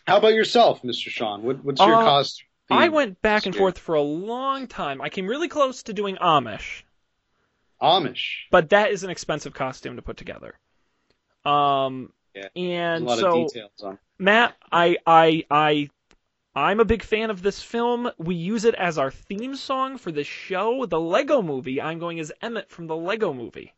how 0.07 0.19
about 0.19 0.35
yourself, 0.35 0.83
Mr. 0.83 1.09
Sean? 1.11 1.43
What, 1.43 1.65
what's 1.65 1.81
your 1.81 1.95
Uh, 1.97 2.05
costume? 2.05 2.47
I 2.71 2.89
went 2.89 3.21
back 3.21 3.45
and 3.47 3.55
year? 3.55 3.61
forth 3.61 3.79
for 3.79 3.95
a 3.95 4.03
long 4.03 4.67
time. 4.69 5.01
I 5.03 5.11
came 5.11 5.27
really 5.27 5.49
close 5.49 5.83
to 5.85 5.93
doing 5.93 6.17
Amish, 6.17 6.83
Amish. 7.81 8.45
but 8.51 8.71
that 8.71 8.91
is 8.91 9.05
an 9.05 9.11
expensive 9.11 9.53
costume 9.53 9.97
to 9.97 10.03
put 10.03 10.17
together. 10.17 10.59
Um, 11.45 12.13
Yeah, 12.35 12.49
and 12.57 13.05
a 13.05 13.07
lot 13.09 13.19
so 13.19 13.43
of 13.43 13.49
details 13.53 13.83
on. 13.83 13.99
Matt, 14.19 14.57
I, 14.73 14.97
I, 15.07 15.45
I, 15.51 15.91
I'm 16.57 16.79
a 16.81 16.85
big 16.85 17.03
fan 17.03 17.31
of 17.31 17.43
this 17.43 17.61
film. 17.63 18.11
We 18.17 18.35
use 18.37 18.65
it 18.65 18.75
as 18.77 18.97
our 18.99 19.11
theme 19.11 19.57
song 19.57 19.99
for 19.99 20.13
the 20.13 20.23
show, 20.25 20.87
the 20.87 21.01
Lego 21.01 21.43
Movie. 21.43 21.81
I'm 21.81 21.99
going 21.99 22.21
as 22.21 22.33
Emmett 22.41 22.71
from 22.71 22.87
the 22.87 22.97
Lego 22.97 23.33
Movie. 23.33 23.73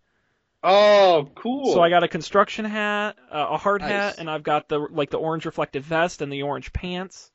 Oh, 0.62 1.30
cool. 1.36 1.72
So 1.72 1.80
I 1.80 1.90
got 1.90 2.02
a 2.02 2.08
construction 2.08 2.64
hat, 2.64 3.16
uh, 3.30 3.46
a 3.50 3.56
hard 3.56 3.80
Nice. 3.82 3.90
hat, 3.90 4.14
and 4.18 4.28
I've 4.30 4.42
got 4.42 4.68
the 4.68 4.78
like 4.78 5.10
the 5.10 5.18
orange 5.18 5.46
reflective 5.46 5.84
vest 5.84 6.22
and 6.22 6.32
the 6.32 6.42
orange 6.42 6.72
pants. 6.72 7.30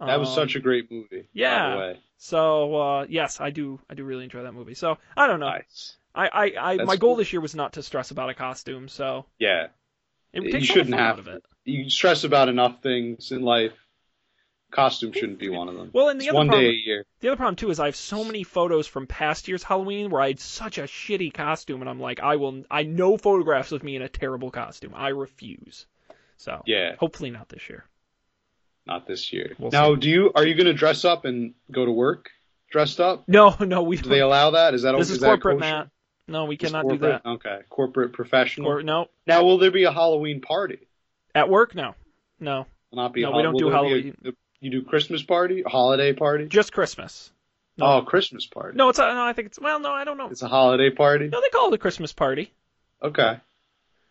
that 0.00 0.18
was 0.18 0.28
Um, 0.30 0.34
such 0.34 0.56
a 0.56 0.60
great 0.60 0.90
movie. 0.90 1.28
yeah. 1.32 1.68
By 1.68 1.72
the 1.74 1.78
way. 1.78 2.00
So 2.16 2.74
uh, 2.76 3.06
yes, 3.08 3.40
I 3.40 3.50
do. 3.50 3.80
I 3.90 3.94
do 3.94 4.04
really 4.04 4.24
enjoy 4.24 4.42
that 4.42 4.52
movie. 4.54 4.74
So 4.74 4.98
I 5.16 5.26
don't 5.26 5.40
know. 5.40 5.50
Nice. 5.50 5.96
I, 6.14 6.28
I, 6.28 6.72
I 6.72 6.76
my 6.84 6.96
goal 6.96 7.10
cool. 7.10 7.16
this 7.16 7.32
year 7.32 7.40
was 7.40 7.54
not 7.54 7.74
to 7.74 7.82
stress 7.82 8.10
about 8.10 8.30
a 8.30 8.34
costume. 8.34 8.88
So 8.88 9.26
Yeah. 9.38 9.68
it 10.32 10.42
You 10.42 10.60
shouldn't 10.64 10.94
all 10.94 10.96
the 10.96 10.96
fun 10.96 10.98
have 10.98 11.12
out 11.14 11.18
of 11.20 11.28
it. 11.28 11.44
You 11.64 11.90
stress 11.90 12.24
about 12.24 12.48
enough 12.48 12.82
things 12.82 13.30
in 13.30 13.42
life. 13.42 13.72
Costume 14.70 15.12
shouldn't 15.12 15.38
be 15.38 15.48
one 15.48 15.68
of 15.68 15.76
them. 15.76 15.90
Well, 15.94 16.08
and 16.10 16.20
the 16.20 16.24
It's 16.26 16.30
other 16.30 16.36
one 16.38 16.48
problem, 16.48 16.64
day 16.66 16.70
a 16.76 16.86
year. 16.86 17.06
the 17.20 17.28
other 17.28 17.36
problem 17.36 17.56
too 17.56 17.70
is 17.70 17.80
I 17.80 17.86
have 17.86 17.96
so 17.96 18.22
many 18.22 18.42
photos 18.42 18.86
from 18.86 19.06
past 19.06 19.48
year's 19.48 19.62
Halloween 19.62 20.10
where 20.10 20.20
I 20.20 20.28
had 20.28 20.40
such 20.40 20.76
a 20.78 20.82
shitty 20.82 21.32
costume, 21.32 21.80
and 21.80 21.88
I'm 21.88 22.00
like, 22.00 22.20
I 22.20 22.36
will, 22.36 22.64
I 22.70 22.82
know 22.82 23.16
photographs 23.16 23.72
of 23.72 23.82
me 23.82 23.96
in 23.96 24.02
a 24.02 24.08
terrible 24.10 24.50
costume. 24.50 24.92
I 24.94 25.08
refuse. 25.08 25.86
So 26.36 26.62
Yeah, 26.66 26.96
hopefully 26.96 27.30
not 27.30 27.48
this 27.48 27.68
year. 27.68 27.84
not 28.86 29.06
this 29.06 29.32
year. 29.32 29.56
We'll 29.58 29.70
now, 29.70 29.94
do 29.94 30.08
you 30.08 30.32
are 30.34 30.46
you 30.46 30.54
going 30.54 30.66
to 30.66 30.74
dress 30.74 31.04
up 31.04 31.24
and 31.24 31.54
go 31.72 31.84
to 31.86 31.90
work 31.92 32.30
dressed 32.70 33.00
up? 33.00 33.24
No, 33.26 33.56
no, 33.60 33.82
we. 33.82 33.96
Do 33.96 34.08
they 34.10 34.20
allow 34.20 34.50
that? 34.50 34.74
Is 34.74 34.82
that 34.82 34.96
this 34.98 35.08
is 35.10 35.16
is 35.16 35.22
corporate. 35.24 35.60
Matt. 35.60 35.88
No, 36.30 36.44
we 36.44 36.58
cannot 36.58 36.86
do 36.86 36.98
that. 36.98 37.24
Okay, 37.24 37.60
corporate 37.70 38.12
professional. 38.12 38.70
Or, 38.70 38.82
no, 38.82 39.06
Now, 39.26 39.44
will 39.44 39.56
there 39.56 39.70
be 39.70 39.84
a 39.84 39.92
Halloween 39.92 40.42
party? 40.42 40.80
at 41.34 41.48
work, 41.48 41.74
no, 41.74 41.94
no, 42.38 42.66
Will 42.90 42.96
not 42.98 43.14
be. 43.14 43.22
No, 43.22 43.30
we 43.32 43.42
don't 43.42 43.56
do 43.56 43.64
be 43.64 43.70
a- 43.70 43.72
Halloween. 43.72 44.16
You 44.60 44.70
do 44.70 44.82
Christmas 44.82 45.22
party, 45.22 45.62
holiday 45.66 46.12
party? 46.12 46.46
just 46.46 46.72
Christmas. 46.72 47.30
Oh, 47.80 47.86
no. 47.86 47.92
Oh, 47.98 48.02
Christmas 48.02 48.46
party. 48.46 48.76
No, 48.76 48.88
it's 48.88 48.98
a, 48.98 49.02
no. 49.02 49.24
I 49.24 49.32
think 49.32 49.46
it's 49.46 49.60
well, 49.60 49.78
no, 49.78 49.92
I 49.92 50.04
don't 50.04 50.16
know. 50.16 50.28
It's 50.30 50.42
a 50.42 50.48
holiday 50.48 50.90
party. 50.90 51.28
No, 51.28 51.40
they 51.40 51.48
call 51.50 51.68
it 51.68 51.74
a 51.74 51.78
Christmas 51.78 52.12
party. 52.12 52.52
Okay. 53.02 53.38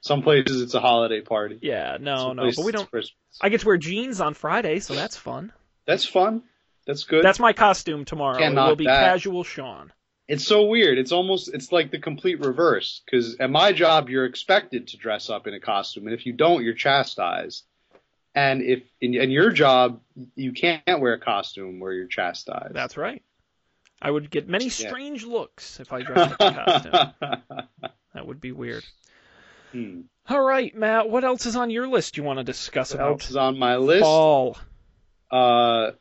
Some 0.01 0.21
places 0.21 0.61
it's 0.61 0.73
a 0.73 0.79
holiday 0.79 1.21
party. 1.21 1.59
Yeah, 1.61 1.97
no, 1.99 2.17
Some 2.17 2.37
no, 2.37 2.51
but 2.55 2.63
we 2.65 2.71
don't. 2.71 2.89
Christmas. 2.89 3.15
I 3.41 3.49
get 3.49 3.61
to 3.61 3.67
wear 3.67 3.77
jeans 3.77 4.21
on 4.21 4.35
Friday, 4.35 4.79
so 4.79 4.95
that's 4.95 5.17
fun. 5.17 5.51
That's 5.85 6.05
fun. 6.05 6.43
That's 6.85 7.03
good. 7.03 7.23
That's 7.25 7.39
my 7.39 7.51
costume 7.51 8.05
tomorrow. 8.05 8.37
Can't 8.37 8.57
it 8.57 8.61
will 8.61 8.75
be 8.75 8.85
that. 8.85 9.03
casual 9.03 9.43
Sean. 9.43 9.91
It's 10.27 10.45
so 10.45 10.65
weird. 10.65 10.97
It's 10.97 11.11
almost 11.11 11.53
it's 11.53 11.71
like 11.71 11.91
the 11.91 11.99
complete 11.99 12.39
reverse. 12.39 13.01
Because 13.05 13.37
at 13.39 13.49
my 13.49 13.73
job, 13.73 14.09
you're 14.09 14.25
expected 14.25 14.87
to 14.89 14.97
dress 14.97 15.29
up 15.29 15.47
in 15.47 15.53
a 15.53 15.59
costume, 15.59 16.07
and 16.07 16.13
if 16.13 16.25
you 16.25 16.33
don't, 16.33 16.63
you're 16.63 16.73
chastised. 16.73 17.65
And 18.35 18.61
if 18.61 18.83
in, 19.01 19.13
in 19.15 19.31
your 19.31 19.51
job, 19.51 20.01
you 20.35 20.51
can't 20.53 20.83
wear 20.99 21.13
a 21.13 21.19
costume 21.19 21.79
where 21.79 21.91
you're 21.93 22.07
chastised. 22.07 22.73
That's 22.73 22.97
right. 22.97 23.23
I 24.01 24.11
would 24.11 24.29
get 24.29 24.47
many 24.47 24.65
Yeah. 24.65 24.71
strange 24.71 25.25
looks 25.25 25.79
if 25.79 25.91
I 25.91 26.03
dressed 26.03 26.35
up 26.39 26.41
in 26.41 26.59
a 26.59 26.65
costume. 26.65 27.67
That 28.13 28.25
would 28.25 28.41
be 28.41 28.51
weird. 28.51 28.83
Hmm. 29.73 30.01
All 30.27 30.41
right, 30.41 30.75
Matt. 30.75 31.07
What 31.07 31.23
else 31.23 31.45
is 31.45 31.55
on 31.55 31.69
your 31.69 31.87
list 31.87 32.17
you 32.17 32.23
want 32.23 32.39
to 32.39 32.43
discuss 32.43 32.91
What 32.91 32.99
about 32.99 33.11
else 33.11 33.29
is 33.29 33.35
on 33.35 33.59
my 33.59 33.75
list? 33.77 34.01
fall? 34.01 34.57
Uh, 35.29 35.91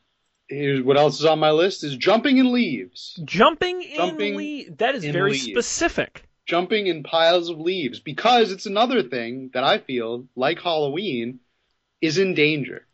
here's 0.49 0.83
what 0.83 0.97
else 0.97 1.19
is 1.21 1.27
on 1.27 1.39
my 1.41 1.51
list 1.51 1.85
is 1.85 1.95
jumping 1.97 2.39
in 2.39 2.53
leaves. 2.53 3.21
Jumping 3.25 3.83
in 3.83 3.97
Jumping 3.97 4.37
le- 4.37 4.75
That 4.77 4.95
is 4.95 5.05
very 5.05 5.33
leaves. 5.33 5.45
specific. 5.45 6.27
Jumping 6.47 6.87
in 6.87 7.03
piles 7.03 7.51
of 7.51 7.59
leaves 7.59 8.01
because 8.01 8.51
it's 8.53 8.65
another 8.67 9.03
thing 9.03 9.51
that 9.53 9.65
I 9.65 9.79
feel 9.79 10.27
like 10.37 10.61
Halloween 10.63 11.41
is 12.01 12.19
in 12.19 12.35
danger 12.35 12.87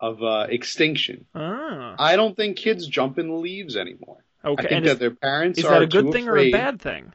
of 0.00 0.22
uh, 0.22 0.46
extinction. 0.48 1.26
Ah, 1.34 1.94
I 1.98 2.16
don't 2.16 2.36
think 2.36 2.56
kids 2.56 2.86
jump 2.86 3.18
in 3.18 3.28
the 3.28 3.34
leaves 3.34 3.76
anymore. 3.76 4.24
okay. 4.44 4.66
I 4.66 4.68
think 4.68 4.72
and 4.72 4.86
that 4.86 4.92
is, 4.92 4.98
their 4.98 5.10
parents 5.12 5.58
is 5.58 5.64
are 5.64 5.80
that 5.80 5.82
a 5.82 5.86
good 5.86 6.12
thing 6.12 6.28
afraid. 6.28 6.52
or 6.52 6.56
a 6.56 6.60
bad 6.60 6.80
thing? 6.80 7.12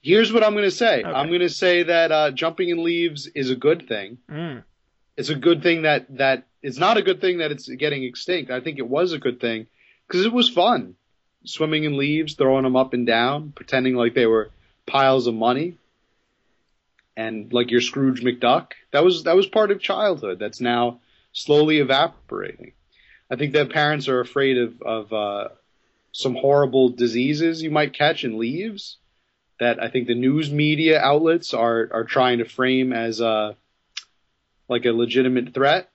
Here's 0.00 0.32
what 0.32 0.44
I'm 0.44 0.52
going 0.52 0.64
to 0.64 0.70
say. 0.70 1.00
Okay. 1.00 1.10
I'm 1.10 1.28
going 1.28 1.40
to 1.40 1.48
say 1.48 1.84
that 1.84 2.12
uh, 2.12 2.30
jumping 2.30 2.68
in 2.68 2.84
leaves 2.84 3.26
is 3.26 3.50
a 3.50 3.56
good 3.56 3.88
thing. 3.88 4.18
Mm. 4.30 4.62
It's 5.16 5.30
a 5.30 5.34
good 5.34 5.62
thing 5.62 5.82
that 5.82 6.06
that 6.18 6.46
it's 6.62 6.78
not 6.78 6.96
a 6.96 7.02
good 7.02 7.20
thing 7.20 7.38
that 7.38 7.50
it's 7.50 7.68
getting 7.68 8.04
extinct. 8.04 8.50
I 8.50 8.60
think 8.60 8.78
it 8.78 8.88
was 8.88 9.12
a 9.12 9.18
good 9.18 9.40
thing 9.40 9.66
because 10.06 10.24
it 10.24 10.32
was 10.32 10.48
fun, 10.48 10.94
swimming 11.44 11.84
in 11.84 11.96
leaves, 11.96 12.34
throwing 12.34 12.64
them 12.64 12.76
up 12.76 12.92
and 12.92 13.06
down, 13.06 13.52
pretending 13.52 13.94
like 13.94 14.14
they 14.14 14.26
were 14.26 14.50
piles 14.86 15.26
of 15.26 15.34
money, 15.34 15.76
and 17.18 17.52
like 17.52 17.72
your 17.72 17.80
Scrooge 17.80 18.22
McDuck. 18.22 18.74
That 18.92 19.04
was 19.04 19.24
that 19.24 19.34
was 19.34 19.46
part 19.48 19.72
of 19.72 19.80
childhood. 19.80 20.38
That's 20.38 20.60
now 20.60 21.00
slowly 21.32 21.78
evaporating. 21.80 22.72
I 23.28 23.34
think 23.34 23.52
that 23.54 23.70
parents 23.70 24.08
are 24.08 24.20
afraid 24.20 24.56
of 24.56 24.80
of 24.82 25.12
uh, 25.12 25.48
some 26.12 26.36
horrible 26.36 26.90
diseases 26.90 27.60
you 27.60 27.70
might 27.72 27.92
catch 27.92 28.24
in 28.24 28.38
leaves. 28.38 28.98
That 29.58 29.82
I 29.82 29.88
think 29.90 30.06
the 30.06 30.14
news 30.14 30.52
media 30.52 31.00
outlets 31.00 31.52
are 31.52 31.88
are 31.92 32.04
trying 32.04 32.38
to 32.38 32.44
frame 32.44 32.92
as 32.92 33.20
a 33.20 33.56
like 34.68 34.84
a 34.84 34.92
legitimate 34.92 35.52
threat. 35.52 35.90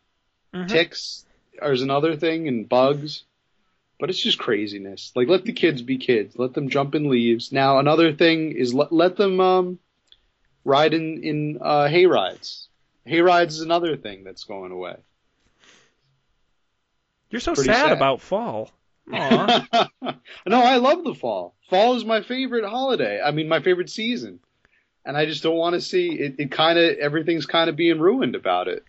Mhm. 0.54 0.68
Ticks 0.68 1.26
is 1.62 1.82
another 1.82 2.18
thing, 2.18 2.50
and 2.50 2.68
bugs. 2.68 3.24
But 3.98 4.10
it's 4.10 4.22
just 4.22 4.40
craziness. 4.40 5.14
Like 5.16 5.30
let 5.30 5.46
the 5.46 5.54
kids 5.54 5.82
be 5.82 5.98
kids. 5.98 6.38
Let 6.38 6.54
them 6.54 6.68
jump 6.68 6.96
in 6.96 7.10
leaves. 7.10 7.54
Now 7.54 7.80
another 7.80 8.12
thing 8.12 8.52
is 8.52 8.74
let 8.74 8.92
let 8.92 9.16
them 9.16 9.40
um, 9.40 9.80
ride 10.64 10.94
in 10.94 11.24
in 11.24 11.58
uh, 11.62 11.88
hay 11.88 12.06
rides. 12.06 12.68
Hay 13.06 13.22
rides 13.22 13.56
is 13.56 13.62
another 13.62 13.98
thing 13.98 14.24
that's 14.24 14.44
going 14.46 14.72
away. 14.72 14.96
You're 17.30 17.42
so 17.42 17.54
sad, 17.56 17.66
sad. 17.66 17.92
about 17.92 18.22
fall. 18.22 18.70
No, 20.46 20.62
I 20.62 20.78
love 20.78 21.04
the 21.04 21.16
fall. 21.16 21.56
Fall 21.70 21.96
is 21.96 22.06
my 22.06 22.22
favorite 22.22 22.66
holiday. 22.66 23.22
I 23.22 23.32
mean, 23.32 23.48
my 23.48 23.60
favorite 23.62 23.90
season. 23.90 24.40
And 25.06 25.18
I 25.18 25.26
just 25.26 25.44
don't 25.44 25.56
want 25.56 25.74
to 25.74 25.82
see 25.82 26.12
it. 26.12 26.36
It 26.38 26.52
kind 26.52 26.80
of 26.80 26.98
everything's 26.98 27.46
kind 27.46 27.70
of 27.70 27.76
being 27.76 28.00
ruined 28.00 28.36
about 28.36 28.68
it. 28.68 28.84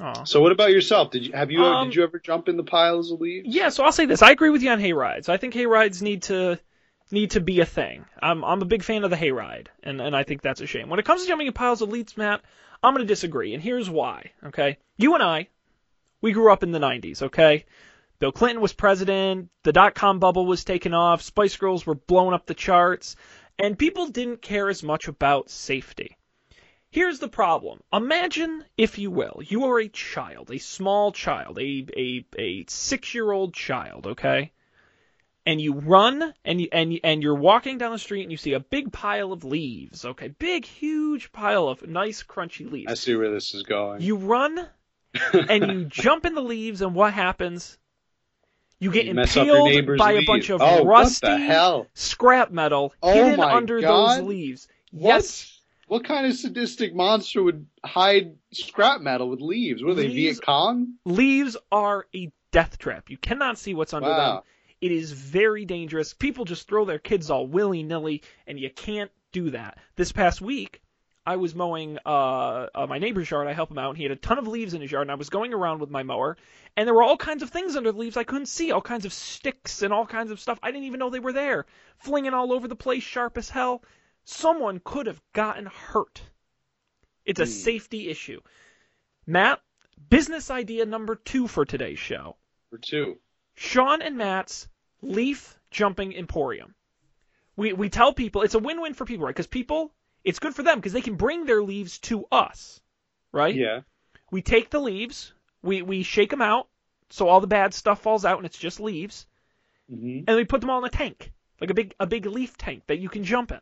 Aw. 0.00 0.24
So, 0.24 0.40
what 0.40 0.52
about 0.52 0.70
yourself? 0.70 1.10
Did 1.10 1.26
you 1.26 1.32
have 1.32 1.50
you 1.50 1.64
Um, 1.64 1.88
did 1.88 1.96
you 1.96 2.02
ever 2.04 2.18
jump 2.18 2.48
in 2.48 2.56
the 2.56 2.62
piles 2.62 3.10
of 3.10 3.20
leaves? 3.20 3.48
Yeah, 3.48 3.70
so 3.70 3.82
I'll 3.84 3.92
say 3.92 4.06
this. 4.06 4.22
I 4.22 4.30
agree 4.30 4.50
with 4.50 4.62
you 4.62 4.70
on 4.70 4.78
hayrides. 4.78 5.28
I 5.28 5.36
think 5.36 5.54
hayrides 5.54 6.02
need 6.02 6.22
to 6.24 6.58
need 7.10 7.32
to 7.32 7.40
be 7.40 7.60
a 7.60 7.66
thing. 7.66 8.04
I'm 8.20 8.44
I'm 8.44 8.62
a 8.62 8.66
big 8.66 8.82
fan 8.82 9.04
of 9.04 9.10
the 9.10 9.16
hayride, 9.16 9.68
and 9.82 10.00
and 10.00 10.16
I 10.16 10.22
think 10.22 10.42
that's 10.42 10.60
a 10.60 10.66
shame. 10.66 10.88
When 10.88 10.98
it 10.98 11.04
comes 11.04 11.22
to 11.22 11.28
jumping 11.28 11.46
in 11.46 11.52
piles 11.52 11.82
of 11.82 11.88
leaves, 11.88 12.16
Matt, 12.16 12.42
I'm 12.82 12.94
going 12.94 13.06
to 13.06 13.12
disagree, 13.12 13.54
and 13.54 13.62
here's 13.62 13.88
why. 13.90 14.32
Okay, 14.44 14.78
you 14.96 15.14
and 15.14 15.22
I, 15.22 15.48
we 16.20 16.32
grew 16.32 16.52
up 16.52 16.62
in 16.62 16.72
the 16.72 16.78
'90s. 16.78 17.22
Okay, 17.22 17.64
Bill 18.18 18.32
Clinton 18.32 18.62
was 18.62 18.72
president, 18.72 19.50
the 19.62 19.72
dot 19.72 19.94
com 19.94 20.18
bubble 20.18 20.46
was 20.46 20.64
taking 20.64 20.94
off, 20.94 21.22
Spice 21.22 21.56
Girls 21.56 21.86
were 21.86 21.94
blowing 21.94 22.34
up 22.34 22.46
the 22.46 22.54
charts, 22.54 23.16
and 23.58 23.78
people 23.78 24.06
didn't 24.08 24.42
care 24.42 24.68
as 24.68 24.82
much 24.82 25.08
about 25.08 25.50
safety. 25.50 26.16
Here's 26.90 27.18
the 27.18 27.28
problem. 27.28 27.82
Imagine, 27.92 28.64
if 28.78 28.96
you 28.96 29.10
will, 29.10 29.40
you 29.44 29.64
are 29.66 29.78
a 29.78 29.88
child, 29.88 30.50
a 30.50 30.58
small 30.58 31.12
child, 31.12 31.58
a 31.58 31.86
a 31.96 32.24
a 32.38 32.64
six 32.68 33.14
year 33.14 33.30
old 33.30 33.52
child, 33.52 34.06
okay? 34.06 34.52
And 35.46 35.60
you 35.60 35.74
run 35.74 36.34
and 36.44 36.60
you, 36.60 36.68
and 36.72 36.98
and 37.04 37.22
you're 37.22 37.36
walking 37.36 37.78
down 37.78 37.92
the 37.92 37.98
street 38.00 38.22
and 38.22 38.32
you 38.32 38.36
see 38.36 38.54
a 38.54 38.60
big 38.60 38.90
pile 38.92 39.32
of 39.32 39.44
leaves, 39.44 40.04
okay? 40.04 40.26
Big, 40.28 40.64
huge 40.64 41.30
pile 41.30 41.68
of 41.68 41.86
nice, 41.86 42.24
crunchy 42.24 42.68
leaves. 42.70 42.90
I 42.90 42.94
see 42.94 43.14
where 43.14 43.30
this 43.32 43.54
is 43.54 43.62
going. 43.62 44.02
You 44.02 44.16
run 44.16 44.66
and 45.32 45.70
you 45.70 45.84
jump 45.88 46.26
in 46.26 46.34
the 46.34 46.42
leaves, 46.42 46.82
and 46.82 46.94
what 46.96 47.12
happens? 47.12 47.78
You 48.80 48.90
get 48.90 49.06
You 49.06 49.14
mess 49.14 49.36
up 49.36 49.46
your 49.46 49.68
impaled 49.68 49.98
by 49.98 50.12
a 50.12 50.26
bunch 50.26 50.50
of 50.50 50.60
oh, 50.60 50.84
rusty 50.84 51.28
hell? 51.28 51.86
scrap 51.94 52.50
metal 52.50 52.92
Oh 53.00 53.14
hidden 53.14 53.38
under 53.40 53.80
God. 53.80 54.18
those 54.18 54.26
leaves. 54.26 54.68
What? 54.90 55.14
Yes, 55.14 55.60
What 55.86 56.04
kind 56.04 56.26
of 56.26 56.34
sadistic 56.34 56.92
monster 56.94 57.42
would 57.42 57.66
hide 57.84 58.34
scrap 58.52 59.00
metal 59.00 59.30
with 59.30 59.40
leaves? 59.40 59.80
Are 59.82 59.94
they, 59.94 60.08
Leaves- 60.08 60.38
Viet 60.38 60.44
Cong? 60.44 60.94
leaves 61.04 61.56
are 61.70 62.06
a 62.14 62.30
death 62.50 62.78
trap. 62.78 63.08
You 63.10 63.16
cannot 63.16 63.58
see 63.58 63.74
what's 63.74 63.94
under 63.94 64.08
them. 64.08 64.40
It 64.80 64.92
is 64.92 65.12
very 65.12 65.64
dangerous. 65.64 66.12
People 66.12 66.44
just 66.44 66.68
throw 66.68 66.84
their 66.84 66.98
kids 66.98 67.30
all 67.30 67.46
willy 67.46 67.82
nilly, 67.82 68.22
and 68.46 68.58
you 68.58 68.70
can't 68.70 69.10
do 69.32 69.50
that. 69.50 69.78
This 69.96 70.12
past 70.12 70.40
week, 70.40 70.82
I 71.24 71.36
was 71.36 71.54
mowing 71.54 71.98
uh, 72.06 72.66
uh, 72.74 72.86
my 72.86 72.98
neighbor's 72.98 73.30
yard. 73.30 73.48
I 73.48 73.52
help 73.52 73.70
him 73.70 73.78
out, 73.78 73.90
and 73.90 73.96
he 73.96 74.04
had 74.04 74.12
a 74.12 74.16
ton 74.16 74.38
of 74.38 74.46
leaves 74.46 74.74
in 74.74 74.80
his 74.82 74.92
yard, 74.92 75.02
and 75.02 75.10
I 75.10 75.16
was 75.16 75.30
going 75.30 75.52
around 75.54 75.80
with 75.80 75.90
my 75.90 76.02
mower, 76.02 76.36
and 76.76 76.86
there 76.86 76.94
were 76.94 77.02
all 77.02 77.16
kinds 77.16 77.42
of 77.42 77.50
things 77.50 77.74
under 77.74 77.90
the 77.90 77.98
leaves 77.98 78.16
I 78.16 78.24
couldn't 78.24 78.46
see, 78.46 78.70
all 78.70 78.82
kinds 78.82 79.06
of 79.06 79.12
sticks 79.12 79.82
and 79.82 79.92
all 79.92 80.06
kinds 80.06 80.30
of 80.30 80.38
stuff. 80.38 80.58
I 80.62 80.70
didn't 80.70 80.84
even 80.84 81.00
know 81.00 81.10
they 81.10 81.18
were 81.20 81.32
there, 81.32 81.66
flinging 81.98 82.34
all 82.34 82.52
over 82.52 82.68
the 82.68 82.76
place, 82.76 83.02
sharp 83.02 83.38
as 83.38 83.50
hell. 83.50 83.82
Someone 84.24 84.80
could 84.84 85.06
have 85.06 85.20
gotten 85.32 85.66
hurt. 85.66 86.22
It's 87.24 87.40
a 87.40 87.44
Hmm. 87.44 87.50
safety 87.50 88.08
issue. 88.08 88.40
Matt, 89.26 89.60
business 90.10 90.50
idea 90.50 90.86
number 90.86 91.16
two 91.16 91.48
for 91.48 91.64
today's 91.64 91.98
show. 91.98 92.36
Number 92.70 92.82
two. 92.86 93.18
Sean 93.56 94.02
and 94.02 94.16
Matt's 94.16 94.68
leaf 95.02 95.58
jumping 95.70 96.14
emporium. 96.14 96.74
We 97.56 97.72
we 97.72 97.88
tell 97.88 98.12
people 98.12 98.42
it's 98.42 98.54
a 98.54 98.58
win-win 98.58 98.94
for 98.94 99.04
people, 99.06 99.24
right? 99.26 99.34
Because 99.34 99.46
people, 99.46 99.92
it's 100.22 100.38
good 100.38 100.54
for 100.54 100.62
them 100.62 100.78
because 100.78 100.92
they 100.92 101.00
can 101.00 101.14
bring 101.16 101.46
their 101.46 101.62
leaves 101.62 101.98
to 102.00 102.26
us, 102.30 102.80
right? 103.32 103.54
Yeah. 103.54 103.80
We 104.30 104.42
take 104.42 104.70
the 104.70 104.80
leaves, 104.80 105.32
we 105.62 105.82
we 105.82 106.02
shake 106.02 106.30
them 106.30 106.42
out, 106.42 106.68
so 107.10 107.28
all 107.28 107.40
the 107.40 107.46
bad 107.46 107.72
stuff 107.74 108.02
falls 108.02 108.24
out 108.24 108.36
and 108.36 108.46
it's 108.46 108.58
just 108.58 108.78
leaves, 108.78 109.26
hmm 109.88 110.20
and 110.28 110.36
we 110.36 110.44
put 110.44 110.60
them 110.60 110.68
all 110.70 110.78
in 110.80 110.84
a 110.84 110.90
tank, 110.90 111.32
like 111.60 111.70
a 111.70 111.74
big 111.74 111.94
a 111.98 112.06
big 112.06 112.26
leaf 112.26 112.58
tank 112.58 112.82
that 112.88 112.98
you 112.98 113.08
can 113.08 113.24
jump 113.24 113.52
in, 113.52 113.60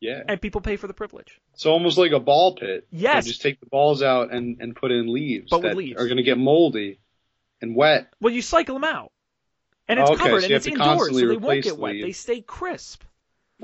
Yeah. 0.00 0.22
and 0.26 0.40
people 0.40 0.62
pay 0.62 0.76
for 0.76 0.86
the 0.86 0.94
privilege. 0.94 1.40
So 1.56 1.70
almost 1.72 1.98
like 1.98 2.12
a 2.12 2.20
ball 2.20 2.54
pit. 2.54 2.86
Yes. 2.90 3.24
They 3.24 3.30
just 3.32 3.42
take 3.42 3.60
the 3.60 3.66
balls 3.66 4.02
out 4.02 4.32
and, 4.32 4.56
and 4.60 4.74
put 4.74 4.90
in 4.92 5.12
leaves 5.12 5.50
But 5.50 5.62
that 5.62 5.76
leaves. 5.76 6.00
are 6.00 6.06
going 6.06 6.16
to 6.16 6.22
get 6.22 6.38
moldy 6.38 7.00
and 7.64 7.74
wet. 7.76 8.12
Well, 8.20 8.32
you 8.32 8.42
cycle 8.42 8.74
them 8.76 8.84
out, 8.84 9.10
and 9.88 9.98
it's 9.98 10.08
Oh, 10.08 10.14
okay, 10.14 10.22
covered 10.22 10.40
so 10.40 10.44
and 10.46 10.54
it's 10.54 10.66
indoors, 10.66 11.08
so 11.18 11.26
they 11.28 11.36
won't 11.36 11.62
get 11.64 11.74
the 11.74 11.80
wet. 11.80 11.94
They 12.00 12.12
stay 12.12 12.40
crisp. 12.40 13.02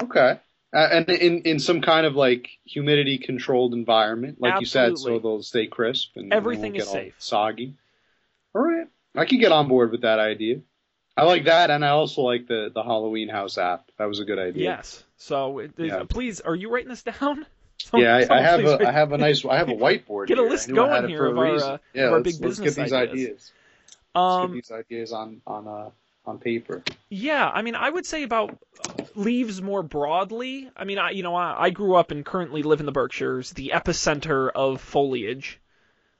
Okay. 0.02 0.40
Uh, 0.72 0.88
and 0.92 1.10
in 1.10 1.42
in 1.42 1.58
some 1.58 1.80
kind 1.80 2.06
of 2.06 2.14
like 2.14 2.48
humidity 2.64 3.18
controlled 3.18 3.74
environment, 3.74 4.40
like 4.40 4.60
you 4.60 4.66
said, 4.66 4.96
so 4.98 5.18
they'll 5.18 5.42
stay 5.42 5.66
crisp 5.66 6.10
and 6.16 6.32
Everything 6.32 6.76
is 6.76 6.88
safe. 6.88 7.14
soggy. 7.18 7.74
All 8.54 8.62
right, 8.62 8.86
I 9.16 9.24
can 9.24 9.40
get 9.40 9.50
on 9.52 9.66
board 9.68 9.90
with 9.90 10.02
that 10.02 10.18
idea. 10.20 10.60
I 11.16 11.24
like 11.24 11.44
that, 11.46 11.70
and 11.70 11.84
I 11.84 11.88
also 11.88 12.22
like 12.22 12.46
the 12.46 12.70
the 12.72 12.84
Halloween 12.84 13.28
House 13.28 13.58
app. 13.58 13.90
That 13.98 14.06
was 14.06 14.20
a 14.20 14.24
good 14.24 14.38
idea. 14.38 14.62
Yes. 14.64 15.02
So 15.16 15.58
it, 15.58 15.72
it- 15.76 15.86
Yeah. 15.86 16.04
please, 16.08 16.40
are 16.40 16.54
you 16.54 16.70
writing 16.72 16.88
this 16.88 17.02
down? 17.02 17.46
Some- 17.78 18.00
Yeah, 18.00 18.24
I, 18.30 18.38
I 18.38 18.40
have 18.40 18.64
a 18.64 18.88
I 18.88 18.92
have 18.92 19.10
a 19.12 19.18
nice 19.18 19.44
I 19.44 19.56
have 19.56 19.70
a 19.70 19.74
whiteboard. 19.84 20.28
Get 20.28 20.38
a 20.38 20.42
list 20.44 20.72
going 20.72 21.08
here 21.08 21.26
of 21.26 21.36
our, 21.36 21.46
uh, 21.56 21.78
yeah, 21.94 22.04
of 22.06 22.12
our 22.12 22.18
let's, 22.20 22.36
big 22.38 22.44
let's 22.46 22.58
business 22.60 22.74
get 22.76 22.84
these 22.84 22.92
ideas. 22.92 23.12
ideas. 23.26 23.52
Let's 24.14 24.44
Um, 24.44 24.52
these 24.52 24.70
ideas 24.70 25.12
on 25.12 25.40
on 25.46 25.68
uh, 25.68 25.90
on 26.26 26.38
paper. 26.38 26.82
Yeah, 27.08 27.48
I 27.48 27.62
mean, 27.62 27.74
I 27.74 27.88
would 27.88 28.06
say 28.06 28.22
about 28.22 28.58
leaves 29.14 29.62
more 29.62 29.82
broadly. 29.82 30.70
I 30.76 30.84
mean, 30.84 30.98
I 30.98 31.10
you 31.10 31.22
know, 31.22 31.34
I, 31.34 31.66
I 31.66 31.70
grew 31.70 31.94
up 31.94 32.10
and 32.10 32.24
currently 32.24 32.62
live 32.62 32.80
in 32.80 32.86
the 32.86 32.92
Berkshires, 32.92 33.52
the 33.52 33.72
epicenter 33.74 34.50
of 34.50 34.80
foliage. 34.80 35.60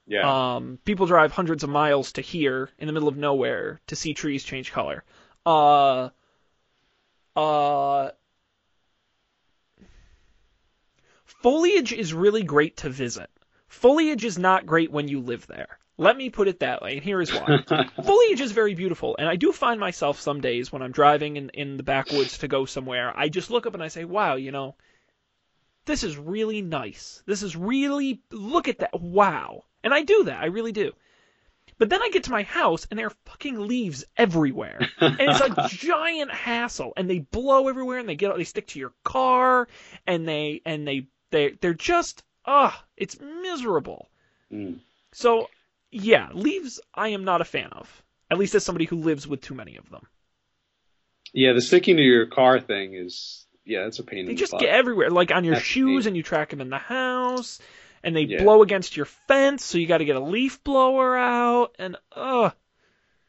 Yeah. 0.07 0.57
Um, 0.57 0.78
people 0.84 1.07
drive 1.07 1.32
hundreds 1.32 1.62
of 1.62 1.70
miles 1.70 2.12
to 2.12 2.20
here 2.20 2.68
in 2.78 2.86
the 2.86 2.93
middle 2.93 3.09
of 3.09 3.16
nowhere 3.16 3.80
to 3.88 3.97
see 3.97 4.14
trees 4.14 4.43
change 4.43 4.72
color. 4.72 5.05
Uh, 5.47 6.11
uh, 7.36 8.11
foliage 11.24 11.93
is 11.93 12.12
really 12.12 12.43
great 12.43 12.78
to 12.78 12.88
visit. 12.88 13.30
Foliage 13.68 14.24
is 14.24 14.36
not 14.38 14.66
great 14.66 14.91
when 14.91 15.07
you 15.09 15.20
live 15.20 15.47
there. 15.47 15.78
Let 16.01 16.17
me 16.17 16.31
put 16.31 16.49
it 16.49 16.61
that 16.61 16.81
way, 16.81 16.95
and 16.95 17.05
here 17.05 17.21
is 17.21 17.31
why. 17.31 17.63
Foliage 18.03 18.41
is 18.41 18.53
very 18.53 18.75
beautiful, 18.75 19.17
and 19.19 19.29
I 19.29 19.37
do 19.37 19.53
find 19.53 19.79
myself 19.79 20.19
some 20.19 20.41
days 20.41 20.73
when 20.73 20.81
I'm 20.81 20.93
driving 20.93 21.37
in, 21.37 21.51
in 21.51 21.77
the 21.77 21.83
backwoods 21.83 22.39
to 22.39 22.49
go 22.49 22.65
somewhere, 22.65 23.13
I 23.15 23.29
just 23.29 23.51
look 23.51 23.67
up 23.67 23.75
and 23.75 23.83
I 23.83 23.89
say, 23.89 24.07
wow, 24.07 24.37
you 24.37 24.51
know, 24.51 24.77
this 25.85 26.03
is 26.03 26.17
really 26.17 26.63
nice. 26.63 27.23
This 27.27 27.43
is 27.43 27.55
really, 27.55 28.23
look 28.31 28.67
at 28.67 28.79
that, 28.79 28.99
wow. 28.99 29.65
And 29.85 29.93
I 29.93 30.01
do 30.01 30.25
that, 30.25 30.43
I 30.43 30.47
really 30.47 30.73
do. 30.73 30.93
But 31.77 31.91
then 31.91 32.01
I 32.01 32.09
get 32.09 32.25
to 32.25 32.31
my 32.31 32.45
house 32.45 32.87
and 32.91 32.99
there 32.99 33.09
are 33.09 33.17
fucking 33.27 33.69
leaves 33.69 34.07
everywhere. 34.17 34.81
And 35.01 35.21
it's 35.21 35.41
a 35.41 35.69
giant 35.69 36.31
hassle. 36.31 36.95
And 36.97 37.11
they 37.11 37.19
blow 37.19 37.69
everywhere 37.69 37.99
and 37.99 38.09
they 38.09 38.17
get 38.17 38.35
they 38.35 38.45
stick 38.45 38.69
to 38.69 38.79
your 38.79 38.95
car 39.05 39.69
and 40.07 40.27
they 40.27 40.63
and 40.65 40.89
they 40.89 41.09
they 41.31 41.59
they're 41.61 41.75
just 41.75 42.23
ah, 42.47 42.85
it's 42.97 43.21
miserable. 43.21 44.09
Mm. 44.51 44.81
So, 45.13 45.49
yeah, 45.91 46.28
leaves 46.32 46.80
I 46.95 47.09
am 47.09 47.24
not 47.24 47.41
a 47.41 47.45
fan 47.45 47.68
of. 47.72 48.03
At 48.30 48.38
least 48.38 48.55
as 48.55 48.64
somebody 48.64 48.84
who 48.84 48.97
lives 48.97 49.26
with 49.26 49.41
too 49.41 49.55
many 49.55 49.76
of 49.76 49.91
them. 49.91 50.07
Yeah, 51.32 51.53
the 51.53 51.61
sticking 51.61 51.97
to 51.97 52.03
your 52.03 52.26
car 52.26 52.61
thing 52.61 52.95
is 52.95 53.47
yeah, 53.64 53.86
it's 53.86 53.99
a 53.99 54.05
pain 54.05 54.24
They 54.26 54.32
in 54.32 54.36
the 54.36 54.41
just 54.41 54.53
butt. 54.53 54.61
get 54.61 54.70
everywhere, 54.70 55.11
like 55.11 55.30
on 55.32 55.45
your 55.45 55.55
That's 55.55 55.66
shoes, 55.66 56.07
and 56.07 56.16
you 56.16 56.22
track 56.22 56.51
them 56.51 56.61
in 56.61 56.70
the 56.70 56.78
house, 56.78 57.61
and 58.03 58.16
they 58.16 58.22
Yeah. 58.22 58.43
blow 58.43 58.62
against 58.62 58.97
your 58.97 59.07
fence, 59.07 59.64
so 59.64 59.78
you 59.78 59.86
got 59.86 59.99
to 59.99 60.05
get 60.05 60.16
a 60.16 60.20
leaf 60.20 60.62
blower 60.64 61.16
out, 61.16 61.76
and 61.78 61.97
ugh, 62.12 62.53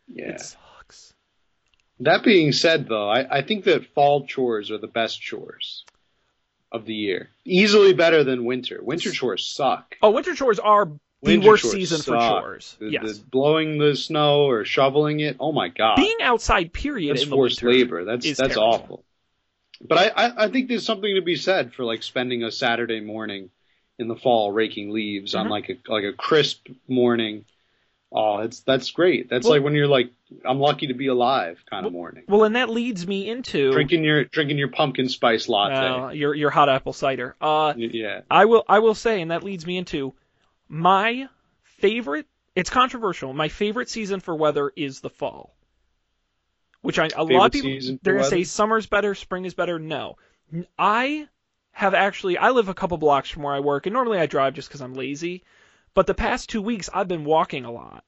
yeah. 0.08 0.30
it 0.30 0.40
sucks. 0.42 1.14
That 2.00 2.24
being 2.24 2.52
said, 2.54 2.88
though, 2.88 3.08
I, 3.10 3.40
I 3.40 3.42
think 3.44 3.66
that 3.66 3.94
fall 3.94 4.26
chores 4.26 4.72
are 4.72 4.80
the 4.80 4.88
best 4.88 5.22
chores 5.22 5.86
of 6.72 6.86
the 6.86 6.96
year. 6.96 7.30
Easily 7.46 7.94
better 7.94 8.24
than 8.24 8.46
winter. 8.46 8.80
Winter 8.82 9.12
chores 9.12 9.46
suck. 9.46 9.98
Oh, 10.02 10.10
winter 10.12 10.34
chores 10.34 10.58
are 10.58 10.90
the 11.24 11.34
Winter 11.38 11.48
worst 11.50 11.70
season 11.72 12.02
for 12.02 12.18
chores. 12.18 12.76
The, 12.80 12.90
yes, 12.92 13.18
the 13.20 13.24
blowing 13.26 13.78
the 13.78 13.96
snow 13.96 14.46
or 14.50 14.66
shoveling 14.66 15.20
it. 15.20 15.38
Oh 15.40 15.52
my 15.52 15.68
god. 15.70 15.98
being 15.98 16.18
outside, 16.22 16.74
period, 16.74 17.12
that's 17.16 17.24
in 17.24 17.30
the 17.30 17.36
forced 17.36 17.62
labor. 17.62 18.06
That's 18.06 18.26
that's 18.26 18.40
terrible. 18.56 18.64
awful. 18.64 19.04
But 19.88 19.98
I, 20.18 20.26
I 20.28 20.44
I 20.46 20.50
think 20.50 20.68
there's 20.68 20.86
something 20.86 21.14
to 21.16 21.22
be 21.22 21.36
said 21.36 21.74
for 21.74 21.84
like 21.86 22.02
spending 22.04 22.44
a 22.44 22.52
Saturday 22.52 23.02
morning 23.02 23.50
in 24.00 24.08
the 24.08 24.16
fall 24.16 24.52
raking 24.52 24.92
leaves 24.92 25.36
on 25.36 25.48
Mhm. 25.48 25.52
like 25.52 25.70
a 25.70 25.92
like 25.92 26.04
a 26.04 26.14
crisp 26.14 26.68
morning. 26.88 27.46
Oh, 28.12 28.40
it's 28.40 28.60
that's 28.62 28.90
great. 28.92 29.30
That's 29.30 29.46
Well- 29.46 29.58
like 29.58 29.64
when 29.64 29.74
you're 29.76 29.88
like 29.88 30.12
I'm 30.46 30.60
lucky 30.60 30.88
to 30.88 30.94
be 30.94 31.08
alive 31.08 31.64
kind 31.70 31.86
of 31.86 31.92
morning. 31.94 32.24
Well, 32.28 32.46
and 32.46 32.56
that 32.56 32.70
leads 32.70 33.06
me 33.06 33.30
into 33.30 33.72
Drinking 33.72 34.04
your 34.04 34.24
drinking 34.24 34.58
your 34.58 34.70
pumpkin 34.70 35.08
spice 35.10 35.48
latte. 35.50 35.76
uh, 35.76 36.10
your 36.12 36.34
your 36.34 36.50
hot 36.50 36.68
apple 36.70 36.94
cider. 36.94 37.36
Uh, 37.40 37.74
yeah. 37.78 38.22
I 38.30 38.46
will 38.46 38.64
I 38.68 38.80
will 38.80 38.96
say, 38.96 39.22
and 39.22 39.30
that 39.32 39.44
leads 39.44 39.66
me 39.68 39.78
into 39.78 40.14
my 40.72 41.28
favorite. 41.64 42.28
It's 42.56 42.70
controversial. 42.70 43.34
My 43.34 43.50
favorite 43.50 43.90
season 43.90 44.22
for 44.22 44.36
weather 44.36 44.72
is 44.76 45.02
the 45.02 45.10
fall. 45.10 45.54
Which 46.82 46.98
I 46.98 47.10
a 47.16 47.24
lot 47.24 47.46
of 47.48 47.52
people 47.52 47.78
they're 48.02 48.16
gonna 48.16 48.26
say 48.26 48.44
summer's 48.44 48.88
better, 48.88 49.14
spring 49.14 49.46
is 49.46 49.54
better. 49.54 49.78
No, 49.78 50.18
I 50.80 51.28
have 51.74 51.94
actually 51.94 52.38
I 52.38 52.50
live 52.50 52.70
a 52.70 52.74
couple 52.74 52.98
blocks 52.98 53.30
from 53.30 53.44
where 53.44 53.54
I 53.54 53.60
work, 53.60 53.86
and 53.86 53.94
normally 53.94 54.18
I 54.18 54.26
drive 54.26 54.54
just 54.56 54.70
because 54.70 54.82
I'm 54.82 54.94
lazy. 54.94 55.44
But 55.94 56.08
the 56.08 56.14
past 56.14 56.50
two 56.50 56.62
weeks 56.62 56.90
I've 56.94 57.08
been 57.08 57.26
walking 57.26 57.66
a 57.66 57.72
lot 57.72 58.04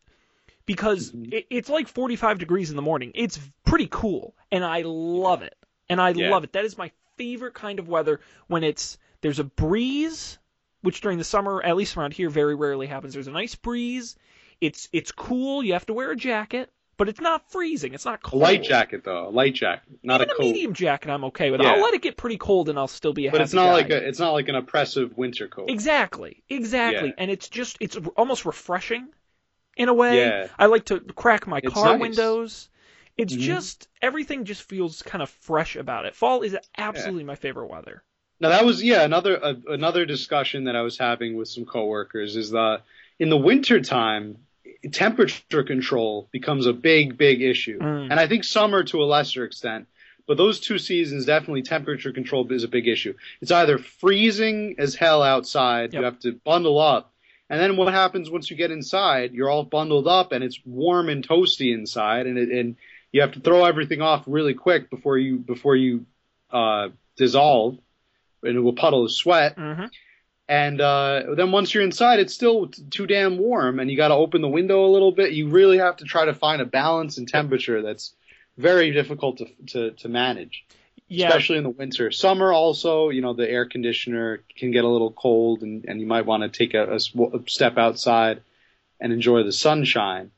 because 0.65 1.11
Mhm. 1.11 1.33
it, 1.33 1.47
it's 1.49 1.69
like 1.69 1.87
45 1.87 2.39
degrees 2.39 2.69
in 2.69 2.75
the 2.75 2.81
morning. 2.81 3.11
It's 3.13 3.39
pretty 3.65 3.87
cool, 3.91 4.35
and 4.51 4.63
I 4.63 4.81
love 4.85 5.43
it. 5.43 5.55
And 5.89 6.01
I 6.01 6.11
Yeah. 6.13 6.29
love 6.29 6.43
it. 6.45 6.53
That 6.53 6.65
is 6.65 6.77
my 6.77 6.91
favorite 7.17 7.53
kind 7.53 7.77
of 7.77 7.87
weather 7.89 8.21
when 8.47 8.63
it's 8.63 8.97
there's 9.21 9.39
a 9.39 9.43
breeze, 9.43 10.39
which 10.83 11.01
during 11.01 11.17
the 11.17 11.23
summer, 11.23 11.61
at 11.63 11.75
least 11.75 11.97
around 11.97 12.13
here, 12.13 12.29
very 12.29 12.53
rarely 12.55 12.85
happens. 12.87 13.13
There's 13.15 13.27
a 13.27 13.31
nice 13.31 13.55
breeze. 13.55 14.15
It's 14.61 14.87
it's 14.93 15.11
cool. 15.11 15.63
You 15.63 15.73
have 15.73 15.85
to 15.87 15.93
wear 15.93 16.11
a 16.11 16.15
jacket, 16.15 16.69
but 16.97 17.09
it's 17.09 17.19
not 17.19 17.51
freezing. 17.51 17.93
It's 17.95 18.05
not 18.05 18.15
A 18.15 18.17
cold. 18.19 18.43
light 18.43 18.63
jacket 18.63 19.03
though, 19.03 19.27
a 19.27 19.31
light 19.31 19.55
jacket, 19.55 19.83
not 20.03 20.21
Even 20.21 20.29
a 20.29 20.33
a 20.33 20.35
coat. 20.35 20.43
medium 20.43 20.73
jacket, 20.73 21.09
I'm 21.09 21.23
okay 21.25 21.49
with. 21.51 21.61
Yeah. 21.61 21.71
I'll 21.71 21.81
let 21.81 21.93
it 21.95 22.01
get 22.01 22.15
pretty 22.17 22.37
cold, 22.37 22.69
and 22.69 22.77
I'll 22.77 22.87
still 22.87 23.13
be 23.13 23.27
a 23.27 23.31
but 23.31 23.41
it's 23.41 23.53
not 23.53 23.65
guy. 23.67 23.71
like 23.73 23.89
a 23.89 24.07
it's 24.07 24.19
not 24.19 24.31
like 24.31 24.47
an 24.49 24.55
oppressive 24.55 25.17
winter 25.17 25.47
coat. 25.47 25.69
Exactly, 25.69 26.43
exactly. 26.49 27.09
Yeah. 27.09 27.15
And 27.17 27.31
it's 27.31 27.49
just 27.49 27.77
it's 27.79 27.97
almost 28.15 28.45
refreshing 28.45 29.07
in 29.75 29.89
a 29.89 29.93
way. 29.93 30.17
Yeah. 30.17 30.47
I 30.59 30.67
like 30.67 30.85
to 30.85 30.99
crack 30.99 31.47
my 31.47 31.59
It's 31.63 31.73
car 31.73 31.93
nice. 31.93 32.01
windows. 32.01 32.69
It's 33.17 33.33
Mhm. 33.35 33.39
just 33.39 33.87
everything 34.01 34.45
just 34.45 34.63
feels 34.63 35.01
kind 35.01 35.21
of 35.21 35.29
fresh 35.29 35.75
about 35.75 36.05
it. 36.05 36.15
Fall 36.15 36.41
is 36.41 36.57
absolutely 36.77 37.23
my 37.23 37.35
favorite 37.35 37.67
weather. 37.67 38.03
Now 38.43 38.49
that 38.49 38.65
was 38.65 38.83
yeah 38.83 39.03
another 39.03 39.41
uh, 39.41 39.53
another 39.69 40.05
discussion 40.05 40.65
that 40.65 40.75
I 40.75 40.81
was 40.81 40.97
having 40.97 41.37
with 41.37 41.47
some 41.47 41.63
coworkers 41.63 42.35
is 42.35 42.51
that 42.51 42.81
in 43.17 43.29
the 43.29 43.37
winter 43.37 43.79
time 43.79 44.39
temperature 44.91 45.63
control 45.63 46.27
becomes 46.33 46.65
a 46.65 46.73
big 46.73 47.17
big 47.17 47.41
issue, 47.41 47.79
Mm. 47.79 48.11
and 48.11 48.19
I 48.19 48.27
think 48.27 48.43
summer 48.43 48.83
to 48.83 49.01
a 49.01 49.05
lesser 49.05 49.45
extent. 49.45 49.87
But 50.27 50.35
those 50.35 50.59
two 50.59 50.77
seasons 50.77 51.25
definitely 51.25 51.61
temperature 51.61 52.11
control 52.11 52.49
is 52.51 52.65
a 52.65 52.67
big 52.67 52.87
issue. 52.87 53.13
It's 53.41 53.51
either 53.51 53.77
freezing 53.77 54.75
as 54.77 54.93
hell 54.93 55.23
outside, 55.23 55.93
you 55.93 56.03
have 56.03 56.19
to 56.19 56.33
bundle 56.33 56.79
up, 56.79 57.13
and 57.49 57.61
then 57.61 57.77
what 57.77 57.93
happens 57.93 58.29
once 58.29 58.51
you 58.51 58.57
get 58.57 58.71
inside? 58.71 59.31
You're 59.33 59.49
all 59.49 59.63
bundled 59.63 60.07
up 60.07 60.33
and 60.33 60.43
it's 60.43 60.59
warm 60.65 61.07
and 61.07 61.25
toasty 61.25 61.73
inside, 61.73 62.27
and 62.27 62.37
it, 62.37 62.49
and 62.49 62.75
you 63.13 63.21
have 63.21 63.31
to 63.33 63.39
throw 63.39 63.63
everything 63.63 64.01
off 64.01 64.23
really 64.27 64.53
quick 64.53 64.89
before 64.89 65.17
you 65.17 65.37
before 65.37 65.77
you 65.77 66.05
uh, 66.51 66.89
dissolve 67.15 67.77
into 68.45 68.67
a 68.69 68.73
puddle 68.73 69.05
of 69.05 69.11
sweat. 69.11 69.55
hmm 69.57 69.85
And 70.47 70.81
uh, 70.81 71.35
then 71.35 71.51
once 71.51 71.73
you're 71.73 71.83
inside, 71.83 72.19
it's 72.19 72.33
still 72.33 72.67
t- 72.67 72.83
too 72.89 73.07
damn 73.07 73.37
warm, 73.37 73.79
and 73.79 73.89
you 73.89 73.95
got 73.97 74.09
to 74.09 74.15
open 74.15 74.41
the 74.41 74.49
window 74.49 74.85
a 74.85 74.91
little 74.91 75.11
bit. 75.11 75.31
You 75.33 75.47
really 75.49 75.77
have 75.77 75.97
to 75.97 76.05
try 76.05 76.25
to 76.25 76.33
find 76.33 76.61
a 76.61 76.65
balance 76.65 77.17
in 77.17 77.25
temperature 77.25 77.81
that's 77.81 78.13
very 78.57 78.91
difficult 78.91 79.37
to 79.37 79.47
to, 79.67 79.91
to 79.91 80.09
manage, 80.09 80.65
Yeah, 81.07 81.27
especially 81.27 81.57
in 81.59 81.63
the 81.63 81.69
winter. 81.69 82.11
Summer 82.11 82.51
also, 82.51 83.09
you 83.09 83.21
know, 83.21 83.33
the 83.33 83.49
air 83.49 83.65
conditioner 83.65 84.43
can 84.57 84.71
get 84.71 84.83
a 84.83 84.89
little 84.89 85.11
cold, 85.11 85.61
and, 85.63 85.85
and 85.85 86.01
you 86.01 86.07
might 86.07 86.25
want 86.25 86.43
to 86.43 86.49
take 86.49 86.73
a, 86.73 86.83
a 86.91 86.95
a 87.37 87.39
step 87.47 87.77
outside 87.77 88.41
and 88.99 89.13
enjoy 89.13 89.43
the 89.43 89.51
sunshine. 89.53 90.31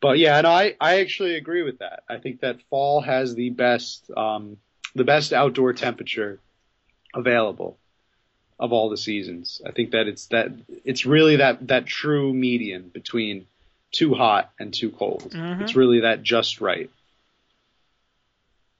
But 0.00 0.18
yeah, 0.18 0.38
and 0.38 0.46
I 0.46 0.74
I 0.80 1.00
actually 1.00 1.36
agree 1.36 1.62
with 1.62 1.78
that. 1.78 2.02
I 2.08 2.18
think 2.18 2.40
that 2.40 2.60
fall 2.70 3.00
has 3.00 3.34
the 3.34 3.50
best 3.50 4.10
um, 4.16 4.58
the 4.94 5.04
best 5.04 5.32
outdoor 5.32 5.72
temperature 5.72 6.40
available 7.14 7.78
of 8.58 8.72
all 8.72 8.90
the 8.90 8.96
seasons. 8.96 9.60
I 9.66 9.72
think 9.72 9.90
that 9.92 10.06
it's 10.06 10.26
that 10.26 10.52
it's 10.84 11.04
really 11.06 11.36
that 11.36 11.66
that 11.68 11.86
true 11.86 12.32
median 12.32 12.88
between 12.88 13.46
too 13.90 14.14
hot 14.14 14.50
and 14.58 14.72
too 14.72 14.90
cold. 14.90 15.32
Mhm. 15.32 15.62
It's 15.62 15.74
really 15.76 16.00
that 16.00 16.22
just 16.22 16.60
right. 16.60 16.90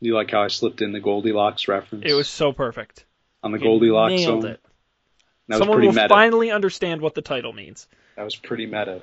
You 0.00 0.14
like 0.14 0.30
how 0.30 0.42
I 0.42 0.48
slipped 0.48 0.80
in 0.82 0.92
the 0.92 1.00
Goldilocks 1.00 1.68
reference 1.68 2.04
it 2.06 2.14
was 2.14 2.28
so 2.28 2.52
perfect. 2.52 3.04
on 3.42 3.52
the 3.52 3.58
You 3.58 3.64
Goldilocks 3.64 4.12
nailed 4.14 4.42
zone? 4.42 4.50
it. 4.52 4.60
That 5.48 5.54
was 5.56 5.58
Someone 5.58 5.76
pretty 5.76 5.88
will 5.88 5.94
meta. 5.94 6.08
finally 6.08 6.50
understand 6.50 7.00
what 7.00 7.14
the 7.14 7.22
title 7.22 7.52
means. 7.52 7.88
That 8.16 8.22
was 8.24 8.36
pretty 8.36 8.66
meta. 8.66 9.00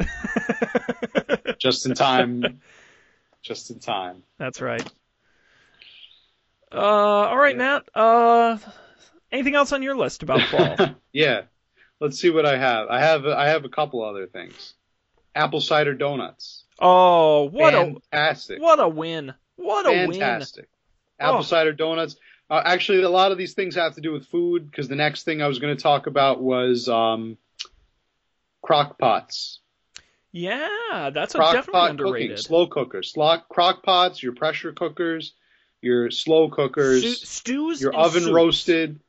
just 1.60 1.86
in 1.86 1.94
time. 1.96 2.62
Just 3.42 3.70
in 3.72 3.80
time. 3.80 4.24
That's 4.38 4.62
right. 4.62 4.86
Uh, 6.72 6.76
all 6.78 7.38
right, 7.38 7.56
Yeah. 7.56 7.82
Matt. 7.84 7.90
Uh, 7.96 8.58
anything 9.32 9.56
else 9.56 9.72
on 9.72 9.84
your 9.84 9.96
list 9.96 10.24
about 10.24 10.42
fall? 10.50 10.96
yeah. 11.14 11.42
Let's 12.00 12.20
see 12.20 12.30
what 12.30 12.46
I 12.46 12.58
have. 12.58 12.88
I 12.90 13.00
have 13.00 13.26
I 13.26 13.48
have 13.50 13.66
a 13.66 13.70
couple 13.70 14.04
other 14.04 14.26
things. 14.28 14.74
Apple 15.36 15.62
cider 15.62 15.94
donuts. 15.94 16.64
oh, 16.80 17.44
what 17.44 17.74
a 17.74 17.96
Fantastic. 18.12 18.60
a 18.60 18.62
what 18.62 18.80
a 18.80 18.88
win! 18.88 19.34
What 19.58 19.86
a 19.86 19.92
win! 20.08 20.14
Fantastic. 20.14 20.70
Apple 21.20 21.40
Oh. 21.40 21.42
cider 21.42 21.74
donuts. 21.74 22.16
Uh, 22.50 22.62
actually, 22.66 23.02
a 23.04 23.10
lot 23.10 23.32
of 23.32 23.38
these 23.38 23.54
things 23.54 23.76
have 23.76 23.94
to 23.96 24.02
do 24.02 24.12
with 24.14 24.26
food 24.28 24.72
because 24.72 24.88
the 24.88 24.96
next 24.96 25.24
thing 25.24 25.42
I 25.42 25.48
was 25.48 25.60
going 25.60 25.76
to 25.76 25.82
talk 25.84 26.08
about 26.08 26.42
was 26.42 26.88
um, 26.90 27.38
crock 28.62 28.98
pots. 28.98 29.60
Yeah, 30.32 31.10
that's 31.14 31.34
a 31.36 31.40
Crock 31.40 31.54
definitely 31.54 31.90
underrated. 31.90 32.30
cooking, 32.30 32.42
slow 32.44 32.68
cookers, 32.68 33.12
Slo- 33.14 33.40
crock 33.50 33.82
pots, 33.84 34.22
your 34.22 34.34
pressure 34.34 34.72
cookers, 34.72 35.34
your 35.82 36.12
slow 36.12 36.50
cookers, 36.50 37.02
Stew- 37.02 37.26
stews, 37.26 37.82
your 37.82 37.96
oven 37.96 38.22
soups. 38.24 38.34
roasted, 38.34 39.00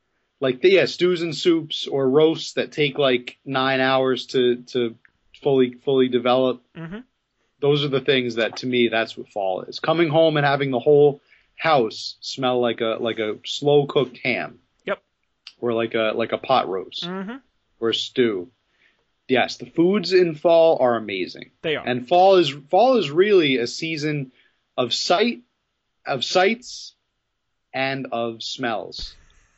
like 0.41 0.59
yeah, 0.63 0.85
stews 0.85 1.21
and 1.21 1.35
soups 1.35 1.87
or 1.87 2.09
roasts 2.09 2.53
that 2.53 2.71
take 2.73 2.97
like 2.97 3.37
nine 3.45 3.79
hours 3.79 4.25
to 4.27 4.57
to 4.73 4.95
fully 5.41 5.75
fully 5.75 6.09
develop. 6.09 6.61
Mhm. 6.75 7.03
Those 7.59 7.85
are 7.85 7.89
the 7.89 8.01
things 8.01 8.35
that 8.35 8.57
to 8.57 8.67
me 8.67 8.89
that's 8.89 9.15
what 9.15 9.29
fall 9.29 9.61
is. 9.61 9.79
Coming 9.79 10.09
home 10.09 10.35
and 10.35 10.45
having 10.45 10.71
the 10.71 10.79
whole 10.79 11.21
house 11.55 12.17
smell 12.19 12.59
like 12.59 12.81
a 12.81 12.97
like 12.99 13.19
a 13.19 13.37
slow 13.45 13.85
cooked 13.85 14.17
ham. 14.23 14.59
Yep. 14.85 15.01
Or 15.59 15.73
like 15.73 15.93
a 15.93 16.11
like 16.15 16.31
a 16.33 16.37
pot 16.37 16.67
roast 16.67 17.05
hmm 17.05 17.37
or 17.79 17.89
a 17.89 17.95
stew. 17.95 18.51
Yes, 19.27 19.57
the 19.57 19.65
foods 19.65 20.11
in 20.11 20.35
fall 20.35 20.77
are 20.81 20.97
amazing. 20.97 21.51
They 21.61 21.75
are. 21.75 21.87
And 21.87 22.07
fall 22.07 22.35
is 22.35 22.49
fall 22.69 22.97
is 22.97 23.09
really 23.09 23.57
a 23.57 23.67
season 23.67 24.31
of 24.75 24.93
sight, 24.93 25.41
of 26.05 26.25
sights, 26.25 26.95
and 27.73 28.07
of 28.11 28.43
smells, 28.43 29.15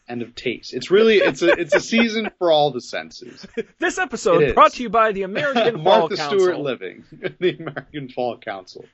and 0.08 0.22
of 0.22 0.36
taste. 0.36 0.74
It's 0.74 0.92
really 0.92 1.18
it's 1.18 1.42
a 1.42 1.50
it's 1.50 1.74
a 1.74 1.80
season 1.94 2.30
for 2.38 2.52
all 2.52 2.72
the 2.72 2.82
senses. 2.82 3.46
this 3.80 3.98
episode 3.98 4.54
brought 4.56 4.74
to 4.74 4.84
you 4.84 4.90
by 4.90 5.12
the 5.12 5.24
American 5.24 5.76
Fall 5.84 5.84
Martha 5.84 6.18
Council. 6.18 6.40
Stewart 6.40 6.60
Living, 6.60 7.04
the 7.40 7.58
American 7.58 8.10
Fall 8.10 8.38
Council. 8.38 8.86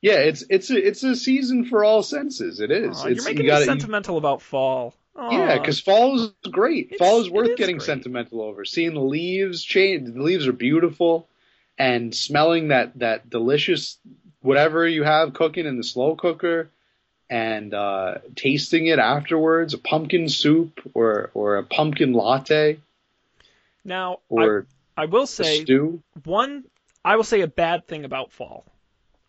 Yeah, 0.00 0.18
it's 0.18 0.44
it's 0.48 0.70
a 0.70 0.76
it's 0.76 1.02
a 1.02 1.16
season 1.16 1.64
for 1.64 1.84
all 1.84 2.02
senses. 2.02 2.60
It 2.60 2.70
is. 2.70 2.98
Aw, 2.98 3.08
you're 3.08 3.24
making 3.24 3.44
you 3.44 3.50
gotta, 3.50 3.60
me 3.62 3.66
sentimental 3.66 4.16
about 4.16 4.42
fall. 4.42 4.94
Aw. 5.16 5.30
yeah, 5.32 5.58
because 5.58 5.80
fall 5.80 6.20
is 6.20 6.30
great. 6.50 6.96
Fall 6.98 7.20
is 7.20 7.28
worth 7.28 7.50
is 7.50 7.56
getting 7.56 7.78
great. 7.78 7.86
sentimental 7.86 8.40
over. 8.40 8.64
Seeing 8.64 8.94
the 8.94 9.00
leaves 9.00 9.64
change, 9.64 10.12
the 10.12 10.22
leaves 10.22 10.46
are 10.46 10.52
beautiful, 10.52 11.28
and 11.76 12.14
smelling 12.14 12.68
that 12.68 12.98
that 13.00 13.28
delicious 13.28 13.98
whatever 14.40 14.86
you 14.86 15.02
have 15.02 15.34
cooking 15.34 15.66
in 15.66 15.76
the 15.76 15.84
slow 15.84 16.14
cooker, 16.14 16.70
and 17.30 17.74
uh, 17.74 18.14
tasting 18.34 18.86
it 18.86 18.98
afterwards, 18.98 19.74
a 19.74 19.78
pumpkin 19.78 20.28
soup 20.28 20.80
or 20.94 21.30
or 21.34 21.56
a 21.56 21.62
pumpkin 21.62 22.12
latte 22.12 22.78
now 23.84 24.18
or 24.28 24.66
I, 24.96 25.02
I 25.02 25.04
will 25.06 25.26
say 25.26 25.62
stew. 25.62 26.02
one. 26.24 26.64
I 27.04 27.16
will 27.16 27.24
say 27.24 27.40
a 27.40 27.46
bad 27.46 27.86
thing 27.86 28.04
about 28.04 28.32
fall 28.32 28.64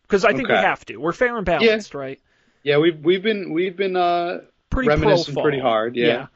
because 0.03 0.25
I 0.25 0.33
think 0.33 0.49
we 0.49 0.55
have 0.55 0.85
to. 0.87 0.97
We're 0.97 1.13
fair 1.13 1.37
and 1.37 1.45
balanced, 1.45 1.93
right? 1.93 2.19
Yeah, 2.63 2.77
we've 2.77 2.99
we've 2.99 3.23
been 3.23 3.53
we've 3.53 3.77
been 3.77 3.95
uh, 3.95 4.41
Pretty 4.69 4.89
reminiscing 4.89 5.35
pretty 5.35 5.59
hard. 5.59 5.95
Yeah, 5.95 6.27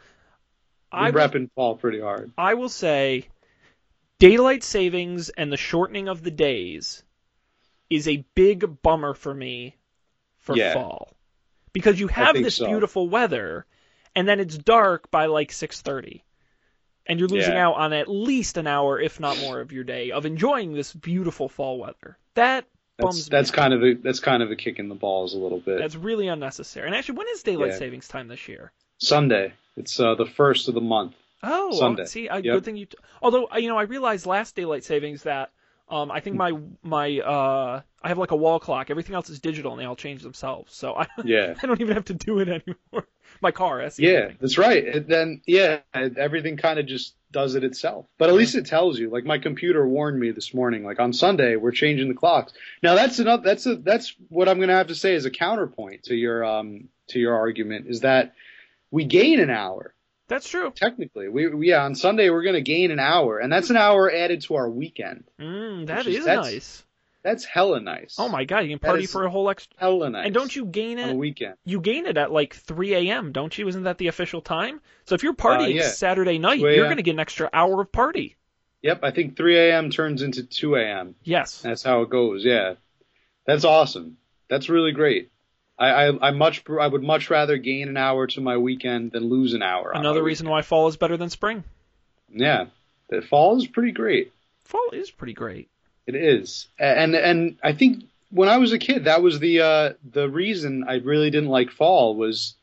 I 0.91 1.11
we're 1.11 1.19
will, 1.19 1.27
repping 1.27 1.51
fall 1.55 1.75
pretty 1.75 1.99
hard. 1.99 2.31
I 2.37 2.53
will 2.53 2.69
say 2.69 3.27
daylight 4.19 4.63
savings 4.63 5.29
and 5.29 5.51
the 5.51 5.57
shortening 5.57 6.07
of 6.07 6.23
the 6.23 6.31
days 6.31 7.03
is 7.89 8.07
a 8.07 8.25
big 8.35 8.81
bummer 8.81 9.13
for 9.13 9.33
me 9.33 9.75
for 10.37 10.55
Yeah. 10.55 10.73
fall 10.73 11.12
because 11.73 11.99
you 11.99 12.07
have 12.07 12.35
this 12.35 12.55
so. 12.55 12.65
beautiful 12.67 13.09
weather 13.09 13.65
and 14.15 14.27
then 14.27 14.39
it's 14.39 14.57
dark 14.57 15.09
by 15.11 15.25
like 15.25 15.51
6:30 15.51 16.21
and 17.05 17.19
you're 17.19 17.27
losing 17.27 17.53
Yeah. 17.53 17.67
out 17.67 17.75
on 17.75 17.91
at 17.93 18.07
least 18.07 18.57
an 18.57 18.67
hour 18.67 18.99
if 18.99 19.19
not 19.19 19.37
more 19.39 19.59
of 19.59 19.71
your 19.71 19.83
day 19.83 20.11
of 20.11 20.25
enjoying 20.25 20.73
this 20.73 20.93
beautiful 20.93 21.49
fall 21.49 21.77
weather 21.79 22.17
that 22.35 22.65
That's 22.97 23.27
that's 23.27 23.51
kind 23.51 23.73
of 23.73 23.83
a 23.83 23.95
that's 23.95 24.19
kind 24.19 24.41
of 24.43 24.51
a 24.51 24.55
kick 24.55 24.79
in 24.79 24.87
the 24.87 24.95
balls 24.95 25.33
a 25.33 25.37
little 25.37 25.59
bit. 25.59 25.79
that's 25.79 25.95
really 25.95 26.27
unnecessary 26.27 26.85
and 26.87 26.95
actually 26.95 27.17
when 27.17 27.27
is 27.33 27.43
daylight 27.43 27.71
Yeah. 27.71 27.77
savings 27.79 28.07
time 28.07 28.27
this 28.27 28.47
year 28.47 28.71
Sunday. 28.99 29.51
It's 29.75 29.99
uh, 29.99 30.13
the 30.15 30.25
first 30.27 30.67
of 30.69 30.75
the 30.75 30.81
month. 30.81 31.15
Oh, 31.41 31.71
Sunday. 31.77 32.05
see, 32.05 32.27
a 32.27 32.35
Yep. 32.35 32.43
good 32.43 32.63
thing 32.63 32.77
you. 32.77 32.85
T- 32.85 32.97
Although 33.21 33.49
you 33.57 33.67
know, 33.67 33.77
I 33.77 33.81
realized 33.83 34.25
last 34.27 34.55
daylight 34.55 34.83
savings 34.85 35.23
that 35.23 35.51
um, 35.93 36.11
I 36.11 36.21
think 36.21 36.35
my 36.35 36.53
my 36.81 37.19
uh, 37.19 37.81
I 38.01 38.07
have 38.07 38.17
like 38.17 38.31
a 38.31 38.35
wall 38.35 38.59
clock. 38.59 38.89
Everything 38.89 39.13
else 39.13 39.29
is 39.29 39.39
digital, 39.39 39.71
and 39.73 39.79
they 39.79 39.85
all 39.85 39.95
change 39.95 40.23
themselves. 40.23 40.75
So 40.75 40.95
I 40.95 41.05
Yeah. 41.23 41.53
I 41.63 41.67
don't 41.67 41.81
even 41.81 41.93
have 41.93 42.05
to 42.05 42.15
do 42.15 42.39
it 42.39 42.49
anymore. 42.49 43.07
My 43.41 43.51
car, 43.51 43.81
that's 43.81 43.99
Yeah, 43.99 44.31
that's 44.39 44.57
right. 44.57 44.85
And 44.87 45.07
then 45.07 45.41
yeah, 45.45 45.79
everything 45.93 46.57
kind 46.57 46.79
of 46.79 46.87
just 46.87 47.15
does 47.31 47.53
it 47.55 47.63
itself. 47.63 48.07
But 48.17 48.29
at 48.29 48.35
least 48.35 48.55
it 48.55 48.65
tells 48.65 48.97
you. 48.97 49.09
Like 49.09 49.23
my 49.23 49.37
computer 49.37 49.87
warned 49.87 50.19
me 50.19 50.31
this 50.31 50.53
morning. 50.53 50.83
Like 50.83 50.99
on 50.99 51.13
Sunday 51.13 51.55
we're 51.57 51.71
changing 51.71 52.07
the 52.07 52.15
clocks. 52.15 52.53
Now 52.81 52.95
that's 52.95 53.19
another. 53.19 53.43
That's 53.43 53.65
a 53.67 53.75
that's 53.75 54.15
what 54.29 54.49
I'm 54.49 54.59
gonna 54.59 54.73
have 54.73 54.87
to 54.87 54.95
say 54.95 55.13
as 55.13 55.25
a 55.25 55.31
counterpoint 55.31 56.03
to 56.05 56.15
your 56.15 56.43
um 56.43 56.89
to 57.09 57.19
your 57.19 57.35
argument 57.35 57.85
is 57.87 58.01
that 58.01 58.33
we 58.89 59.05
gain 59.05 59.39
an 59.39 59.51
hour. 59.51 59.93
That's 60.27 60.47
true. 60.47 60.71
Technically, 60.75 61.27
we, 61.29 61.47
we 61.47 61.69
yeah 61.69 61.83
on 61.83 61.95
Sunday 61.95 62.29
we're 62.29 62.43
gonna 62.43 62.61
gain 62.61 62.91
an 62.91 62.99
hour, 62.99 63.39
and 63.39 63.51
that's 63.51 63.69
an 63.69 63.77
hour 63.77 64.11
added 64.11 64.41
to 64.43 64.55
our 64.55 64.69
weekend. 64.69 65.25
Mm, 65.39 65.87
that 65.87 66.07
is- 66.07 66.17
is 66.19 66.25
that's 66.25 66.47
nice. 66.47 66.85
That's 67.23 67.45
hella 67.45 67.79
nice. 67.79 68.15
Oh 68.19 68.27
my 68.27 68.43
god, 68.43 68.59
you 68.65 68.69
can 68.69 68.79
party 68.79 69.05
for 69.05 69.23
a 69.23 69.29
whole 69.29 69.49
extra. 69.49 69.73
hella 69.79 70.09
nice. 70.09 70.25
And 70.25 70.33
don't 70.33 70.53
you 70.53 70.65
gain 70.65 70.99
it? 70.99 71.03
on 71.03 71.09
a 71.11 71.15
weekend? 71.15 71.55
You 71.63 71.79
gain 71.79 72.05
it 72.05 72.17
at 72.17 72.33
like 72.33 72.53
3 72.53 72.95
a.m. 72.95 73.31
Don't 73.31 73.57
you? 73.57 73.65
Isn't 73.69 73.83
that 73.83 73.97
the 73.97 74.07
official 74.07 74.41
time? 74.41 74.81
So 75.05 75.15
if 75.15 75.23
you're 75.23 75.33
partying 75.33 75.75
Uh, 75.79 75.83
yeah. 75.83 75.87
Saturday 75.89 76.37
night, 76.37 76.59
you're 76.59 76.89
gonna 76.89 77.01
get 77.01 77.13
an 77.13 77.19
extra 77.21 77.49
hour 77.53 77.81
of 77.81 77.91
party. 77.93 78.35
Yep, 78.81 78.99
I 79.03 79.11
think 79.11 79.37
3 79.37 79.57
a.m. 79.57 79.89
turns 79.89 80.21
into 80.21 80.43
2 80.43 80.75
a.m. 80.75 81.15
Yes. 81.23 81.61
That's 81.61 81.81
how 81.83 82.01
it 82.01 82.09
goes. 82.09 82.43
Yeah, 82.43 82.73
that's 83.47 83.63
awesome. 83.63 84.17
That's 84.49 84.67
really 84.67 84.91
great. 84.91 85.31
I, 85.77 85.89
I 86.07 86.27
I 86.27 86.31
much 86.31 86.63
I 86.79 86.87
would 86.87 87.03
much 87.03 87.29
rather 87.29 87.57
gain 87.57 87.87
an 87.89 87.97
hour 87.97 88.27
to 88.27 88.41
my 88.41 88.57
weekend 88.57 89.11
than 89.11 89.23
lose 89.29 89.53
an 89.53 89.61
hour. 89.63 89.91
Another 89.93 90.23
reason 90.23 90.47
why 90.49 90.61
fall 90.61 90.87
is 90.87 90.97
better 90.97 91.17
than 91.17 91.29
spring. 91.29 91.63
Yeah, 92.31 92.65
the 93.09 93.21
fall 93.21 93.57
is 93.57 93.67
pretty 93.67 93.91
great. 93.91 94.31
Fall 94.65 94.89
is 94.93 95.11
pretty 95.11 95.33
great. 95.33 95.69
It 96.05 96.15
is, 96.15 96.67
and 96.77 97.15
and 97.15 97.57
I 97.63 97.73
think 97.73 98.03
when 98.29 98.49
I 98.49 98.57
was 98.57 98.71
a 98.73 98.77
kid, 98.79 99.05
that 99.05 99.21
was 99.21 99.39
the 99.39 99.61
uh, 99.61 99.93
the 100.11 100.29
reason 100.29 100.83
I 100.87 100.95
really 100.95 101.29
didn't 101.31 101.49
like 101.49 101.71
fall 101.71 102.15
was 102.15 102.55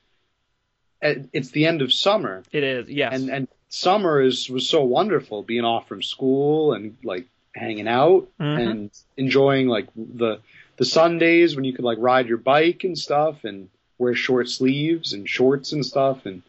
uh, 1.02 1.14
it's 1.32 1.50
the 1.50 1.66
end 1.66 1.80
of 1.82 1.92
summer, 1.92 2.42
It 2.52 2.62
is. 2.62 2.88
Yes. 2.88 3.12
and 3.14 3.30
and 3.30 3.48
summer 3.70 4.20
is 4.20 4.48
was 4.50 4.68
so 4.68 4.84
wonderful, 4.84 5.42
being 5.42 5.64
off 5.64 5.88
from 5.88 6.02
school 6.02 6.74
and 6.74 6.96
like 7.02 7.26
hanging 7.54 7.88
out 7.88 8.28
Mhm. 8.38 8.60
and 8.60 8.90
enjoying 9.16 9.66
like 9.68 9.88
the 9.96 10.40
the 10.80 10.86
Sundays 10.86 11.54
when 11.54 11.64
you 11.64 11.74
could 11.74 11.84
like 11.84 11.98
ride 12.00 12.26
your 12.26 12.38
bike 12.38 12.84
and 12.84 12.98
stuff 12.98 13.44
and 13.44 13.68
wear 13.98 14.14
short 14.14 14.48
sleeves 14.48 15.12
and 15.12 15.28
shorts 15.28 15.72
and 15.74 15.84
stuff 15.84 16.24
and 16.24 16.42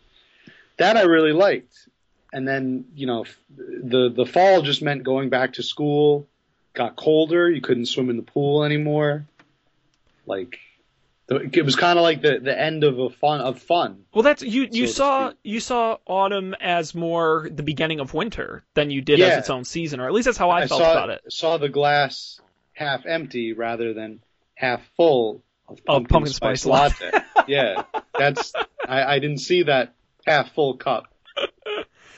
that 0.77 0.95
I 0.95 1.01
really 1.01 1.34
liked. 1.34 1.75
And 2.32 2.47
then 2.47 2.86
you 2.95 3.07
know 3.07 3.25
the 3.57 4.09
the 4.09 4.25
fall 4.25 4.61
just 4.61 4.82
meant 4.82 5.03
going 5.03 5.27
back 5.29 5.53
to 5.53 5.63
school. 5.63 6.25
Got 6.73 6.95
colder, 6.95 7.51
you 7.51 7.59
couldn't 7.59 7.88
swim 7.88 8.09
in 8.09 8.15
the 8.15 8.23
pool 8.23 8.63
anymore. 8.63 9.25
Like 10.25 10.57
the- 11.27 11.49
it 11.51 11.65
was 11.65 11.75
kind 11.75 11.99
of 11.99 12.03
like 12.03 12.21
the 12.21 12.39
the 12.39 12.57
end 12.57 12.86
of 12.86 12.99
a 12.99 13.09
fun 13.09 13.41
of 13.41 13.59
fun. 13.61 14.05
Well, 14.13 14.23
that's 14.23 14.41
you. 14.43 14.69
You 14.71 14.88
so 14.88 14.93
saw 14.93 15.34
you 15.43 15.59
saw 15.59 15.97
autumn 16.07 16.55
as 16.61 16.95
more 16.95 17.49
the 17.51 17.63
beginning 17.63 17.99
of 17.99 18.13
winter 18.13 18.63
than 18.75 18.91
you 18.91 19.01
did 19.01 19.19
Yeah. 19.19 19.25
as 19.27 19.38
its 19.39 19.49
own 19.49 19.65
season, 19.65 19.99
or 19.99 20.07
at 20.07 20.13
least 20.13 20.25
that's 20.25 20.38
how 20.38 20.49
I, 20.49 20.67
felt 20.67 20.79
saw 20.82 20.91
about 20.93 21.09
it. 21.09 21.21
saw 21.29 21.57
the 21.57 21.67
glass 21.67 22.39
half 22.82 23.05
empty 23.05 23.53
rather 23.53 23.93
than 23.93 24.21
half 24.55 24.82
full 24.97 25.43
of 25.67 25.84
pumpkin, 25.86 26.07
pumpkin 26.13 26.34
spice, 26.34 26.61
spice 26.63 26.99
latte. 27.01 27.19
yeah, 27.47 27.84
that's 28.17 28.53
I, 28.88 29.03
I 29.15 29.19
didn't 29.19 29.39
see 29.39 29.63
that 29.63 29.93
half 30.25 30.51
full 30.53 30.77
cup 30.77 31.05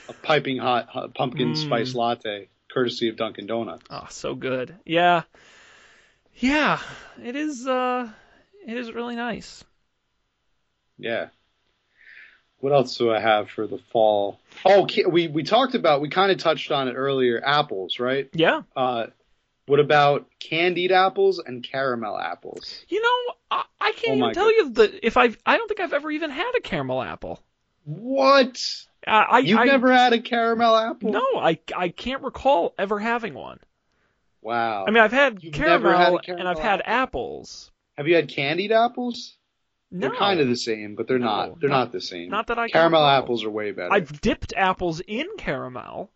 of 0.08 0.22
piping 0.22 0.58
hot, 0.58 0.88
hot 0.88 1.14
pumpkin 1.14 1.52
Mm. 1.52 1.56
spice 1.56 1.94
latte, 1.94 2.48
courtesy 2.72 3.08
of 3.08 3.16
Dunkin' 3.16 3.46
Donuts. 3.46 3.84
Oh, 3.90 4.06
so 4.10 4.34
good. 4.34 4.74
Yeah, 4.84 5.22
yeah. 6.36 6.80
It 7.22 7.36
is. 7.36 7.66
Uh, 7.66 8.08
it 8.66 8.76
is 8.76 8.90
really 8.92 9.16
nice. 9.16 9.62
Yeah. 10.98 11.28
What 12.58 12.72
else 12.72 12.96
do 12.96 13.12
I 13.12 13.20
have 13.20 13.50
for 13.50 13.66
the 13.66 13.78
fall? 13.92 14.40
Oh, 14.64 14.86
we 15.08 15.28
we 15.28 15.42
talked 15.42 15.74
about 15.74 16.00
we 16.00 16.08
kind 16.08 16.32
of 16.32 16.38
touched 16.38 16.70
on 16.72 16.88
it 16.88 16.92
earlier. 16.94 17.40
Apples, 17.44 18.00
right? 18.00 18.28
Yeah. 18.32 18.62
Uh, 18.74 19.06
what 19.66 19.80
about 19.80 20.26
candied 20.40 20.92
apples 20.92 21.38
and 21.38 21.62
caramel 21.62 22.18
apples? 22.18 22.84
You 22.88 23.00
know, 23.02 23.34
I, 23.50 23.64
I 23.80 23.92
can't 23.92 24.20
Oh 24.20 24.24
even 24.24 24.34
tell 24.34 24.52
you 24.52 24.70
the 24.70 25.06
if 25.06 25.16
I've. 25.16 25.38
I 25.46 25.56
don't 25.56 25.68
think 25.68 25.80
I've 25.80 25.92
ever 25.92 26.10
even 26.10 26.30
had 26.30 26.52
a 26.56 26.60
caramel 26.60 27.02
apple. 27.02 27.42
What? 27.84 28.60
I, 29.06 29.22
I 29.22 29.38
You've 29.40 29.58
I, 29.58 29.64
never 29.64 29.92
had 29.92 30.12
a 30.12 30.20
caramel 30.20 30.76
apple? 30.76 31.12
No, 31.12 31.24
I 31.36 31.58
I 31.76 31.88
can't 31.90 32.22
recall 32.22 32.74
ever 32.78 32.98
having 32.98 33.34
one. 33.34 33.58
Wow. 34.42 34.84
I 34.86 34.90
mean, 34.90 35.02
I've 35.02 35.12
had 35.12 35.40
caramel, 35.52 35.96
had 35.96 36.12
a 36.12 36.16
and 36.16 36.22
caramel 36.24 36.46
I've 36.48 36.58
had 36.58 36.80
apple? 36.84 36.92
apples. 36.92 37.70
have 37.96 38.06
you 38.08 38.14
had 38.16 38.28
candied 38.28 38.72
apples? 38.72 39.36
No, 39.90 40.08
They're 40.08 40.16
kind 40.18 40.40
of 40.40 40.48
the 40.48 40.56
same, 40.56 40.96
but 40.96 41.06
they're 41.06 41.18
No, 41.18 41.26
not. 41.26 41.60
They're 41.60 41.68
not- 41.70 41.76
not, 41.84 41.92
the 41.92 42.00
same. 42.00 42.28
not 42.28 42.48
that 42.48 42.58
I 42.58 42.68
can 42.68 42.72
Caramel 42.72 43.06
apples 43.06 43.44
are 43.44 43.50
way 43.50 43.70
better. 43.70 43.92
I've 43.92 44.20
dipped 44.20 44.52
apples 44.56 45.00
in 45.00 45.26
caramel, 45.38 46.10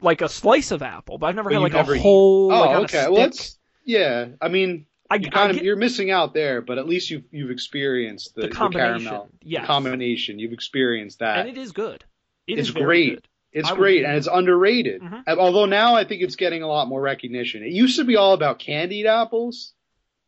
like 0.00 0.20
a 0.20 0.28
slice 0.28 0.70
of 0.70 0.82
apple, 0.82 1.18
but 1.18 1.26
I've 1.26 1.34
never 1.36 1.48
But 1.50 1.54
had 1.56 1.62
like 1.62 1.72
never 1.72 1.94
a 1.94 1.96
eat- 1.96 2.02
whole. 2.02 2.52
oh, 2.52 2.60
like, 2.60 2.70
a 2.70 2.78
okay. 2.80 2.86
stick. 2.98 3.10
Well, 3.10 3.20
that's 3.22 3.58
yeah. 3.84 4.26
I 4.40 4.48
mean, 4.48 4.86
I, 5.08 5.16
you 5.16 5.28
I 5.28 5.30
kind 5.30 5.50
of 5.50 5.56
get 5.56 5.64
you're 5.64 5.76
missing 5.76 6.10
out 6.10 6.34
there, 6.34 6.60
but 6.60 6.78
at 6.78 6.86
least 6.88 7.10
you've 7.10 7.24
you've 7.30 7.50
experienced 7.50 8.34
the, 8.34 8.42
the 8.42 8.48
combination. 8.48 9.04
caramel 9.04 9.28
yes. 9.42 9.62
the 9.62 9.66
combination. 9.66 10.38
You've 10.38 10.52
experienced 10.52 11.20
that. 11.20 11.40
and 11.40 11.48
it 11.48 11.58
is 11.58 11.72
good. 11.72 12.04
It 12.46 12.58
It's 12.58 12.68
is 12.68 12.74
great. 12.74 13.14
good. 13.14 13.28
It's 13.52 13.68
I 13.68 13.72
would- 13.72 13.78
great 13.78 14.04
and 14.04 14.16
it's 14.16 14.26
underrated. 14.30 15.00
Mhm. 15.00 15.22
Uh, 15.26 15.36
Although 15.38 15.64
now 15.66 15.94
I 15.94 16.04
think 16.04 16.22
it's 16.22 16.36
getting 16.36 16.62
a 16.62 16.66
lot 16.68 16.88
more 16.88 17.00
recognition. 17.00 17.62
It 17.62 17.70
used 17.72 17.96
to 17.98 18.04
be 18.04 18.16
all 18.16 18.34
about 18.34 18.58
candied 18.58 19.06
apples, 19.06 19.72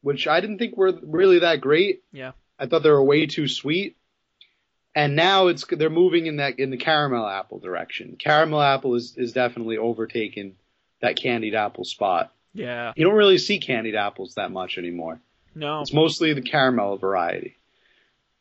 which 0.01 0.27
I 0.27 0.41
didn't 0.41 0.59
think 0.59 0.77
were 0.77 0.99
really 1.03 1.41
that 1.41 1.61
great. 1.61 2.03
Yeah. 2.13 2.33
I 2.59 2.67
thought 2.67 2.83
they 2.83 2.91
were 2.91 3.05
way 3.05 3.27
too 3.27 3.47
sweet. 3.47 3.97
And 4.99 5.15
now 5.15 5.47
it's 5.47 5.65
they're 5.71 5.91
moving 5.91 6.27
in 6.27 6.37
that 6.39 6.59
in 6.59 6.71
the 6.71 6.77
caramel 6.77 7.25
apple 7.25 7.61
direction. 7.61 8.17
Caramel 8.19 8.61
apple 8.61 8.97
is 8.97 9.17
is 9.17 9.33
definitely 9.33 9.79
overtaken 9.79 10.57
that 11.01 11.15
candied 11.15 11.55
apple 11.55 11.85
spot. 11.85 12.33
Yeah. 12.53 12.93
You 12.97 13.05
don't 13.05 13.15
really 13.15 13.39
see 13.39 13.61
candied 13.61 13.95
apples 13.95 14.35
that 14.35 14.51
much 14.51 14.77
anymore. 14.77 15.21
No. 15.55 15.83
It's 15.83 15.93
mostly 15.93 16.33
the 16.33 16.43
caramel 16.43 16.97
variety. 16.97 17.55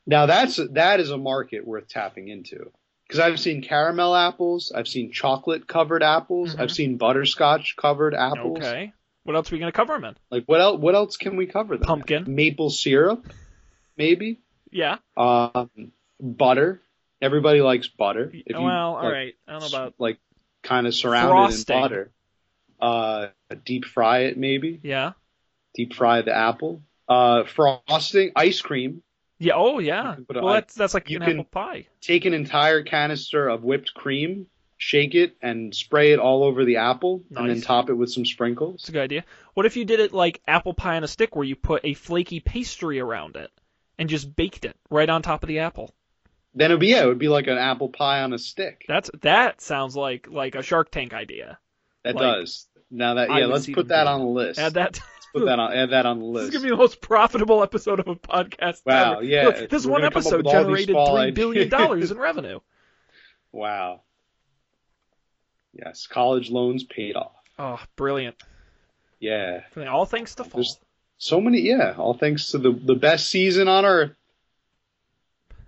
Now 0.07 0.25
that's 0.25 0.59
that 0.71 0.99
is 0.99 1.11
a 1.11 1.17
market 1.17 1.67
worth 1.67 1.87
tapping 1.89 2.27
into 2.27 2.71
because 3.07 3.19
I've 3.19 3.39
seen 3.39 3.61
caramel 3.61 4.15
apples, 4.15 4.71
I've 4.73 4.87
seen 4.87 5.11
chocolate 5.11 5.67
covered 5.67 6.01
apples, 6.01 6.55
Mhm. 6.55 6.59
I've 6.59 6.71
seen 6.71 6.97
butterscotch 6.97 7.75
covered 7.75 8.15
apples. 8.15 8.57
Okay. 8.57 8.93
What 9.25 9.35
else 9.35 9.51
are 9.51 9.55
we 9.55 9.59
gonna 9.59 9.71
cover 9.71 9.93
them 9.93 10.05
in? 10.05 10.15
Like 10.31 10.45
what 10.47 10.59
else? 10.59 10.79
What 10.79 10.95
else 10.95 11.17
can 11.17 11.35
we 11.35 11.45
cover? 11.45 11.75
Them? 11.75 11.83
in? 11.83 11.87
Pumpkin. 11.87 12.23
maple 12.35 12.71
syrup, 12.71 13.27
maybe. 13.95 14.39
Yeah. 14.71 14.97
Um, 15.15 15.91
butter. 16.19 16.81
Everybody 17.21 17.61
likes 17.61 17.87
butter. 17.87 18.31
If 18.33 18.55
you, 18.55 18.61
well, 18.61 18.95
all 18.95 19.03
like, 19.03 19.13
right. 19.13 19.35
I 19.47 19.51
don't 19.53 19.61
know 19.61 19.67
about. 19.77 19.93
like 19.97 20.19
kind 20.63 20.85
of 20.87 20.93
surrounded 20.93 21.31
Frosting. 21.31 21.75
in 21.75 21.81
butter. 21.81 22.11
Uh, 22.79 23.27
deep 23.65 23.85
fry 23.85 24.19
it 24.25 24.37
maybe. 24.37 24.79
Yeah. 24.83 25.13
Deep 25.73 25.93
fry 25.95 26.21
the 26.21 26.35
apple. 26.35 26.81
Uh, 27.09 27.43
frosting, 27.45 28.31
ice 28.35 28.61
cream. 28.61 29.01
Yeah. 29.39 29.53
Oh, 29.55 29.79
yeah. 29.79 30.09
You 30.09 30.15
can 30.15 30.25
put 30.25 30.37
a- 30.37 30.41
Well, 30.41 30.53
that's 30.55 30.75
that's 30.75 30.93
like 30.93 31.09
you 31.09 31.17
an 31.17 31.23
can- 31.23 31.31
apple 31.39 31.43
pie. 31.45 31.87
take 32.01 32.25
an 32.25 32.33
entire 32.33 32.83
canister 32.83 33.47
of 33.47 33.63
whipped 33.63 33.93
cream, 33.93 34.47
shake 34.77 35.15
it, 35.15 35.37
and 35.41 35.73
spray 35.73 36.11
it 36.11 36.19
all 36.19 36.43
over 36.43 36.65
the 36.65 36.77
apple, 36.77 37.23
and 37.35 37.49
then 37.49 37.61
top 37.61 37.89
it 37.89 37.93
with 37.93 38.11
some 38.11 38.25
sprinkles. 38.25 38.75
It's 38.81 38.89
a 38.89 38.91
good 38.91 39.03
idea. 39.03 39.23
What 39.53 39.65
if 39.65 39.75
you 39.77 39.85
did 39.85 39.99
it 39.99 40.13
like 40.13 40.41
apple 40.47 40.73
pie 40.73 40.97
on 40.97 41.03
a 41.03 41.07
stick, 41.07 41.35
where 41.35 41.45
you 41.45 41.55
put 41.55 41.81
a 41.83 41.93
flaky 41.95 42.39
pastry 42.39 42.99
around 42.99 43.35
it 43.37 43.49
and 43.97 44.07
just 44.09 44.35
baked 44.35 44.65
it 44.65 44.75
right 44.91 45.09
on 45.09 45.21
top 45.23 45.41
of 45.43 45.47
the 45.47 45.59
apple? 45.59 45.93
Then 46.57 46.71
it 46.71 46.73
would 46.73 46.79
be 46.79 46.87
yeah, 46.87 47.03
it 47.03 47.05
would 47.05 47.19
be 47.19 47.27
like 47.27 47.45
an 47.45 47.59
apple 47.59 47.89
pie 47.89 48.23
on 48.23 48.33
a 48.33 48.39
stick. 48.39 48.83
That's 48.87 49.11
that 49.21 49.61
sounds 49.61 49.95
like 49.95 50.27
like 50.27 50.55
a 50.55 50.63
Shark 50.63 50.89
Tank 50.89 51.13
idea. 51.13 51.59
That 52.03 52.15
like, 52.15 52.23
does. 52.23 52.65
Now 52.89 53.13
that 53.13 53.29
yeah, 53.29 53.45
let's 53.45 53.67
put 53.69 53.89
that 53.89 54.07
on 54.07 54.21
the 54.21 54.25
list. 54.25 54.59
Add 54.59 54.73
that. 54.73 54.93
Let's 54.93 55.27
put 55.33 55.45
that 55.45 55.59
on 55.59 55.71
add 55.71 55.91
that 55.91 56.07
on 56.07 56.17
the 56.17 56.25
list. 56.25 56.47
This 56.51 56.55
is 56.55 56.61
gonna 56.61 56.71
be 56.71 56.75
the 56.75 56.81
most 56.81 56.99
profitable 56.99 57.61
episode 57.61 57.99
of 57.99 58.07
a 58.07 58.15
podcast. 58.15 58.81
Wow, 58.87 59.17
ever. 59.17 59.23
yeah, 59.23 59.43
Look, 59.43 59.69
this 59.69 59.85
one 59.85 60.01
gonna 60.01 60.11
come 60.11 60.21
up 60.21 60.33
episode 60.33 60.37
with 60.37 60.47
all 60.47 60.73
these 60.73 60.87
generated 60.87 60.95
three 61.11 61.31
billion 61.31 61.69
dollars 61.69 62.11
in 62.11 62.17
revenue. 62.17 62.59
Wow. 63.53 64.01
Yes, 65.73 66.05
college 66.05 66.51
loans 66.51 66.83
paid 66.83 67.15
off. 67.15 67.31
Oh, 67.57 67.79
brilliant! 67.95 68.35
Yeah. 69.19 69.61
All 69.89 70.05
thanks 70.05 70.35
to 70.35 70.43
fall. 70.43 70.59
There's- 70.61 70.79
So 71.17 71.39
many 71.39 71.61
yeah, 71.61 71.93
all 71.97 72.13
thanks 72.15 72.51
to 72.51 72.57
the 72.57 72.71
the 72.71 72.95
best 72.95 73.29
season 73.29 73.67
on 73.67 73.85
earth. 73.85 74.11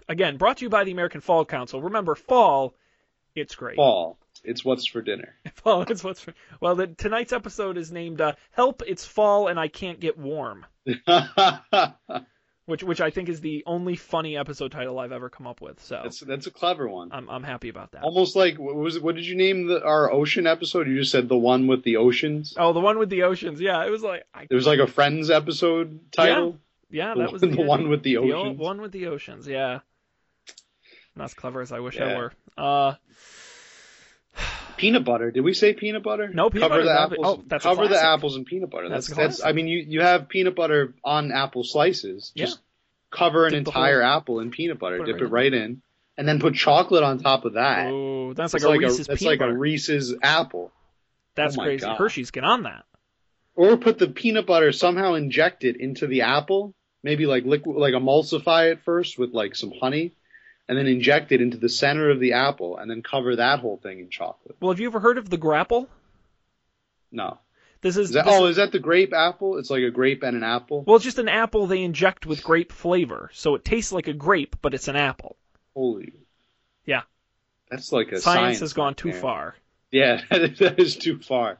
Again, 0.09 0.37
brought 0.37 0.57
to 0.57 0.65
you 0.65 0.69
by 0.69 0.83
the 0.83 0.91
American 0.91 1.21
Fall 1.21 1.45
Council. 1.45 1.83
Remember, 1.83 2.15
fall, 2.15 2.73
it's 3.35 3.55
great. 3.55 3.75
Fall. 3.75 4.17
It's 4.43 4.65
what's 4.65 4.85
for 4.85 5.01
dinner. 5.01 5.35
Fall 5.55 5.83
is 5.83 6.03
what's 6.03 6.21
for, 6.21 6.33
well. 6.61 6.75
The, 6.75 6.87
tonight's 6.87 7.33
episode 7.33 7.77
is 7.77 7.91
named 7.91 8.21
uh, 8.21 8.33
"Help! 8.51 8.81
It's 8.87 9.05
Fall 9.05 9.47
and 9.47 9.59
I 9.59 9.67
Can't 9.67 9.99
Get 9.99 10.17
Warm," 10.17 10.65
which 12.65 12.83
which 12.83 13.01
I 13.01 13.09
think 13.09 13.27
is 13.27 13.41
the 13.41 13.63
only 13.65 13.97
funny 13.97 14.37
episode 14.37 14.71
title 14.71 14.97
I've 14.97 15.11
ever 15.11 15.29
come 15.29 15.45
up 15.45 15.59
with. 15.59 15.83
So 15.83 15.99
that's 16.03 16.21
that's 16.21 16.47
a 16.47 16.51
clever 16.51 16.87
one. 16.87 17.09
I'm 17.11 17.29
I'm 17.29 17.43
happy 17.43 17.67
about 17.67 17.91
that. 17.91 18.03
Almost 18.03 18.37
like 18.37 18.57
what 18.57 18.75
was 18.75 18.97
what 18.99 19.15
did 19.15 19.25
you 19.25 19.35
name 19.35 19.67
the 19.67 19.83
our 19.83 20.09
ocean 20.09 20.47
episode? 20.47 20.87
You 20.87 20.99
just 20.99 21.11
said 21.11 21.27
the 21.27 21.37
one 21.37 21.67
with 21.67 21.83
the 21.83 21.97
oceans. 21.97 22.55
Oh, 22.57 22.71
the 22.71 22.79
one 22.79 22.97
with 22.97 23.09
the 23.09 23.23
oceans. 23.23 23.59
Yeah, 23.59 23.85
it 23.85 23.89
was 23.89 24.03
like 24.03 24.23
I, 24.33 24.45
There 24.47 24.55
was 24.55 24.67
like 24.67 24.79
a 24.79 24.87
Friends 24.87 25.29
episode 25.29 25.99
title. 26.13 26.57
yeah, 26.89 27.13
the 27.13 27.19
that 27.23 27.31
was 27.33 27.41
the, 27.41 27.47
the 27.47 27.61
one 27.61 27.89
with 27.89 28.03
the 28.03 28.17
oceans. 28.17 28.57
one 28.57 28.79
with 28.81 28.93
the 28.93 29.07
oceans. 29.07 29.47
Yeah. 29.47 29.79
Not 31.19 31.25
as 31.25 31.33
clever 31.33 31.59
as 31.61 31.73
I 31.73 31.81
wish 31.81 31.99
I 31.99 32.15
were. 32.15 32.33
Uh, 32.57 32.93
Peanut 34.77 35.03
butter. 35.03 35.31
Did 35.31 35.41
we 35.41 35.53
say 35.53 35.73
peanut 35.73 36.01
butter? 36.01 36.29
No, 36.29 36.49
peanut 36.49 36.69
cover 36.69 36.81
butter, 36.81 36.85
the 36.85 37.01
apples. 37.01 37.25
oh, 37.25 37.43
that's 37.45 37.63
cover 37.63 37.89
the 37.89 38.01
apples 38.01 38.37
in 38.37 38.45
peanut 38.45 38.69
butter. 38.69 38.87
That's 38.87 39.07
That's 39.07 39.39
that's. 39.39 39.43
I 39.45 39.51
mean, 39.51 39.67
you 39.67 39.79
you 39.79 39.99
have 39.99 40.29
peanut 40.29 40.55
butter 40.55 40.95
on 41.03 41.33
apple 41.33 41.65
slices. 41.65 42.31
Yeah. 42.35 42.45
Just 42.45 42.61
cover 43.11 43.45
an 43.45 43.51
Dip 43.51 43.67
entire 43.67 44.01
apple 44.01 44.39
in 44.39 44.49
peanut 44.49 44.79
butter. 44.79 45.03
Dip 45.03 45.19
it 45.19 45.25
right 45.25 45.53
in, 45.53 45.81
and 46.17 46.25
then 46.25 46.39
put 46.39 46.55
chocolate 46.55 47.03
on 47.03 47.19
top 47.19 47.43
of 47.43 47.55
that. 47.55 47.87
oh, 47.87 48.31
that's 48.33 48.53
like 48.53 48.63
a 48.63 48.69
Reese's 48.69 49.07
that's 49.07 49.21
like 49.21 49.39
butter. 49.39 49.51
a 49.51 49.57
Reese's 49.57 50.15
apple. 50.23 50.71
that's 51.35 51.57
oh 51.57 51.63
crazy. 51.63 51.85
God. 51.85 51.97
Hershey's 51.97 52.31
get 52.31 52.45
on 52.45 52.63
that. 52.63 52.85
Or 53.55 53.75
put 53.75 53.99
the 53.99 54.07
peanut 54.07 54.45
butter 54.47 54.71
somehow 54.71 55.15
injected 55.15 55.75
into 55.75 56.07
the 56.07 56.21
apple. 56.21 56.73
Maybe 57.03 57.25
like 57.25 57.43
liquid, 57.43 57.75
like 57.75 57.93
emulsify 57.93 58.71
it 58.71 58.83
first 58.85 59.19
with 59.19 59.33
like 59.33 59.55
some 59.55 59.73
honey, 59.81 60.13
and 60.69 60.77
then 60.77 60.87
inject 60.87 61.33
it 61.33 61.41
into 61.41 61.57
the 61.57 61.67
center 61.67 62.09
of 62.09 62.21
the 62.21 62.31
apple, 62.33 62.77
and 62.77 62.89
then 62.89 63.01
cover 63.01 63.35
that 63.35 63.59
whole 63.59 63.75
thing 63.77 63.99
in 63.99 64.09
chocolate. 64.09 64.55
Well, 64.61 64.71
have 64.71 64.79
you 64.79 64.87
ever 64.87 64.99
heard 65.01 65.17
of 65.17 65.29
the 65.29 65.35
grapple? 65.37 65.89
No, 67.11 67.39
This 67.81 67.97
is, 67.97 68.09
is 68.09 68.13
that? 68.13 68.25
this 68.25 68.33
Oh, 68.35 68.45
is- 68.45 68.57
that 68.57 68.71
the 68.71 68.79
grape 68.79 69.13
apple? 69.13 69.57
It's 69.57 69.69
like 69.71 69.81
a 69.83 69.89
grape 69.89 70.21
and 70.23 70.37
an 70.37 70.43
apple. 70.43 70.83
well, 70.83 70.95
it's 70.97 71.05
just 71.05 71.17
an 71.19 71.27
apple 71.27 71.65
they 71.67 71.81
inject 71.83 72.25
with 72.27 72.43
grape 72.43 72.71
flavor, 72.71 73.29
so 73.33 73.55
it 73.55 73.65
tastes 73.65 73.91
like 73.91 74.07
a 74.07 74.13
grape, 74.13 74.55
but 74.61 74.73
it's 74.75 74.87
an 74.87 74.95
apple. 74.95 75.35
Holy. 75.73 76.13
Yeah. 76.85 77.01
That's 77.71 77.91
like 77.91 78.11
a 78.11 78.19
Science, 78.21 78.23
science 78.23 78.59
has 78.59 78.73
gone 78.73 78.93
too 78.95 79.07
nightmare. 79.09 79.21
far. 79.21 79.55
Yeah, 79.91 80.21
that 80.29 80.41
is, 80.41 80.59
that 80.59 80.79
is 80.79 80.95
too 80.97 81.19
far. 81.19 81.57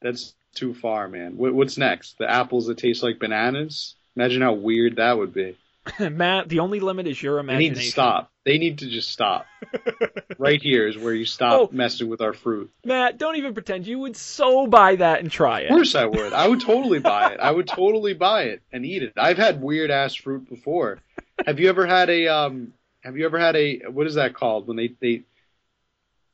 That's 0.00 0.34
too 0.54 0.72
far, 0.74 1.06
man. 1.08 1.36
What, 1.36 1.52
what's 1.52 1.76
next? 1.76 2.16
The 2.18 2.30
apples 2.30 2.66
that 2.68 2.78
taste 2.78 3.02
like 3.02 3.18
bananas? 3.18 3.94
Imagine 4.16 4.40
how 4.42 4.54
weird 4.54 4.96
that 4.96 5.18
would 5.18 5.34
be. 5.34 5.58
Matt, 6.10 6.48
the 6.48 6.60
only 6.60 6.80
limit 6.80 7.06
is 7.06 7.22
your 7.22 7.38
imagination. 7.38 7.74
They 7.74 7.80
need 7.80 7.84
to 7.84 7.90
stop. 7.90 8.32
They 8.44 8.58
need 8.58 8.78
to 8.78 8.88
just 8.88 9.10
stop. 9.10 9.46
right 10.38 10.60
here 10.60 10.88
is 10.88 10.96
where 10.96 11.14
you 11.14 11.24
stop 11.24 11.60
Oh. 11.60 11.68
messing 11.72 12.08
with 12.08 12.20
our 12.20 12.32
fruit. 12.32 12.70
Matt, 12.84 13.18
don't 13.18 13.36
even 13.36 13.54
pretend. 13.54 13.86
You 13.86 13.98
would 14.00 14.16
so 14.16 14.66
buy 14.66 14.96
that 14.96 15.20
and 15.20 15.30
try 15.30 15.60
it. 15.60 15.70
Of 15.70 15.76
course 15.76 15.94
I 15.94 16.06
would. 16.06 16.32
I 16.32 16.48
would 16.48 16.60
totally 16.60 16.98
buy 16.98 17.32
it. 17.32 17.40
I 17.40 17.50
would 17.50 17.66
totally 17.66 18.14
buy 18.14 18.44
it 18.44 18.62
and 18.72 18.84
eat 18.86 19.02
it. 19.02 19.12
I've 19.16 19.36
had 19.38 19.60
weird 19.60 19.90
ass 19.90 20.14
fruit 20.14 20.48
before. 20.48 20.98
Have 21.46 21.60
you 21.60 21.68
ever 21.68 21.86
had 21.86 22.10
a 22.10 22.28
um 22.28 22.72
have 23.02 23.16
you 23.16 23.24
ever 23.26 23.38
had 23.38 23.56
a 23.56 23.80
what 23.90 24.06
is 24.06 24.14
that 24.14 24.34
called 24.34 24.66
when 24.66 24.76
they 24.76 24.94
they 25.00 25.22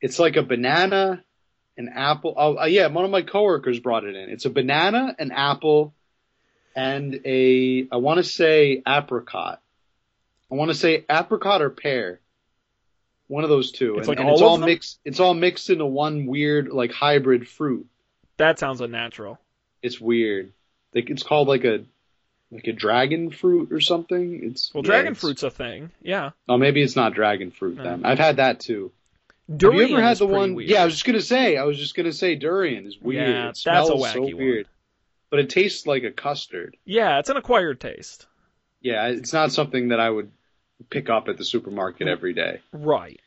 it's 0.01 0.19
like 0.19 0.37
a 0.37 0.43
banana, 0.43 1.25
an 1.77 1.89
apple. 1.89 2.35
Oh 2.37 2.59
uh, 2.59 2.65
yeah, 2.67 2.87
one 2.89 3.05
of 3.05 3.11
my 3.11 3.23
coworkers 3.23 3.81
brought 3.81 4.05
it 4.05 4.15
in. 4.15 4.29
It's 4.31 4.45
a 4.45 4.51
banana, 4.51 5.15
an 5.19 5.33
apple, 5.33 5.95
and 6.75 7.21
a 7.25 7.87
I 7.91 7.97
want 7.97 8.19
to 8.19 8.25
say 8.25 8.83
apricot. 8.87 9.61
I 10.51 10.55
want 10.55 10.71
to 10.71 10.75
say 10.75 11.05
apricot 11.11 11.63
or 11.63 11.71
pear. 11.71 12.21
One 13.27 13.45
of 13.45 13.51
those 13.51 13.73
two. 13.73 13.97
It's 13.99 14.01
and, 14.01 14.09
like 14.09 14.19
and 14.19 14.29
all 14.29 14.35
it's 14.35 14.43
all 14.43 14.59
them? 14.59 14.67
mixed 14.67 14.99
it's 15.05 15.21
all 15.21 15.35
mixed 15.35 15.71
into 15.71 15.87
one 15.87 16.27
weird 16.27 16.69
like 16.69 16.93
hybrid 16.93 17.49
fruit. 17.49 17.87
That 18.37 18.59
sounds 18.59 18.81
unnatural. 18.81 19.39
It's 19.83 20.01
weird. 20.01 20.53
Like 20.95 21.11
it's 21.11 21.23
called 21.23 21.49
like 21.49 21.65
a 21.65 21.85
like 22.51 22.67
a 22.67 22.73
dragon 22.73 23.31
fruit 23.31 23.73
or 23.73 23.81
something. 23.81 24.41
It's 24.45 24.73
Well, 24.73 24.85
yeah, 24.85 24.89
dragon 24.89 25.13
it's- 25.13 25.21
fruit's 25.21 25.43
a 25.43 25.51
thing. 25.51 25.91
Yeah. 26.03 26.31
Oh, 26.49 26.57
maybe 26.59 26.83
it's 26.83 26.97
not 26.97 27.15
dragon 27.15 27.51
fruit 27.51 27.77
then. 27.77 28.03
No. 28.03 28.09
I've 28.09 28.19
had 28.19 28.37
that 28.37 28.61
too. 28.61 28.93
Durian 29.55 29.81
Have 29.81 29.91
you 29.91 29.97
ever 29.97 30.07
had 30.07 30.17
the 30.19 30.27
one? 30.27 30.55
Weird. 30.55 30.71
Yeah, 30.71 30.83
I 30.83 30.85
was 30.87 30.95
just 30.95 31.05
gonna 31.05 31.21
say. 31.21 31.57
I 31.57 31.65
was 31.65 31.79
just 31.79 31.95
gonna 31.95 32.13
say 32.13 32.35
durian 32.35 32.87
is 32.87 32.99
weird. 32.99 33.29
Yeah, 33.29 33.49
it 33.49 33.61
that's 33.65 33.89
a 33.91 33.93
wacky 33.93 34.13
so 34.13 34.21
one. 34.23 34.37
weird, 34.37 34.69
but 35.35 35.41
it 35.41 35.51
tastes 35.51 35.85
like 35.85 36.05
a 36.05 36.13
custard. 36.13 36.77
Yeah, 36.85 37.19
it's 37.19 37.29
an 37.29 37.37
acquired 37.37 37.81
taste. 37.81 38.27
Yeah, 38.81 39.09
it's 39.09 39.33
not 39.33 39.51
something 39.51 39.89
that 39.89 39.99
I 39.99 40.09
would 40.09 40.31
pick 40.91 41.11
up 41.11 41.27
at 41.27 41.39
the 41.39 41.45
supermarket 41.45 42.07
every 42.07 42.35
day. 42.35 42.61
Right. 42.73 43.19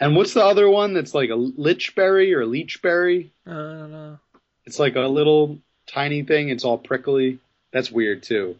And 0.00 0.16
what's 0.16 0.32
the 0.32 0.42
other 0.42 0.70
one 0.70 0.94
that's 0.94 1.14
like 1.14 1.28
a 1.28 1.34
lichberry 1.34 2.32
or 2.32 2.46
leechberry? 2.46 3.28
I 3.46 3.50
don't 3.50 3.92
know. 3.92 4.18
It's 4.64 4.78
like 4.78 4.96
a 4.96 5.00
little 5.00 5.58
tiny 5.86 6.22
thing. 6.22 6.48
It's 6.48 6.64
all 6.64 6.78
prickly. 6.78 7.40
That's 7.72 7.90
weird 7.90 8.22
too. 8.22 8.56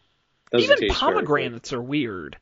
Doesn't 0.51 0.83
Even 0.83 0.95
pomegranates 0.95 1.73
are 1.73 1.81
weird. 1.81 2.37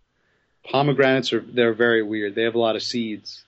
Pomegranates 0.64 1.32
are 1.32 1.40
they're 1.40 1.72
very 1.72 2.02
weird. 2.02 2.34
They 2.34 2.42
have 2.42 2.56
a 2.56 2.58
lot 2.58 2.74
of 2.74 2.82
seeds. 2.82 3.44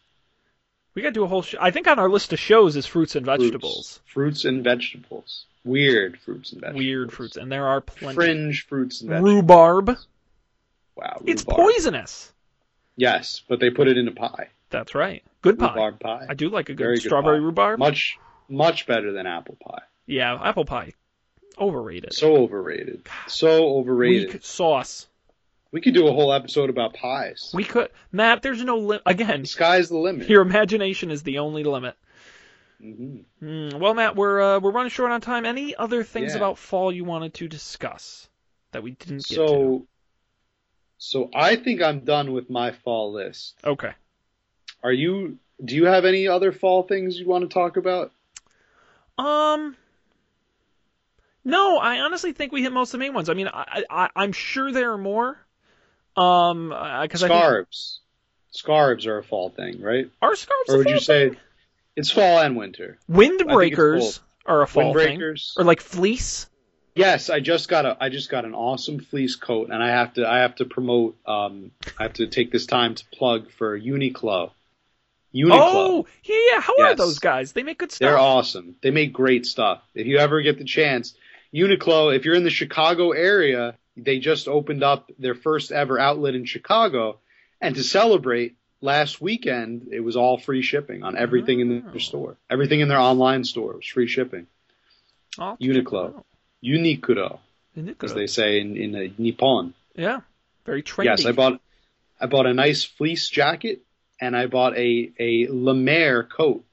We 0.95 1.03
got 1.03 1.09
to 1.09 1.15
do 1.15 1.25
a 1.25 1.27
whole 1.27 1.43
show. 1.43 1.59
I 1.61 1.71
think 1.71 1.87
on 1.87 1.99
our 1.99 2.09
list 2.09 2.33
of 2.33 2.39
shows 2.39 2.77
is 2.77 2.87
fruits 2.87 3.17
and 3.17 3.25
vegetables. 3.25 4.01
Fruits 4.07 4.45
and 4.45 4.63
vegetables. 4.63 5.47
Weird 5.65 6.19
fruits 6.19 6.53
and 6.53 6.61
vegetables. 6.61 6.81
Weird 6.85 7.13
fruits, 7.13 7.37
and 7.37 7.51
there 7.51 7.67
are 7.67 7.81
plenty. 7.81 8.15
Fringe 8.15 8.67
fruits 8.69 9.01
and 9.01 9.11
vegetables. 9.11 9.35
Rhubarb. 9.35 9.97
Wow. 10.97 11.23
It's 11.25 11.45
poisonous. 11.45 12.33
Yes, 12.97 13.43
but 13.49 13.61
they 13.61 13.71
put 13.71 13.89
it 13.89 13.97
in 13.97 14.07
a 14.09 14.13
pie. 14.13 14.49
That's 14.71 14.95
right. 14.95 15.23
Good 15.41 15.59
pie. 15.59 15.69
Rhubarb 15.69 16.01
pie. 16.01 16.27
I 16.29 16.35
do 16.35 16.49
like 16.51 16.69
a 16.69 16.75
good 16.75 16.85
Very 16.85 16.97
strawberry 16.99 17.39
pie. 17.39 17.45
rhubarb. 17.45 17.79
Much 17.79 18.19
much 18.49 18.87
better 18.87 19.13
than 19.13 19.27
apple 19.27 19.57
pie. 19.65 19.83
Yeah, 20.07 20.35
apple 20.43 20.65
pie. 20.65 20.93
Overrated. 21.59 22.13
So 22.13 22.37
overrated. 22.37 23.07
So 23.29 23.77
overrated. 23.77 24.33
Weak 24.33 24.45
sauce. 24.45 25.07
We 25.73 25.81
could 25.81 25.95
do 25.95 26.07
a 26.07 26.13
whole 26.13 26.33
episode 26.33 26.69
about 26.71 26.95
pies. 26.95 27.51
We 27.55 27.65
could, 27.65 27.89
Matt. 28.13 28.43
There's 28.43 28.63
no 28.63 28.77
limit. 28.77 29.03
Again, 29.07 29.41
the 29.41 29.49
sky's 29.49 29.89
the 29.89 29.97
limit. 29.97 30.29
your 30.29 30.43
imagination 30.43 31.11
is 31.11 31.23
the 31.23 31.39
only 31.39 31.65
limit. 31.65 31.97
hmm 32.81 33.21
Hmm, 33.41 33.71
well, 33.79 33.95
Matt, 33.95 34.15
we're 34.15 34.41
uh, 34.41 34.61
we're 34.61 34.71
running 34.71 34.91
short 34.91 35.11
on 35.11 35.21
time. 35.21 35.47
Any 35.47 35.75
other 35.75 36.05
things 36.05 36.33
Yeah. 36.33 36.37
about 36.37 36.59
fall 36.59 36.93
you 36.93 37.05
wanted 37.05 37.35
to 37.35 37.49
discuss 37.49 38.29
that 38.73 38.83
we 38.83 38.93
didn't 38.93 39.27
get 39.27 39.37
So, 39.37 39.87
so 40.99 41.31
I 41.35 41.57
think 41.57 41.83
I'm 41.83 42.01
done 42.01 42.33
with 42.33 42.51
my 42.51 42.71
fall 42.71 43.13
list. 43.13 43.59
Okay. 43.65 43.93
Are 44.85 44.93
you? 44.93 45.39
Do 45.65 45.75
you 45.75 45.87
have 45.87 46.05
any 46.05 46.29
other 46.29 46.53
fall 46.53 46.83
things 46.85 47.19
you 47.19 47.27
want 47.27 47.49
to 47.49 47.53
talk 47.53 47.77
about? 47.79 48.13
Um. 49.17 49.77
No, 51.45 51.79
I 51.79 52.01
honestly 52.01 52.33
think 52.33 52.53
we 52.53 52.63
hit 52.63 52.73
most 52.73 52.91
of 52.91 52.93
the 52.93 53.05
main 53.05 53.15
ones. 53.15 53.29
I 53.29 53.35
mean, 53.35 53.49
I, 53.49 53.85
I 53.91 54.11
I'm 54.15 54.33
sure 54.33 54.71
there 54.71 54.93
are 54.93 54.99
more. 54.99 55.42
Um, 56.17 56.69
because 57.03 57.23
I 57.23 57.29
think 57.29 57.41
Scarves. 57.41 58.01
Scarves 58.51 59.07
are 59.07 59.19
a 59.19 59.25
fall 59.25 59.49
thing, 59.51 59.81
right? 59.81 60.11
Are 60.21 60.37
scarves. 60.37 60.69
Or 60.69 60.79
would 60.79 60.89
you 60.89 60.97
fall 60.97 61.01
say 61.01 61.29
thing? 61.31 61.39
it's 61.97 62.11
fall 62.11 62.39
and 62.39 62.57
winter? 62.57 62.99
windbreakers 63.11 64.21
are 64.45 64.63
a 64.63 64.67
fall 64.67 64.95
thing, 64.95 65.23
or 65.23 65.65
like 65.65 65.81
fleece? 65.81 66.49
Yes, 66.95 67.31
I 67.31 67.41
just 67.41 67.69
got 67.69 67.87
a 67.87 67.97
I 67.99 68.11
just 68.11 68.29
got 68.29 68.45
an 68.45 68.55
awesome 68.55 69.01
fleece 69.01 69.37
coat, 69.37 69.71
and 69.71 69.83
I 69.83 69.89
have 69.89 70.15
to 70.15 70.29
I 70.29 70.41
have 70.41 70.57
to 70.57 70.67
promote. 70.67 71.17
Um, 71.27 71.71
I 71.99 72.05
have 72.05 72.13
to 72.15 72.27
take 72.27 72.53
this 72.53 72.67
time 72.67 72.95
to 72.95 73.05
plug 73.13 73.51
for 73.51 73.79
Uniqlo. 73.79 74.51
Uniqlo. 75.35 75.51
Oh, 75.51 76.07
yeah, 76.25 76.37
yeah. 76.53 76.61
How 76.61 76.75
are 76.79 76.95
those 76.95 77.19
guys? 77.19 77.53
They 77.53 77.63
make 77.63 77.79
good 77.79 77.91
stuff. 77.91 78.07
They're 78.07 78.19
awesome. 78.19 78.77
They 78.83 78.91
make 78.91 79.15
great 79.15 79.47
stuff. 79.47 79.83
If 79.95 80.07
you 80.07 80.19
ever 80.19 80.43
get 80.43 80.59
the 80.59 80.65
chance, 80.65 81.15
Uniqlo, 81.55 82.15
if 82.15 82.27
you're 82.27 82.35
in 82.35 82.45
the 82.45 82.51
Chicago 82.51 83.13
area, 83.13 83.79
they 83.97 84.19
just 84.19 84.49
opened 84.49 84.83
up 84.83 85.11
their 85.19 85.35
first 85.35 85.73
ever 85.73 85.99
outlet 85.99 86.35
in 86.35 86.45
Chicago. 86.45 87.19
And 87.61 87.75
to 87.77 87.83
celebrate, 87.85 88.57
last 88.81 89.21
weekend, 89.21 89.89
it 89.93 90.01
was 90.01 90.17
all 90.17 90.39
free 90.39 90.63
shipping 90.63 91.03
on 91.03 91.17
everything 91.17 91.61
in 91.61 91.85
Oh. 91.87 91.91
their 91.91 92.01
store. 92.01 92.37
Everything 92.51 92.81
in 92.81 92.89
their 92.89 92.99
online 92.99 93.45
store 93.45 93.75
was 93.77 93.87
free 93.87 94.09
shipping. 94.09 94.47
Uniqlo. 95.39 96.23
Uniqlo, 96.65 97.39
Uniqlo. 97.77 98.05
as 98.05 98.15
they 98.15 98.27
say 98.27 98.61
in, 98.61 98.77
in 98.77 98.95
uh, 98.95 99.09
Nippon. 99.19 99.75
Yeah, 99.95 100.21
very 100.65 100.83
trendy. 100.83 101.05
Yes, 101.07 101.25
I 101.27 101.33
bought 101.33 101.61
I 102.21 102.27
bought 102.27 102.47
a 102.47 102.55
nice 102.55 102.85
fleece 102.85 103.29
jacket 103.29 103.83
and 104.21 104.37
I 104.37 104.47
bought 104.47 104.77
a 104.77 105.11
a 105.19 105.49
Lemaire 105.51 106.23
coat 106.23 106.65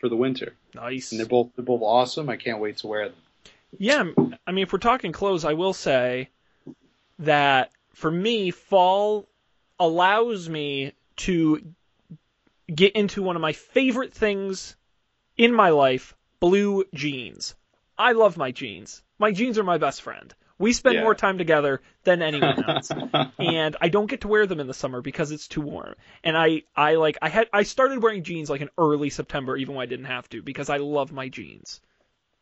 for 0.00 0.08
the 0.08 0.16
winter. 0.16 0.54
nice. 0.74 1.12
And 1.12 1.18
they're 1.20 1.26
both 1.26 1.50
they're 1.56 1.64
both 1.64 1.82
awesome. 1.82 2.28
I 2.28 2.36
can't 2.36 2.60
wait 2.60 2.78
to 2.78 2.86
wear 2.88 3.08
them. 3.08 3.18
Yeah, 3.78 4.04
I 4.46 4.52
mean, 4.52 4.62
if 4.64 4.72
we're 4.72 4.78
talking 4.78 5.12
clothes, 5.12 5.44
I 5.44 5.52
will 5.52 5.72
say 5.74 6.28
that 7.20 7.70
for 7.94 8.10
me, 8.10 8.50
fall 8.50 9.28
allows 9.78 10.48
me 10.48 10.92
to 11.16 11.62
get 12.72 12.92
into 12.94 13.22
one 13.22 13.36
of 13.36 13.42
my 13.42 13.52
favorite 13.52 14.12
things 14.12 14.76
in 15.36 15.52
my 15.52 15.70
life 15.70 16.14
blue 16.40 16.84
jeans. 16.94 17.54
I 17.96 18.12
love 18.12 18.36
my 18.36 18.52
jeans. 18.52 19.02
My 19.18 19.32
jeans 19.32 19.58
are 19.58 19.64
my 19.64 19.78
best 19.78 20.02
friend. 20.02 20.32
We 20.58 20.72
spend 20.72 20.96
Yeah. 20.96 21.02
more 21.02 21.14
time 21.14 21.38
together 21.38 21.80
than 22.04 22.22
anyone 22.22 22.58
else. 22.68 22.94
and 23.40 23.76
I 23.80 23.88
don't 23.88 24.10
get 24.10 24.22
to 24.22 24.28
wear 24.28 24.46
them 24.46 24.60
in 24.60 24.66
the 24.66 24.74
summer 24.74 25.00
because 25.00 25.30
it's 25.30 25.48
too 25.48 25.60
warm. 25.60 25.94
And 26.24 26.36
I, 26.36 26.62
I 26.76 26.94
like 26.96 27.18
I 27.22 27.28
had 27.28 27.48
I 27.52 27.62
started 27.62 28.02
wearing 28.02 28.24
jeans 28.24 28.50
like 28.50 28.60
in 28.60 28.70
early 28.76 29.10
September 29.10 29.56
even 29.56 29.74
when 29.76 29.82
I 29.82 29.86
didn't 29.86 30.06
have 30.06 30.28
to 30.30 30.42
because 30.42 30.68
I 30.68 30.76
love 30.78 31.12
my 31.12 31.28
jeans. 31.28 31.80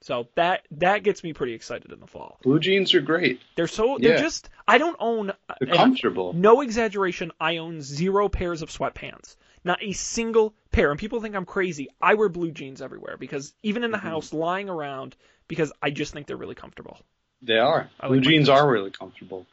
So 0.06 0.28
that 0.36 0.64
that 0.70 1.02
gets 1.02 1.24
me 1.24 1.32
pretty 1.32 1.54
excited 1.54 1.90
in 1.90 1.98
the 1.98 2.06
fall. 2.06 2.38
Blue 2.44 2.60
jeans 2.60 2.94
are 2.94 3.00
great. 3.00 3.40
They're 3.56 3.66
so 3.66 3.98
they're 4.00 4.14
Yeah. 4.14 4.20
just 4.20 4.48
I 4.68 4.78
don't 4.78 4.96
own 5.00 5.32
They're 5.58 5.74
comfortable. 5.74 6.32
no 6.32 6.60
exaggeration, 6.60 7.32
I 7.40 7.56
own 7.56 7.82
zero 7.82 8.28
pairs 8.28 8.62
of 8.62 8.68
sweatpants. 8.70 9.34
Not 9.64 9.82
a 9.82 9.90
single 9.90 10.54
pair. 10.70 10.92
And 10.92 11.00
people 11.00 11.20
think 11.20 11.34
I'm 11.34 11.44
crazy. 11.44 11.88
I 12.00 12.14
wear 12.14 12.28
blue 12.28 12.52
jeans 12.52 12.80
everywhere 12.80 13.16
because 13.18 13.52
even 13.64 13.82
in 13.82 13.90
the 13.90 13.98
Mm-hmm. 13.98 14.06
house 14.06 14.32
lying 14.32 14.68
around 14.68 15.16
because 15.48 15.72
I 15.82 15.90
just 15.90 16.12
think 16.12 16.28
they're 16.28 16.36
really 16.36 16.54
comfortable. 16.54 17.00
They 17.42 17.58
are. 17.58 17.90
I 17.98 18.06
Blue 18.06 18.18
like 18.18 18.26
jeans 18.26 18.48
are 18.48 18.70
really 18.70 18.92
comfortable. 18.92 19.44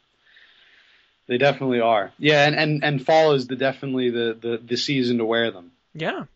They 1.26 1.36
definitely 1.36 1.80
are. 1.80 2.12
Yeah, 2.16 2.46
and, 2.46 2.54
and, 2.54 2.84
and 2.84 3.04
fall 3.04 3.32
is 3.32 3.48
the 3.48 3.56
definitely 3.56 4.10
the, 4.10 4.38
the, 4.40 4.60
the 4.64 4.76
season 4.76 5.18
to 5.18 5.24
wear 5.24 5.50
them. 5.50 5.72
Yeah, 5.94 6.26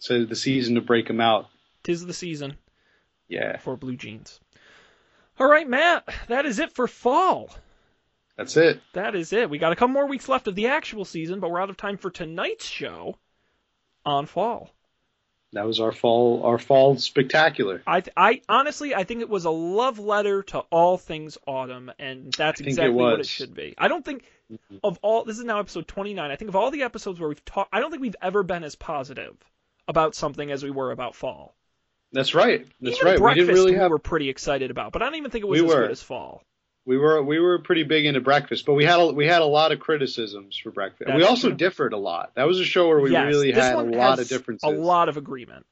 So 0.00 0.24
the 0.24 0.34
season 0.34 0.74
to 0.74 0.80
break 0.80 1.06
them 1.06 1.20
out. 1.20 1.46
tis 1.84 2.04
the 2.04 2.12
season 2.14 2.56
Yeah, 3.28 3.58
for 3.58 3.76
blue 3.76 3.96
jeans. 3.96 4.40
All 5.38 5.48
right, 5.48 5.68
Matt, 5.68 6.08
that 6.28 6.46
is 6.46 6.58
it 6.58 6.72
for 6.72 6.88
fall. 6.88 7.54
that's 8.36 8.56
it. 8.56 8.80
That 8.94 9.14
is 9.14 9.32
it. 9.32 9.50
We 9.50 9.58
got 9.58 9.72
a 9.72 9.76
couple 9.76 9.92
more 9.92 10.06
weeks 10.06 10.28
left 10.28 10.48
of 10.48 10.54
the 10.54 10.68
actual 10.68 11.04
season, 11.04 11.40
but 11.40 11.50
we're 11.50 11.60
out 11.60 11.70
of 11.70 11.76
time 11.76 11.96
for 11.96 12.10
tonight's 12.10 12.66
show 12.66 13.16
on 14.04 14.26
fall. 14.26 14.70
That 15.52 15.66
was 15.66 15.80
our 15.80 15.92
fall 15.92 16.42
our 16.44 16.58
fall 16.58 16.98
spectacular. 16.98 17.82
I, 17.86 18.02
I 18.16 18.42
honestly, 18.48 18.94
I 18.94 19.04
think 19.04 19.22
it 19.22 19.30
was 19.30 19.46
a 19.46 19.50
love 19.50 19.98
letter 19.98 20.42
to 20.44 20.58
all 20.70 20.98
things 20.98 21.38
autumn, 21.46 21.90
and 21.98 22.32
that's 22.32 22.58
think 22.58 22.68
it 22.68 22.72
exactly 22.72 22.94
what 22.94 23.20
it 23.20 23.26
should 23.26 23.54
be. 23.54 23.74
I 23.78 23.88
don't 23.88 24.04
think 24.04 24.24
mm-hmm. 24.52 24.76
of 24.84 24.98
all. 25.00 25.24
This 25.24 25.38
is 25.38 25.44
now 25.44 25.58
episode 25.58 25.88
29. 25.88 26.30
I 26.30 26.36
think 26.36 26.50
of 26.50 26.56
all 26.56 26.70
the 26.70 26.82
episodes 26.82 27.18
where 27.18 27.30
we've 27.30 27.44
talked, 27.46 27.70
I 27.72 27.80
don't 27.80 27.90
think 27.90 28.02
we've 28.02 28.16
ever 28.20 28.42
been 28.42 28.62
as 28.62 28.74
positive 28.74 29.36
about 29.86 30.14
something 30.14 30.50
as 30.50 30.62
we 30.62 30.70
were 30.70 30.90
about 30.90 31.14
fall. 31.14 31.54
That's 32.12 32.34
right. 32.34 32.66
That's 32.80 32.96
Even 32.96 33.06
right. 33.06 33.14
We 33.18 33.22
breakfast 33.22 33.46
didn't 33.46 33.54
really 33.54 33.72
we 33.72 33.78
have 33.78 33.90
were 33.90 33.98
pretty 33.98 34.28
excited 34.28 34.70
about, 34.70 34.92
but 34.92 35.02
I 35.02 35.06
don't 35.06 35.16
even 35.16 35.30
think 35.30 35.44
it 35.44 35.48
was 35.48 35.60
We 35.60 35.66
as 35.66 35.74
were. 35.74 35.82
good 35.82 35.90
as 35.90 36.02
fall. 36.02 36.42
we 36.86 36.96
were 36.96 37.22
we 37.22 37.38
were 37.38 37.58
pretty 37.58 37.82
big 37.82 38.06
into 38.06 38.20
breakfast, 38.20 38.64
but 38.64 38.74
we 38.74 38.84
had 38.84 38.98
a, 38.98 39.06
we 39.12 39.26
had 39.26 39.42
a 39.42 39.46
lot 39.46 39.72
of 39.72 39.80
criticisms 39.80 40.56
for 40.56 40.70
breakfast. 40.70 41.10
we 41.14 41.22
also 41.22 41.48
true. 41.48 41.56
differed 41.56 41.92
a 41.92 41.98
lot. 41.98 42.32
That 42.34 42.46
was 42.46 42.60
a 42.60 42.64
show 42.64 42.88
where 42.88 43.00
we 43.00 43.12
yes, 43.12 43.26
really 43.26 43.52
had 43.52 43.74
a 43.74 43.82
lot 43.82 44.18
of 44.20 44.28
differences. 44.28 44.68
A 44.68 44.72
lot 44.74 45.08
of 45.10 45.16
agreement. 45.18 45.66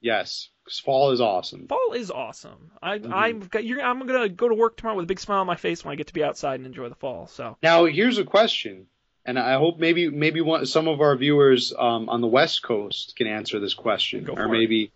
Yes, 0.00 0.50
fall 0.84 1.12
is 1.12 1.20
awesome. 1.20 1.66
Fall 1.68 1.92
is 1.94 2.10
awesome. 2.10 2.70
I, 2.82 2.98
Mhm. 2.98 3.12
I'm, 3.12 3.40
got- 3.40 3.64
you're, 3.64 3.80
I'm 3.82 4.06
gonna 4.06 4.28
go 4.28 4.48
to 4.48 4.54
work 4.54 4.76
tomorrow 4.76 4.96
with 4.96 5.04
a 5.04 5.06
big 5.06 5.20
smile 5.20 5.40
on 5.40 5.46
my 5.46 5.56
face 5.56 5.84
when 5.84 5.92
I 5.92 5.96
get 5.96 6.08
to 6.08 6.14
be 6.14 6.22
outside 6.24 6.56
and 6.60 6.66
enjoy 6.66 6.88
the 6.88 6.94
fall. 6.96 7.26
So 7.28 7.56
Now 7.62 7.84
here's 7.86 8.18
a 8.18 8.24
question, 8.24 8.86
and 9.24 9.38
I 9.38 9.54
hope 9.54 9.78
maybe 9.78 10.10
maybe 10.10 10.40
one, 10.40 10.66
some 10.66 10.86
of 10.88 11.00
our 11.00 11.16
viewers 11.16 11.72
um, 11.76 12.08
on 12.08 12.20
the 12.20 12.26
West 12.26 12.62
Coast 12.62 13.14
can 13.16 13.26
answer 13.26 13.58
this 13.58 13.74
question, 13.74 14.24
Go 14.24 14.34
or 14.34 14.48
maybe. 14.48 14.84
it. 14.84 14.90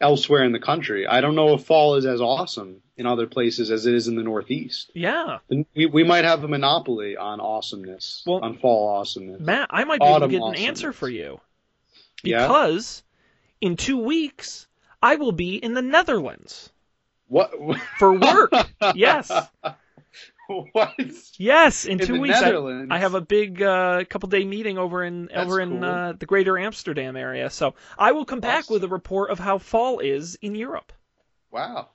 Elsewhere 0.00 0.44
in 0.44 0.52
the 0.52 0.58
country. 0.58 1.06
I 1.06 1.20
don't 1.20 1.34
know 1.34 1.54
if 1.54 1.64
fall 1.64 1.94
is 1.96 2.04
as 2.06 2.20
awesome 2.20 2.82
in 2.96 3.06
other 3.06 3.26
places 3.26 3.70
as 3.70 3.86
it 3.86 3.94
is 3.94 4.06
in 4.08 4.16
the 4.16 4.22
Northeast. 4.22 4.90
yeah, 4.94 5.38
We, 5.74 5.86
we 5.86 6.04
might 6.04 6.24
have 6.24 6.44
a 6.44 6.48
monopoly 6.48 7.16
on 7.16 7.40
awesomeness, 7.40 8.22
Well, 8.26 8.40
on 8.44 8.58
fall 8.58 8.96
awesomeness. 8.98 9.40
Matt, 9.40 9.68
I 9.70 9.84
might 9.84 10.00
be 10.00 10.06
able 10.06 10.20
to 10.20 10.28
get 10.28 10.42
an 10.42 10.54
answer 10.56 10.92
for 10.92 11.08
you 11.08 11.40
Yeah? 12.22 12.46
because 12.46 13.02
in 13.60 13.76
two 13.76 13.98
weeks 13.98 14.66
I 15.02 15.16
will 15.16 15.32
be 15.32 15.56
in 15.56 15.74
the 15.74 15.82
Netherlands 15.82 16.70
What? 17.28 17.52
for 17.98 18.12
work. 18.12 18.52
yes, 18.94 19.30
what? 20.72 20.94
yes, 21.38 21.84
in, 21.84 22.00
In 22.00 22.06
two 22.06 22.20
weeks 22.20 22.40
I, 22.40 22.86
I 22.90 22.98
have 22.98 23.14
a 23.14 23.20
big 23.20 23.62
uh, 23.62 24.04
couple 24.08 24.28
day 24.28 24.44
meeting 24.44 24.78
over 24.78 25.02
in 25.02 25.26
That's 25.26 25.46
over 25.46 25.60
in 25.60 25.80
cool. 25.80 25.84
uh, 25.84 26.12
the 26.12 26.26
Greater 26.26 26.58
Amsterdam 26.58 27.16
area. 27.16 27.50
So 27.50 27.74
I 27.98 28.12
will 28.12 28.24
come 28.24 28.40
back 28.40 28.64
Awesome. 28.64 28.74
with 28.74 28.84
a 28.84 28.88
report 28.88 29.30
of 29.30 29.38
how 29.38 29.58
fall 29.58 30.00
is 30.00 30.36
in 30.42 30.54
Europe. 30.54 30.92
Wow. 31.50 31.88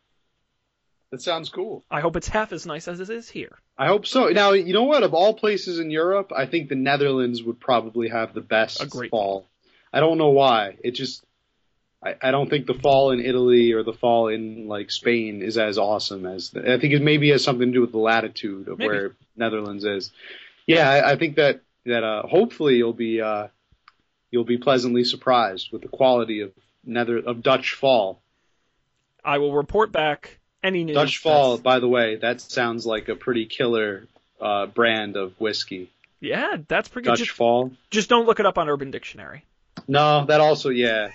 That 1.12 1.22
sounds 1.22 1.50
cool. 1.50 1.84
I 1.90 2.02
hope 2.02 2.16
it's 2.16 2.28
half 2.28 2.54
as 2.54 2.66
nice 2.68 2.88
as 2.88 3.00
it 3.00 3.10
is 3.10 3.28
here. 3.30 3.58
I 3.78 3.88
hope 3.88 4.06
so. 4.06 4.28
Now, 4.28 4.52
you 4.54 4.74
know 4.74 4.84
what? 4.84 5.02
Of 5.04 5.14
all 5.16 5.34
places 5.34 5.80
in 5.80 5.90
Europe, 5.90 6.32
I 6.36 6.46
think 6.46 6.70
the 6.70 6.76
Netherlands 6.76 7.42
would 7.42 7.60
probably 7.60 8.10
have 8.10 8.34
the 8.34 8.42
best 8.42 8.82
A 8.84 8.86
great 8.86 9.10
fall. 9.10 9.48
I 9.92 10.02
don't 10.02 10.20
know 10.20 10.30
why. 10.30 10.78
It 10.84 10.92
just, 10.92 11.24
I, 12.04 12.16
I 12.22 12.32
don't 12.32 12.50
think 12.50 12.66
the 12.66 12.74
fall 12.74 13.12
in 13.12 13.20
Italy 13.20 13.74
or 13.74 13.84
the 13.84 13.94
fall 13.94 14.30
in 14.30 14.68
like 14.68 14.90
Spain 14.92 15.42
is 15.42 15.58
as 15.58 15.78
awesome 15.78 16.26
as. 16.26 16.52
The, 16.52 16.74
I 16.74 16.80
think 16.80 16.94
it 16.94 17.02
maybe 17.02 17.30
has 17.32 17.44
something 17.44 17.68
to 17.68 17.74
do 17.74 17.82
with 17.82 17.92
the 17.92 17.98
latitude 17.98 18.68
of 18.68 18.78
Maybe. 18.80 18.88
where 18.88 19.16
Netherlands 19.36 19.84
is. 19.84 20.12
Yeah, 20.66 20.90
I, 20.90 21.12
I 21.12 21.16
think 21.18 21.36
that 21.36 21.62
that 21.86 22.04
uh, 22.04 22.24
hopefully 22.28 22.76
you'll 22.76 22.94
be 22.94 23.22
uh, 23.22 23.48
you'll 24.32 24.46
be 24.46 24.58
pleasantly 24.58 25.04
surprised 25.04 25.72
with 25.72 25.82
the 25.82 25.88
quality 25.88 26.42
of 26.42 26.52
Nether 26.86 27.18
of 27.18 27.44
Dutch 27.44 27.74
fall. 27.74 28.22
I 29.24 29.40
will 29.40 29.54
report 29.54 29.92
back 29.92 30.40
any 30.64 30.86
news. 30.86 30.96
Dutch 30.96 31.18
fall, 31.18 31.58
that's- 31.58 31.64
by 31.64 31.80
the 31.80 31.88
way, 31.88 32.16
that 32.18 32.40
sounds 32.40 32.86
like 32.86 33.10
a 33.10 33.16
pretty 33.16 33.46
killer 33.46 34.08
uh, 34.40 34.68
brand 34.68 35.18
of 35.18 35.34
whiskey. 35.40 35.90
Yeah, 36.22 36.58
that's 36.68 36.88
pretty 36.88 37.08
good. 37.10 37.18
Dutch 37.18 37.30
fall. 37.32 37.72
just 37.92 38.10
don't 38.10 38.26
look 38.26 38.40
it 38.40 38.46
up 38.46 38.58
on 38.58 38.70
Urban 38.70 38.92
Dictionary. 38.92 39.46
No, 39.88 40.26
that 40.26 40.42
also, 40.42 40.70
yeah. 40.70 41.12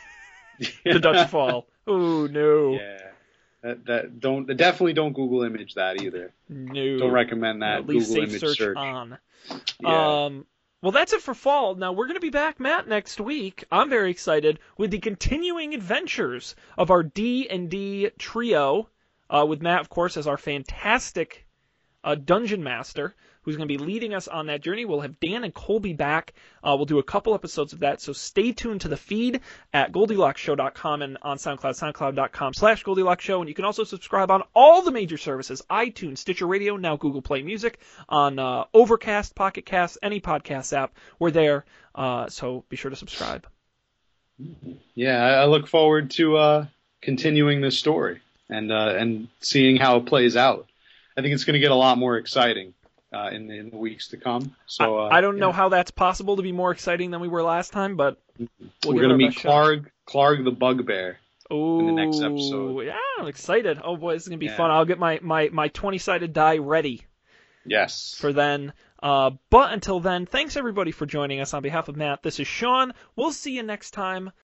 The 0.84 1.00
Dutch 1.00 1.28
fall. 1.30 1.66
Oh 1.86 2.26
no, 2.26 2.74
Yeah. 2.74 2.98
That, 3.62 3.86
that 3.86 4.20
don't 4.20 4.46
definitely 4.58 4.92
don't 4.92 5.14
Google 5.14 5.42
image 5.42 5.74
that 5.74 6.02
either. 6.02 6.32
no. 6.50 6.98
Don't 6.98 7.12
recommend 7.12 7.62
that 7.62 7.78
At 7.78 7.86
least 7.86 8.08
Google 8.08 8.24
image 8.28 8.40
search, 8.40 8.58
search. 8.58 8.76
on. 8.76 9.18
Yeah. 9.80 10.24
Um, 10.24 10.46
well, 10.82 10.92
that's 10.92 11.14
it 11.14 11.22
for 11.22 11.32
fall. 11.32 11.74
Now 11.74 11.92
we're 11.92 12.04
going 12.04 12.16
to 12.16 12.20
be 12.20 12.28
back, 12.28 12.60
Matt, 12.60 12.86
next 12.88 13.18
week. 13.20 13.64
I'm 13.72 13.88
very 13.88 14.10
excited 14.10 14.58
with 14.76 14.90
the 14.90 14.98
continuing 14.98 15.72
adventures 15.72 16.54
of 16.76 16.90
our 16.90 17.02
D 17.02 17.48
and 17.48 17.70
D 17.70 18.10
trio, 18.18 18.90
uh, 19.30 19.46
with 19.48 19.62
Matt, 19.62 19.80
of 19.80 19.88
course, 19.88 20.18
as 20.18 20.26
our 20.26 20.36
fantastic 20.36 21.46
uh, 22.04 22.16
dungeon 22.16 22.62
master 22.62 23.14
who's 23.44 23.56
going 23.56 23.68
to 23.68 23.78
be 23.78 23.82
leading 23.82 24.14
us 24.14 24.28
on 24.28 24.46
that 24.46 24.62
journey. 24.62 24.84
We'll 24.84 25.00
have 25.00 25.20
Dan 25.20 25.44
and 25.44 25.54
Colby 25.54 25.92
back. 25.92 26.34
Uh, 26.62 26.74
we'll 26.76 26.86
do 26.86 26.98
a 26.98 27.02
couple 27.02 27.34
episodes 27.34 27.72
of 27.72 27.80
that, 27.80 28.00
so 28.00 28.12
stay 28.12 28.52
tuned 28.52 28.82
to 28.82 28.88
the 28.88 28.96
feed 28.96 29.40
at 29.72 29.92
GoldilocksShow.com 29.92 31.02
and 31.02 31.18
on 31.22 31.36
SoundCloud, 31.36 31.92
SoundCloud.com 31.92 32.54
slash 32.54 32.82
Goldilocks 32.82 33.24
Show. 33.24 33.40
And 33.40 33.48
you 33.48 33.54
can 33.54 33.64
also 33.64 33.84
subscribe 33.84 34.30
on 34.30 34.42
all 34.54 34.82
the 34.82 34.90
major 34.90 35.18
services, 35.18 35.62
iTunes, 35.70 36.18
Stitcher 36.18 36.46
Radio, 36.46 36.76
now 36.76 36.96
Google 36.96 37.22
Play 37.22 37.42
Music, 37.42 37.78
on 38.08 38.38
uh, 38.38 38.64
Overcast, 38.72 39.34
Pocket 39.34 39.66
Cast, 39.66 39.98
any 40.02 40.20
podcast 40.20 40.72
app. 40.72 40.94
We're 41.18 41.30
there, 41.30 41.64
uh, 41.94 42.28
so 42.28 42.64
be 42.68 42.76
sure 42.76 42.90
to 42.90 42.96
subscribe. 42.96 43.46
Yeah, 44.94 45.22
I 45.22 45.44
look 45.44 45.68
forward 45.68 46.10
to 46.12 46.36
uh, 46.36 46.66
continuing 47.02 47.60
this 47.60 47.78
story 47.78 48.20
and 48.48 48.72
uh, 48.72 48.94
and 48.96 49.28
seeing 49.40 49.76
how 49.76 49.98
it 49.98 50.06
plays 50.06 50.36
out. 50.36 50.66
I 51.16 51.22
think 51.22 51.34
it's 51.34 51.44
going 51.44 51.54
to 51.54 51.60
get 51.60 51.70
a 51.70 51.76
lot 51.76 51.98
more 51.98 52.16
exciting 52.16 52.74
uh, 53.14 53.30
in, 53.30 53.46
the, 53.46 53.58
in 53.58 53.70
the 53.70 53.76
weeks 53.76 54.08
to 54.08 54.16
come. 54.16 54.54
So 54.66 54.98
I, 54.98 55.18
I 55.18 55.20
don't 55.20 55.38
know 55.38 55.52
how 55.52 55.68
that's 55.68 55.90
possible 55.90 56.36
to 56.36 56.42
be 56.42 56.52
more 56.52 56.72
exciting 56.72 57.10
than 57.10 57.20
we 57.20 57.28
were 57.28 57.42
last 57.42 57.72
time, 57.72 57.96
but 57.96 58.20
we'll 58.38 58.48
we're 58.94 59.02
going 59.02 59.10
to 59.10 59.16
meet 59.16 59.36
Clark, 59.36 59.92
Clark 60.06 60.44
the 60.44 60.52
Bugbear. 60.52 61.18
Ooh, 61.52 61.80
in 61.80 61.86
the 61.86 61.92
next 61.92 62.22
episode. 62.22 62.80
Yeah, 62.80 62.96
I'm 63.18 63.28
excited. 63.28 63.78
Oh 63.84 63.96
boy, 63.96 64.14
this 64.14 64.22
is 64.22 64.28
gonna 64.28 64.38
be 64.38 64.46
yeah. 64.46 64.56
fun. 64.56 64.70
I'll 64.70 64.86
get 64.86 64.98
my 64.98 65.20
my 65.22 65.50
my 65.52 65.68
20 65.68 65.98
sided 65.98 66.32
die 66.32 66.56
ready. 66.56 67.02
Yes. 67.66 68.14
For 68.18 68.32
then. 68.32 68.72
Uh, 69.02 69.32
but 69.50 69.72
until 69.72 70.00
then, 70.00 70.24
thanks 70.24 70.56
everybody 70.56 70.90
for 70.90 71.04
joining 71.04 71.40
us. 71.40 71.52
On 71.52 71.62
behalf 71.62 71.88
of 71.88 71.96
Matt, 71.96 72.22
this 72.22 72.40
is 72.40 72.46
Sean. 72.46 72.94
We'll 73.14 73.32
see 73.32 73.54
you 73.54 73.62
next 73.62 73.90
time. 73.90 74.32